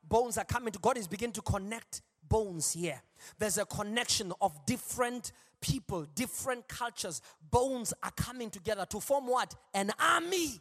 Bones 0.02 0.38
are 0.38 0.44
coming 0.44 0.72
to 0.72 0.78
God 0.78 0.96
is 0.96 1.06
beginning 1.06 1.34
to 1.34 1.42
connect 1.42 2.02
bones 2.28 2.72
here. 2.72 3.00
There's 3.38 3.58
a 3.58 3.66
connection 3.66 4.32
of 4.40 4.64
different 4.66 5.32
people, 5.60 6.06
different 6.14 6.66
cultures. 6.68 7.20
Bones 7.50 7.92
are 8.02 8.12
coming 8.12 8.50
together 8.50 8.86
to 8.86 9.00
form 9.00 9.26
what? 9.26 9.54
An 9.74 9.90
army. 10.00 10.60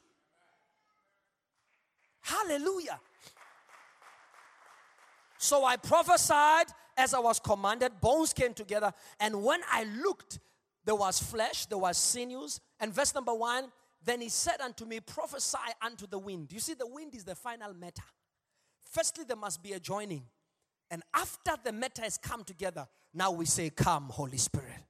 Hallelujah. 2.21 2.99
So 5.37 5.63
I 5.63 5.77
prophesied 5.77 6.67
as 6.97 7.13
I 7.13 7.19
was 7.19 7.39
commanded, 7.39 8.01
bones 8.01 8.33
came 8.33 8.53
together, 8.53 8.93
and 9.21 9.41
when 9.41 9.61
I 9.71 9.85
looked, 10.03 10.39
there 10.89 10.95
was 10.95 11.21
flesh, 11.21 11.67
there 11.67 11.77
was 11.77 11.99
sinews. 11.99 12.59
And 12.79 12.91
verse 12.91 13.13
number 13.13 13.31
one, 13.31 13.65
then 14.03 14.21
he 14.21 14.29
said 14.29 14.59
unto 14.59 14.85
me, 14.85 14.99
Prophesy 14.99 15.59
unto 15.83 16.07
the 16.07 16.17
wind. 16.17 16.51
You 16.51 16.59
see, 16.59 16.73
the 16.73 16.87
wind 16.87 17.13
is 17.13 17.23
the 17.23 17.35
final 17.35 17.75
matter. 17.75 18.01
Firstly, 18.89 19.23
there 19.23 19.37
must 19.37 19.61
be 19.61 19.73
a 19.73 19.79
joining. 19.79 20.23
And 20.89 21.03
after 21.13 21.51
the 21.63 21.71
matter 21.71 22.01
has 22.01 22.17
come 22.17 22.43
together, 22.43 22.87
now 23.13 23.29
we 23.29 23.45
say, 23.45 23.69
Come, 23.69 24.05
Holy 24.05 24.39
Spirit. 24.39 24.81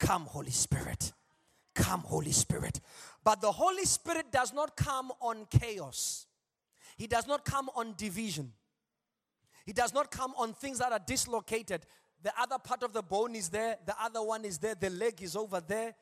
Come, 0.00 0.22
Holy 0.22 0.50
Spirit. 0.50 1.12
Come, 1.76 2.00
Holy 2.00 2.32
Spirit. 2.32 2.80
But 3.22 3.40
the 3.40 3.52
Holy 3.52 3.84
Spirit 3.84 4.32
does 4.32 4.52
not 4.52 4.76
come 4.76 5.12
on 5.20 5.46
chaos, 5.48 6.26
He 6.96 7.06
does 7.06 7.28
not 7.28 7.44
come 7.44 7.70
on 7.76 7.94
division, 7.96 8.52
He 9.64 9.72
does 9.72 9.94
not 9.94 10.10
come 10.10 10.34
on 10.36 10.54
things 10.54 10.80
that 10.80 10.90
are 10.90 10.98
dislocated. 11.06 11.86
The 12.22 12.32
other 12.40 12.58
part 12.58 12.82
of 12.82 12.92
the 12.92 13.02
bone 13.02 13.34
is 13.34 13.48
there, 13.48 13.76
the 13.86 13.94
other 14.02 14.22
one 14.22 14.44
is 14.44 14.58
there, 14.58 14.74
the 14.74 14.90
leg 14.90 15.22
is 15.22 15.36
over 15.36 15.60
there, 15.60 15.94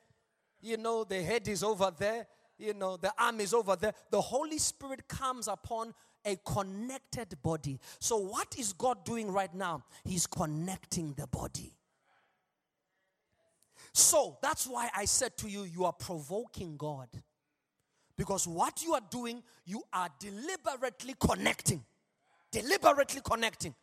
you 0.60 0.76
know, 0.76 1.04
the 1.04 1.22
head 1.22 1.46
is 1.48 1.62
over 1.62 1.92
there, 1.96 2.26
you 2.58 2.72
know, 2.72 2.96
the 2.96 3.12
arm 3.18 3.40
is 3.40 3.52
over 3.52 3.76
there. 3.76 3.92
The 4.10 4.20
Holy 4.20 4.58
Spirit 4.58 5.06
comes 5.08 5.46
upon 5.46 5.94
a 6.24 6.36
connected 6.44 7.40
body. 7.42 7.78
So, 8.00 8.16
what 8.16 8.56
is 8.58 8.72
God 8.72 9.04
doing 9.04 9.30
right 9.30 9.54
now? 9.54 9.84
He's 10.04 10.26
connecting 10.26 11.14
the 11.14 11.26
body. 11.26 11.72
So, 13.92 14.38
that's 14.42 14.66
why 14.66 14.90
I 14.96 15.04
said 15.04 15.36
to 15.38 15.48
you, 15.48 15.64
you 15.64 15.84
are 15.84 15.92
provoking 15.92 16.76
God. 16.76 17.08
Because 18.16 18.48
what 18.48 18.82
you 18.82 18.94
are 18.94 19.02
doing, 19.10 19.42
you 19.66 19.82
are 19.92 20.08
deliberately 20.18 21.14
connecting. 21.20 21.84
Deliberately 22.50 23.20
connecting. 23.22 23.74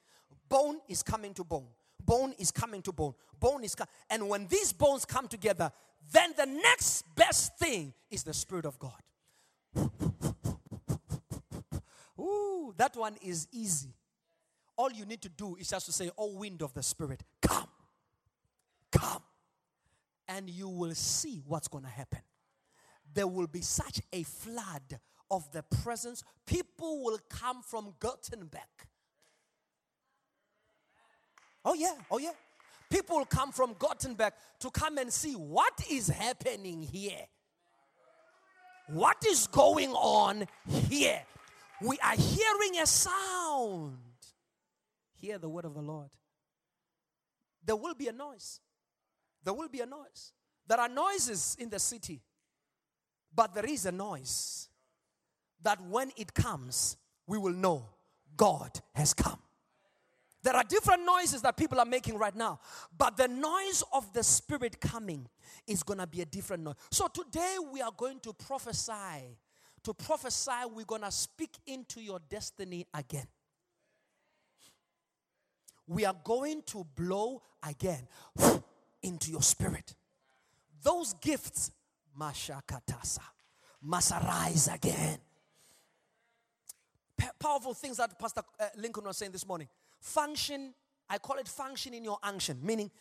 Bone 0.50 0.80
is 0.90 1.04
coming 1.04 1.34
to 1.36 1.44
bone. 1.44 1.68
Bone 2.06 2.34
is 2.38 2.52
coming 2.52 2.82
to 2.84 2.92
bone. 2.92 3.14
Bone 3.40 3.64
is. 3.64 3.76
And 4.10 4.28
when 4.30 4.48
these 4.48 4.74
bones 4.74 5.06
come 5.06 5.28
together, 5.28 5.72
then 6.12 6.34
the 6.38 6.46
next 6.46 7.04
best 7.16 7.58
thing 7.58 7.94
is 8.10 8.24
the 8.24 8.34
Spirit 8.34 8.66
of 8.66 8.78
God. 8.80 9.02
Ooh, 12.20 12.74
that 12.78 12.96
one 12.96 13.16
is 13.22 13.48
easy. 13.52 13.96
All 14.76 14.92
you 14.92 15.06
need 15.06 15.22
to 15.22 15.30
do 15.30 15.56
is 15.56 15.70
just 15.70 15.86
to 15.86 15.92
say, 15.92 16.10
Oh, 16.18 16.34
wind 16.34 16.62
of 16.62 16.74
the 16.74 16.84
Spirit, 16.84 17.24
come. 17.42 17.68
Come. 18.92 19.24
And 20.28 20.50
you 20.50 20.68
will 20.70 20.96
see 20.96 21.42
what's 21.46 21.68
going 21.68 21.84
to 21.84 21.90
happen. 21.90 22.20
There 23.14 23.28
will 23.28 23.48
be 23.48 23.62
such 23.62 24.02
a 24.12 24.24
flood 24.24 25.00
of 25.30 25.52
the 25.52 25.64
presence. 25.64 26.24
People 26.46 27.04
will 27.04 27.20
come 27.30 27.62
from 27.62 27.94
Gothenburg. 28.00 28.62
Oh, 31.66 31.74
yeah. 31.74 31.94
Oh, 32.12 32.18
yeah. 32.18 32.32
People 32.90 33.26
come 33.26 33.52
from 33.52 33.76
Gothenburg 33.80 34.34
to 34.60 34.70
come 34.70 34.98
and 34.98 35.12
see 35.12 35.34
what 35.34 35.74
is 35.90 36.08
happening 36.08 36.82
here. 36.82 37.26
What 38.88 39.24
is 39.28 39.48
going 39.48 39.92
on 39.92 40.46
here? 40.68 41.22
We 41.82 41.98
are 42.00 42.16
hearing 42.16 42.80
a 42.82 42.86
sound. 42.86 43.98
Hear 45.16 45.38
the 45.38 45.50
word 45.50 45.66
of 45.66 45.74
the 45.74 45.82
Lord. 45.82 46.10
There 47.66 47.76
will 47.76 47.96
be 47.96 48.08
a 48.08 48.12
noise. 48.12 48.60
There 49.44 49.54
will 49.54 49.70
be 49.70 49.80
a 49.80 49.86
noise. 49.86 50.34
There 50.68 50.80
are 50.80 50.90
noises 50.90 51.58
in 51.60 51.70
the 51.70 51.80
city, 51.80 52.22
but 53.34 53.54
there 53.54 53.66
is 53.66 53.86
a 53.86 53.92
noise 53.92 54.70
that 55.62 55.82
when 55.82 56.12
it 56.16 56.34
comes, 56.34 56.98
we 57.26 57.38
will 57.38 57.54
know 57.54 57.90
God 58.36 58.80
has 58.96 59.14
come. 59.14 59.40
There 60.44 60.56
are 60.56 60.64
different 60.64 61.06
noises 61.06 61.42
that 61.44 61.56
people 61.56 61.80
are 61.80 61.86
making 61.86 62.18
right 62.18 62.36
now, 62.36 62.60
but 62.98 63.16
the 63.16 63.30
noise 63.30 63.82
of 63.94 64.12
the 64.12 64.24
Spirit 64.24 64.82
coming 64.82 65.28
is 65.66 65.84
going 65.84 66.00
to 66.00 66.08
be 66.08 66.20
a 66.22 66.26
different 66.26 66.64
noise. 66.64 66.76
So 66.92 67.08
today 67.08 67.56
we 67.72 67.82
are 67.82 67.94
going 67.96 68.20
to 68.22 68.34
prophesy. 68.34 69.38
To 69.84 69.94
prophesy, 69.94 70.52
we're 70.74 70.86
going 70.86 71.02
to 71.02 71.12
speak 71.12 71.58
into 71.66 72.02
your 72.02 72.20
destiny 72.30 72.86
again. 72.94 73.28
We 75.88 76.06
are 76.06 76.16
going 76.24 76.64
to 76.68 76.86
blow 76.96 77.42
again 77.68 78.08
into 79.02 79.32
your 79.32 79.42
spirit. 79.42 79.94
Those 80.82 81.14
gifts, 81.14 81.72
mashakatasa, 82.20 83.22
must 83.82 84.12
arise 84.12 84.70
again. 84.74 85.20
Powerful 87.40 87.74
things 87.74 87.98
that 87.98 88.18
Pastor 88.20 88.42
uh, 88.60 88.66
Lincoln 88.78 89.06
was 89.06 89.18
saying 89.18 89.32
this 89.32 89.48
morning. 89.48 89.68
Function, 90.04 90.74
I 91.10 91.18
call 91.18 91.38
it 91.38 91.48
function 91.48 91.94
in 91.94 92.04
your 92.04 92.18
unction, 92.22 92.60
meaning 92.62 92.92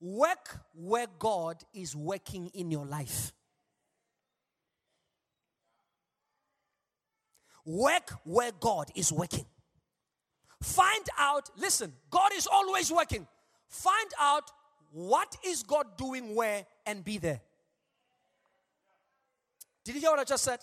work 0.00 0.60
where 0.72 1.08
God 1.18 1.64
is 1.74 1.96
working 1.96 2.46
in 2.54 2.70
your 2.70 2.86
life. 2.86 3.32
Work 7.66 8.12
where 8.22 8.52
God 8.52 8.88
is 8.94 9.12
working. 9.12 9.46
Find 10.62 11.04
out, 11.18 11.50
listen, 11.56 11.92
God 12.08 12.30
is 12.36 12.46
always 12.46 12.92
working. 12.92 13.26
Find 13.68 14.10
out 14.20 14.48
what 14.92 15.36
is 15.44 15.64
God 15.64 15.98
doing 15.98 16.36
where 16.36 16.64
and 16.86 17.04
be 17.04 17.18
there. 17.18 17.40
Did 19.84 19.96
you 19.96 20.00
hear 20.00 20.10
what 20.10 20.20
I 20.20 20.24
just 20.24 20.44
said? 20.44 20.60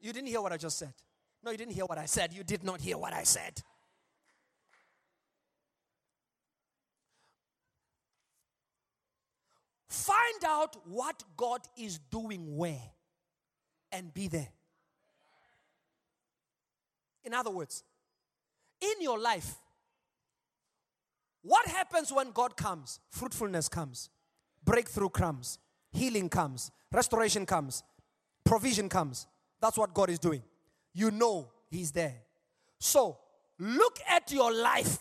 You 0.00 0.12
didn't 0.12 0.28
hear 0.28 0.40
what 0.40 0.52
I 0.52 0.56
just 0.56 0.78
said. 0.78 0.94
No, 1.42 1.50
you 1.50 1.58
didn't 1.58 1.74
hear 1.74 1.84
what 1.84 1.98
I 1.98 2.06
said. 2.06 2.32
You 2.32 2.44
did 2.44 2.62
not 2.62 2.80
hear 2.80 2.96
what 2.96 3.12
I 3.12 3.24
said. 3.24 3.60
Find 9.92 10.42
out 10.46 10.74
what 10.86 11.22
God 11.36 11.60
is 11.76 11.98
doing 12.10 12.56
where 12.56 12.80
and 13.92 14.12
be 14.14 14.26
there. 14.26 14.48
In 17.24 17.34
other 17.34 17.50
words, 17.50 17.84
in 18.80 19.02
your 19.02 19.18
life, 19.18 19.54
what 21.42 21.66
happens 21.66 22.10
when 22.10 22.30
God 22.30 22.56
comes? 22.56 23.00
Fruitfulness 23.10 23.68
comes, 23.68 24.08
breakthrough 24.64 25.10
comes, 25.10 25.58
healing 25.90 26.30
comes, 26.30 26.70
restoration 26.90 27.44
comes, 27.44 27.82
provision 28.44 28.88
comes. 28.88 29.26
That's 29.60 29.76
what 29.76 29.92
God 29.92 30.08
is 30.08 30.18
doing. 30.18 30.42
You 30.94 31.10
know 31.10 31.50
He's 31.70 31.92
there. 31.92 32.14
So, 32.80 33.18
look 33.58 33.98
at 34.08 34.32
your 34.32 34.54
life. 34.54 35.00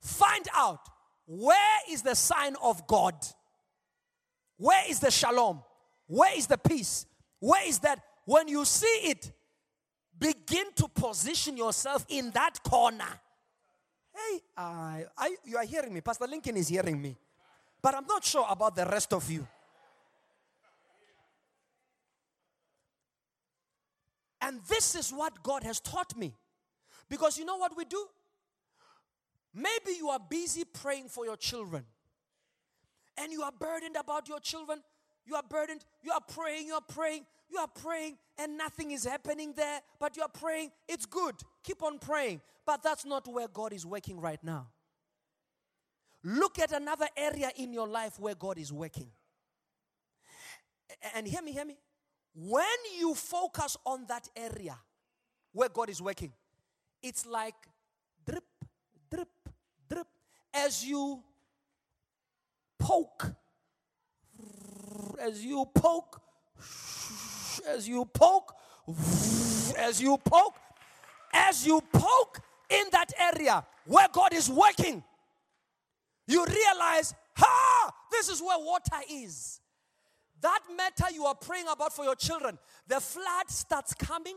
Find 0.00 0.46
out 0.54 0.88
where 1.26 1.78
is 1.90 2.02
the 2.02 2.14
sign 2.14 2.54
of 2.62 2.86
God? 2.86 3.14
Where 4.56 4.88
is 4.88 5.00
the 5.00 5.10
shalom? 5.10 5.62
Where 6.06 6.36
is 6.36 6.46
the 6.46 6.58
peace? 6.58 7.06
Where 7.40 7.66
is 7.66 7.78
that? 7.80 8.00
When 8.24 8.48
you 8.48 8.64
see 8.64 9.00
it, 9.04 9.32
begin 10.18 10.66
to 10.76 10.88
position 10.88 11.56
yourself 11.56 12.06
in 12.08 12.30
that 12.30 12.62
corner. 12.62 13.20
Hey, 14.14 14.40
I, 14.56 15.04
you 15.44 15.56
are 15.56 15.64
hearing 15.64 15.92
me. 15.92 16.00
Pastor 16.00 16.26
Lincoln 16.26 16.56
is 16.56 16.68
hearing 16.68 17.00
me. 17.00 17.16
But 17.82 17.94
I'm 17.94 18.06
not 18.06 18.24
sure 18.24 18.46
about 18.48 18.76
the 18.76 18.86
rest 18.86 19.12
of 19.12 19.28
you. 19.30 19.46
And 24.40 24.60
this 24.68 24.94
is 24.94 25.10
what 25.10 25.42
God 25.42 25.64
has 25.64 25.80
taught 25.80 26.16
me. 26.16 26.34
Because 27.08 27.38
you 27.38 27.44
know 27.44 27.56
what 27.56 27.76
we 27.76 27.84
do? 27.84 28.06
Maybe 29.52 29.96
you 29.96 30.08
are 30.08 30.18
busy 30.18 30.64
praying 30.64 31.08
for 31.08 31.24
your 31.24 31.36
children. 31.36 31.84
And 33.16 33.32
you 33.32 33.42
are 33.42 33.52
burdened 33.52 33.96
about 33.96 34.28
your 34.28 34.40
children. 34.40 34.80
You 35.26 35.36
are 35.36 35.42
burdened. 35.48 35.84
You 36.02 36.12
are 36.12 36.20
praying, 36.20 36.66
you 36.66 36.74
are 36.74 36.82
praying, 36.86 37.24
you 37.48 37.58
are 37.58 37.68
praying, 37.68 38.18
and 38.38 38.58
nothing 38.58 38.90
is 38.90 39.04
happening 39.04 39.54
there. 39.56 39.80
But 39.98 40.16
you 40.16 40.22
are 40.22 40.28
praying. 40.28 40.70
It's 40.88 41.06
good. 41.06 41.34
Keep 41.62 41.82
on 41.82 41.98
praying. 41.98 42.40
But 42.66 42.82
that's 42.82 43.04
not 43.04 43.26
where 43.28 43.48
God 43.48 43.72
is 43.72 43.86
working 43.86 44.20
right 44.20 44.42
now. 44.42 44.68
Look 46.22 46.58
at 46.58 46.72
another 46.72 47.06
area 47.16 47.50
in 47.56 47.72
your 47.72 47.86
life 47.86 48.18
where 48.18 48.34
God 48.34 48.58
is 48.58 48.72
working. 48.72 49.10
And 51.14 51.26
hear 51.26 51.42
me, 51.42 51.52
hear 51.52 51.66
me. 51.66 51.76
When 52.34 52.64
you 52.98 53.14
focus 53.14 53.76
on 53.84 54.06
that 54.08 54.28
area 54.34 54.76
where 55.52 55.68
God 55.68 55.90
is 55.90 56.00
working, 56.00 56.32
it's 57.02 57.26
like 57.26 57.54
drip, 58.26 58.44
drip, 59.10 59.28
drip. 59.88 60.06
As 60.52 60.84
you 60.84 61.22
poke, 62.84 63.32
as 65.18 65.42
you 65.42 65.64
poke, 65.74 66.20
as 67.66 67.88
you 67.88 68.04
poke, 68.04 68.54
as 69.78 70.02
you 70.02 70.18
poke, 70.18 70.56
as 71.32 71.66
you 71.66 71.80
poke 71.92 72.40
in 72.68 72.84
that 72.92 73.10
area 73.18 73.64
where 73.86 74.06
God 74.12 74.34
is 74.34 74.50
working, 74.50 75.02
you 76.26 76.44
realize, 76.44 77.14
ha, 77.34 77.90
this 78.10 78.28
is 78.28 78.42
where 78.42 78.58
water 78.58 79.00
is. 79.10 79.60
That 80.42 80.60
matter 80.76 81.10
you 81.10 81.24
are 81.24 81.34
praying 81.34 81.66
about 81.72 81.94
for 81.94 82.04
your 82.04 82.16
children, 82.16 82.58
the 82.86 83.00
flood 83.00 83.48
starts 83.48 83.94
coming. 83.94 84.36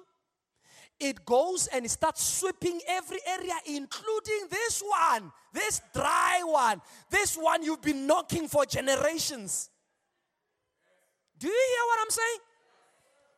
It 1.00 1.26
goes 1.26 1.68
and 1.68 1.86
it 1.86 1.92
starts 1.92 2.24
sweeping 2.24 2.80
every 2.88 3.20
area, 3.28 3.54
including 3.68 4.48
this 4.50 4.82
one, 4.82 5.32
this 5.54 5.82
dry 5.94 6.42
one, 6.44 6.82
this 7.12 7.36
one 7.36 7.62
you've 7.62 7.84
been 7.84 8.08
knocking 8.08 8.48
for 8.48 8.66
generations. 8.66 9.70
Do 11.38 11.48
you 11.48 11.54
hear 11.54 11.86
what 11.88 12.00
I'm 12.02 12.10
saying? 12.10 12.40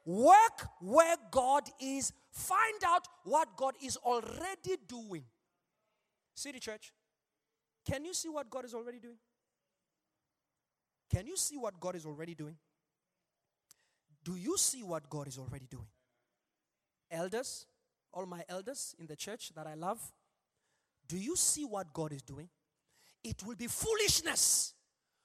Work 0.06 0.70
where 0.82 1.16
God 1.32 1.64
is, 1.82 2.14
find 2.32 2.82
out 2.86 3.06
what 3.26 3.58
God 3.58 3.76
is 3.84 3.98
already 3.98 4.78
doing. 4.88 5.26
City 6.34 6.60
Church, 6.60 6.94
can 7.86 8.06
you 8.06 8.14
see 8.14 8.30
what 8.30 8.50
God 8.50 8.64
is 8.64 8.74
already 8.74 9.00
doing? 9.00 9.18
Can 11.14 11.28
you 11.28 11.36
see 11.36 11.58
what 11.58 11.80
God 11.80 11.96
is 11.96 12.06
already 12.06 12.36
doing? 12.36 12.56
Do 14.24 14.36
you 14.36 14.58
see 14.58 14.84
what 14.84 15.10
God 15.10 15.28
is 15.28 15.38
already 15.38 15.66
doing? 15.70 15.88
Elders, 17.12 17.66
all 18.14 18.26
my 18.26 18.44
elders 18.50 18.96
in 19.00 19.08
the 19.08 19.16
church 19.16 19.52
that 19.56 19.68
I 19.68 19.74
love, 19.74 20.00
do 21.08 21.18
you 21.18 21.36
see 21.36 21.66
what 21.66 21.94
God 21.94 22.14
is 22.14 22.22
doing? 22.22 22.50
It 23.24 23.44
will 23.46 23.56
be 23.56 23.68
foolishness 23.68 24.74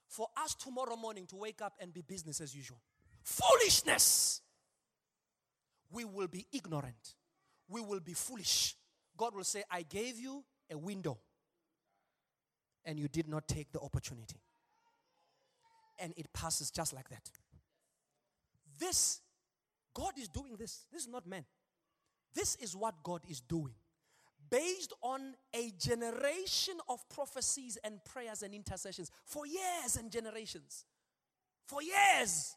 for 0.09 0.28
us 0.37 0.55
tomorrow 0.55 0.97
morning 0.97 1.26
to 1.26 1.37
wake 1.37 1.61
up 1.61 1.74
and 1.80 1.93
be 1.93 2.03
business 2.03 2.41
as 2.41 2.55
usual. 2.55 2.78
Foolishness. 3.22 4.41
We 5.91 6.05
will 6.05 6.28
be 6.28 6.47
ignorant. 6.53 7.14
We 7.68 7.80
will 7.80 8.01
be 8.01 8.14
foolish. 8.14 8.76
God 9.16 9.35
will 9.35 9.45
say, 9.45 9.62
I 9.70 9.82
gave 9.82 10.18
you 10.18 10.45
a 10.70 10.76
window 10.76 11.18
and 12.85 12.99
you 12.99 13.09
did 13.09 13.28
not 13.28 13.49
take 13.49 13.72
the 13.72 13.80
opportunity. 13.80 14.41
And 15.99 16.12
it 16.16 16.32
passes 16.32 16.70
just 16.70 16.93
like 16.93 17.09
that. 17.11 17.30
This, 18.78 19.20
God 19.95 20.12
is 20.18 20.28
doing 20.28 20.57
this. 20.57 20.85
This 20.93 21.03
is 21.03 21.09
not 21.09 21.26
man. 21.26 21.45
This 22.35 22.57
is 22.57 22.76
what 22.76 23.03
God 23.03 23.22
is 23.28 23.41
doing. 23.41 23.74
Based 24.51 24.93
on 25.03 25.35
a 25.55 25.72
generation 25.78 26.74
of 26.89 27.09
prophecies 27.09 27.78
and 27.82 28.05
prayers 28.05 28.43
and 28.43 28.55
intercessions 28.55 29.11
for 29.24 29.47
years 29.47 29.97
and 29.99 30.11
generations. 30.11 30.85
For 31.66 31.80
years. 31.82 32.55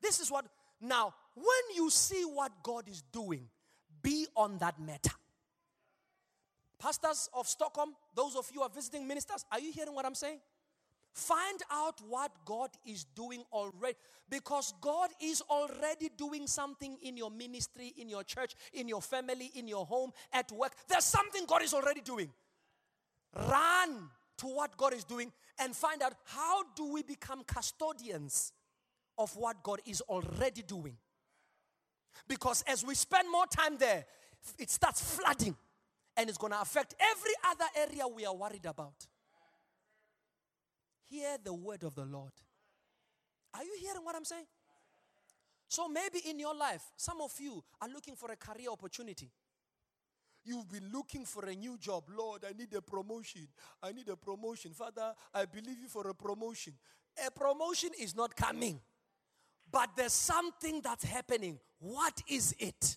This 0.00 0.20
is 0.20 0.30
what, 0.30 0.46
now, 0.80 1.14
when 1.34 1.76
you 1.76 1.88
see 1.90 2.24
what 2.24 2.52
God 2.62 2.88
is 2.88 3.02
doing, 3.12 3.48
be 4.02 4.26
on 4.36 4.58
that 4.58 4.80
matter. 4.80 5.12
Pastors 6.78 7.28
of 7.32 7.46
Stockholm, 7.46 7.94
those 8.14 8.34
of 8.34 8.50
you 8.52 8.60
who 8.60 8.66
are 8.66 8.68
visiting 8.68 9.06
ministers, 9.06 9.44
are 9.50 9.60
you 9.60 9.72
hearing 9.72 9.94
what 9.94 10.04
I'm 10.04 10.16
saying? 10.16 10.40
Find 11.14 11.60
out 11.70 12.00
what 12.08 12.32
God 12.46 12.70
is 12.86 13.04
doing 13.04 13.44
already 13.52 13.96
because 14.30 14.72
God 14.80 15.10
is 15.20 15.42
already 15.42 16.08
doing 16.16 16.46
something 16.46 16.96
in 17.02 17.18
your 17.18 17.30
ministry, 17.30 17.92
in 17.98 18.08
your 18.08 18.24
church, 18.24 18.54
in 18.72 18.88
your 18.88 19.02
family, 19.02 19.50
in 19.54 19.68
your 19.68 19.84
home, 19.84 20.10
at 20.32 20.50
work. 20.52 20.72
There's 20.88 21.04
something 21.04 21.44
God 21.46 21.62
is 21.62 21.74
already 21.74 22.00
doing. 22.00 22.30
Run 23.36 24.08
to 24.38 24.46
what 24.46 24.76
God 24.78 24.94
is 24.94 25.04
doing 25.04 25.30
and 25.58 25.76
find 25.76 26.02
out 26.02 26.14
how 26.24 26.62
do 26.74 26.90
we 26.90 27.02
become 27.02 27.44
custodians 27.44 28.52
of 29.18 29.36
what 29.36 29.62
God 29.62 29.80
is 29.84 30.00
already 30.02 30.62
doing. 30.62 30.96
Because 32.26 32.64
as 32.66 32.84
we 32.84 32.94
spend 32.94 33.30
more 33.30 33.46
time 33.46 33.76
there, 33.76 34.06
it 34.58 34.70
starts 34.70 35.02
flooding 35.16 35.56
and 36.16 36.28
it's 36.28 36.38
going 36.38 36.52
to 36.52 36.60
affect 36.60 36.94
every 36.98 37.32
other 37.50 37.64
area 37.76 38.08
we 38.08 38.24
are 38.24 38.34
worried 38.34 38.64
about. 38.64 39.06
Hear 41.12 41.36
the 41.44 41.52
word 41.52 41.82
of 41.82 41.94
the 41.94 42.06
Lord. 42.06 42.32
Are 43.52 43.62
you 43.62 43.76
hearing 43.78 44.02
what 44.02 44.16
I'm 44.16 44.24
saying? 44.24 44.46
So 45.68 45.86
maybe 45.86 46.20
in 46.26 46.38
your 46.38 46.54
life, 46.54 46.82
some 46.96 47.20
of 47.20 47.32
you 47.38 47.62
are 47.82 47.88
looking 47.88 48.16
for 48.16 48.30
a 48.32 48.36
career 48.36 48.70
opportunity. 48.70 49.30
You've 50.42 50.70
been 50.70 50.90
looking 50.90 51.26
for 51.26 51.44
a 51.44 51.54
new 51.54 51.76
job. 51.76 52.04
Lord, 52.16 52.46
I 52.48 52.56
need 52.56 52.72
a 52.74 52.80
promotion. 52.80 53.46
I 53.82 53.92
need 53.92 54.08
a 54.08 54.16
promotion. 54.16 54.72
Father, 54.72 55.12
I 55.34 55.44
believe 55.44 55.78
you 55.82 55.88
for 55.88 56.08
a 56.08 56.14
promotion. 56.14 56.72
A 57.26 57.30
promotion 57.30 57.90
is 58.00 58.16
not 58.16 58.34
coming, 58.34 58.80
but 59.70 59.90
there's 59.94 60.14
something 60.14 60.80
that's 60.80 61.04
happening. 61.04 61.58
What 61.78 62.22
is 62.26 62.54
it? 62.58 62.96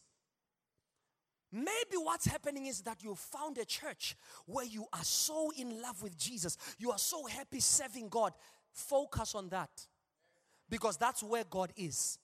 Maybe 1.55 1.95
what's 2.03 2.25
happening 2.25 2.65
is 2.65 2.81
that 2.81 3.01
you 3.01 3.15
found 3.15 3.57
a 3.57 3.63
church 3.63 4.17
where 4.45 4.65
you 4.65 4.87
are 4.91 5.03
so 5.05 5.53
in 5.57 5.81
love 5.81 6.03
with 6.03 6.17
Jesus. 6.17 6.57
You 6.77 6.91
are 6.91 6.97
so 6.97 7.25
happy 7.27 7.61
serving 7.61 8.09
God. 8.09 8.33
Focus 8.73 9.35
on 9.35 9.47
that 9.49 9.69
because 10.69 10.97
that's 10.97 11.23
where 11.23 11.45
God 11.49 11.71
is. 11.77 12.19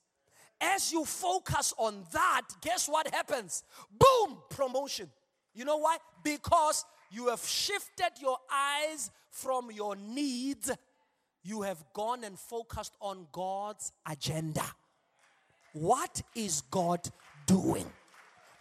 As 0.60 0.92
you 0.92 1.06
focus 1.06 1.72
on 1.78 2.04
that, 2.12 2.42
guess 2.60 2.86
what 2.86 3.08
happens? 3.14 3.64
Boom, 3.90 4.36
promotion. 4.50 5.08
You 5.54 5.64
know 5.64 5.78
why? 5.78 5.96
Because 6.22 6.84
you 7.10 7.28
have 7.28 7.42
shifted 7.42 8.10
your 8.20 8.36
eyes 8.52 9.10
from 9.30 9.70
your 9.70 9.96
needs, 9.96 10.70
you 11.42 11.62
have 11.62 11.82
gone 11.94 12.22
and 12.22 12.38
focused 12.38 12.94
on 13.00 13.26
God's 13.32 13.92
agenda. 14.06 14.64
What 15.72 16.20
is 16.34 16.60
God 16.70 17.08
doing? 17.46 17.86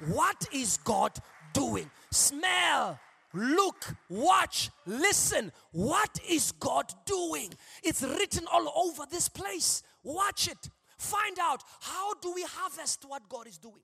What 0.08 0.48
is 0.52 0.78
God 0.78 1.12
doing? 1.54 1.90
Smell, 2.12 3.00
look, 3.34 3.96
watch, 4.10 4.70
listen. 4.86 5.52
What 5.72 6.20
is 6.28 6.52
God 6.54 6.92
doing? 7.06 7.54
It's 7.84 8.02
written 8.02 8.46
all 8.52 8.72
over 8.76 9.04
this 9.10 9.30
place. 9.30 9.84
Watch 10.04 10.48
it. 10.48 10.70
Find 10.98 11.38
out 11.40 11.64
how 11.82 12.14
do 12.16 12.34
we 12.34 12.44
harvest 12.44 13.06
what 13.08 13.28
God 13.30 13.48
is 13.48 13.58
doing? 13.58 13.84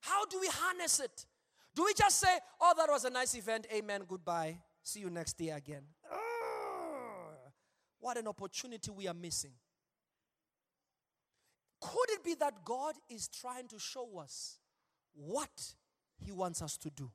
How 0.00 0.26
do 0.26 0.38
we 0.40 0.48
harness 0.48 1.00
it? 1.00 1.26
Do 1.74 1.84
we 1.84 1.94
just 1.94 2.20
say, 2.20 2.38
oh, 2.60 2.72
that 2.76 2.88
was 2.88 3.04
a 3.04 3.10
nice 3.10 3.34
event, 3.34 3.66
amen, 3.74 4.02
goodbye, 4.06 4.58
see 4.82 5.00
you 5.00 5.10
next 5.10 5.40
year 5.40 5.56
again? 5.56 5.82
Ah, 6.10 6.16
what 7.98 8.16
an 8.16 8.28
opportunity 8.28 8.90
we 8.90 9.08
are 9.08 9.14
missing. 9.14 9.50
Could 11.80 12.10
it 12.10 12.24
be 12.24 12.34
that 12.34 12.64
God 12.64 12.94
is 13.08 13.28
trying 13.28 13.66
to 13.68 13.78
show 13.78 14.18
us 14.18 14.58
what 15.14 15.74
He 16.18 16.32
wants 16.32 16.62
us 16.62 16.76
to 16.78 16.90
do? 16.90 17.10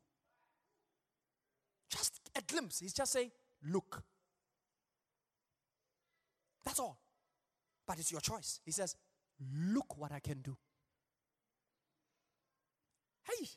Just 1.89 2.20
a 2.36 2.41
glimpse. 2.41 2.80
He's 2.80 2.93
just 2.93 3.12
saying, 3.12 3.32
look. 3.72 4.04
That's 6.64 6.80
all. 6.80 7.00
But 7.88 8.00
it's 8.00 8.12
your 8.12 8.22
choice. 8.22 8.60
He 8.64 8.72
says, 8.72 8.95
look 9.54 9.97
what 9.97 10.12
I 10.12 10.20
can 10.20 10.41
do. 10.41 10.56
Hey, 13.24 13.47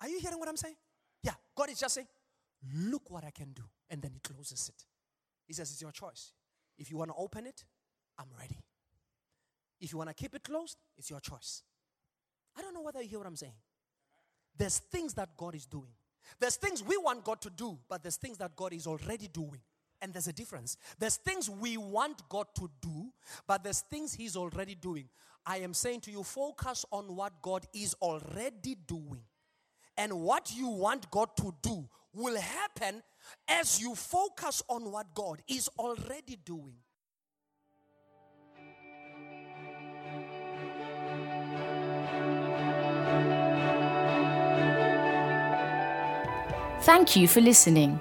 are 0.00 0.08
you 0.08 0.18
hearing 0.20 0.38
what 0.38 0.48
I'm 0.48 0.56
saying? 0.56 0.76
Yeah, 1.22 1.32
God 1.56 1.70
is 1.70 1.78
just 1.78 1.94
saying, 1.94 2.08
look 2.74 3.10
what 3.10 3.24
I 3.24 3.30
can 3.30 3.52
do. 3.52 3.62
And 3.88 4.02
then 4.02 4.12
He 4.12 4.20
closes 4.20 4.68
it. 4.68 4.84
He 5.46 5.54
says, 5.54 5.70
it's 5.70 5.80
your 5.80 5.92
choice. 5.92 6.32
If 6.76 6.90
you 6.90 6.98
want 6.98 7.10
to 7.10 7.16
open 7.16 7.46
it, 7.46 7.64
I'm 8.18 8.28
ready. 8.38 8.58
If 9.80 9.92
you 9.92 9.98
want 9.98 10.10
to 10.10 10.14
keep 10.14 10.34
it 10.34 10.44
closed, 10.44 10.76
it's 10.96 11.08
your 11.08 11.20
choice. 11.20 11.62
I 12.58 12.62
don't 12.62 12.74
know 12.74 12.82
whether 12.82 13.00
you 13.00 13.08
hear 13.08 13.18
what 13.18 13.28
I'm 13.28 13.36
saying. 13.36 13.52
There's 14.56 14.78
things 14.78 15.14
that 15.14 15.36
God 15.36 15.54
is 15.54 15.66
doing. 15.66 15.92
There's 16.40 16.56
things 16.56 16.82
we 16.82 16.96
want 16.96 17.24
God 17.24 17.40
to 17.42 17.50
do, 17.50 17.78
but 17.88 18.02
there's 18.02 18.16
things 18.16 18.38
that 18.38 18.56
God 18.56 18.72
is 18.72 18.86
already 18.86 19.28
doing. 19.28 19.60
And 20.00 20.12
there's 20.12 20.28
a 20.28 20.32
difference. 20.32 20.76
There's 20.98 21.16
things 21.16 21.48
we 21.48 21.76
want 21.76 22.28
God 22.28 22.46
to 22.56 22.68
do, 22.80 23.12
but 23.46 23.64
there's 23.64 23.80
things 23.80 24.14
He's 24.14 24.36
already 24.36 24.74
doing. 24.74 25.08
I 25.46 25.58
am 25.58 25.74
saying 25.74 26.02
to 26.02 26.10
you, 26.10 26.22
focus 26.22 26.84
on 26.92 27.16
what 27.16 27.40
God 27.42 27.66
is 27.72 27.94
already 28.02 28.76
doing. 28.86 29.22
And 29.96 30.12
what 30.20 30.52
you 30.54 30.68
want 30.68 31.10
God 31.10 31.30
to 31.38 31.52
do 31.62 31.88
will 32.12 32.38
happen 32.38 33.02
as 33.48 33.80
you 33.80 33.94
focus 33.94 34.62
on 34.68 34.90
what 34.92 35.14
God 35.14 35.42
is 35.48 35.68
already 35.78 36.36
doing. 36.44 36.76
Thank 46.88 47.16
you 47.16 47.28
for 47.28 47.42
listening. 47.42 48.00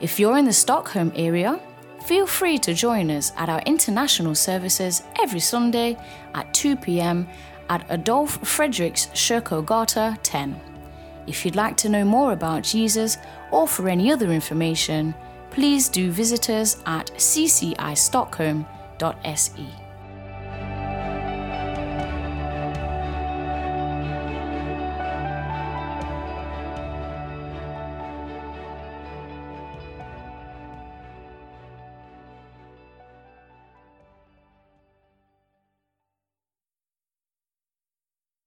If 0.00 0.18
you're 0.18 0.36
in 0.36 0.44
the 0.44 0.52
Stockholm 0.52 1.12
area, 1.14 1.60
feel 2.04 2.26
free 2.26 2.58
to 2.58 2.74
join 2.74 3.08
us 3.12 3.30
at 3.36 3.48
our 3.48 3.60
international 3.60 4.34
services 4.34 5.04
every 5.22 5.38
Sunday 5.38 5.96
at 6.34 6.52
2 6.52 6.74
pm 6.74 7.28
at 7.70 7.88
Adolf 7.92 8.40
Fredriks 8.40 9.08
Kyrkogata 9.12 10.18
10. 10.24 10.60
If 11.28 11.44
you'd 11.44 11.54
like 11.54 11.76
to 11.76 11.88
know 11.88 12.04
more 12.04 12.32
about 12.32 12.64
Jesus 12.64 13.18
or 13.52 13.68
for 13.68 13.88
any 13.88 14.10
other 14.10 14.32
information, 14.32 15.14
please 15.50 15.88
do 15.88 16.10
visit 16.10 16.50
us 16.50 16.82
at 16.86 17.12
ccistockholm.se. 17.12 19.83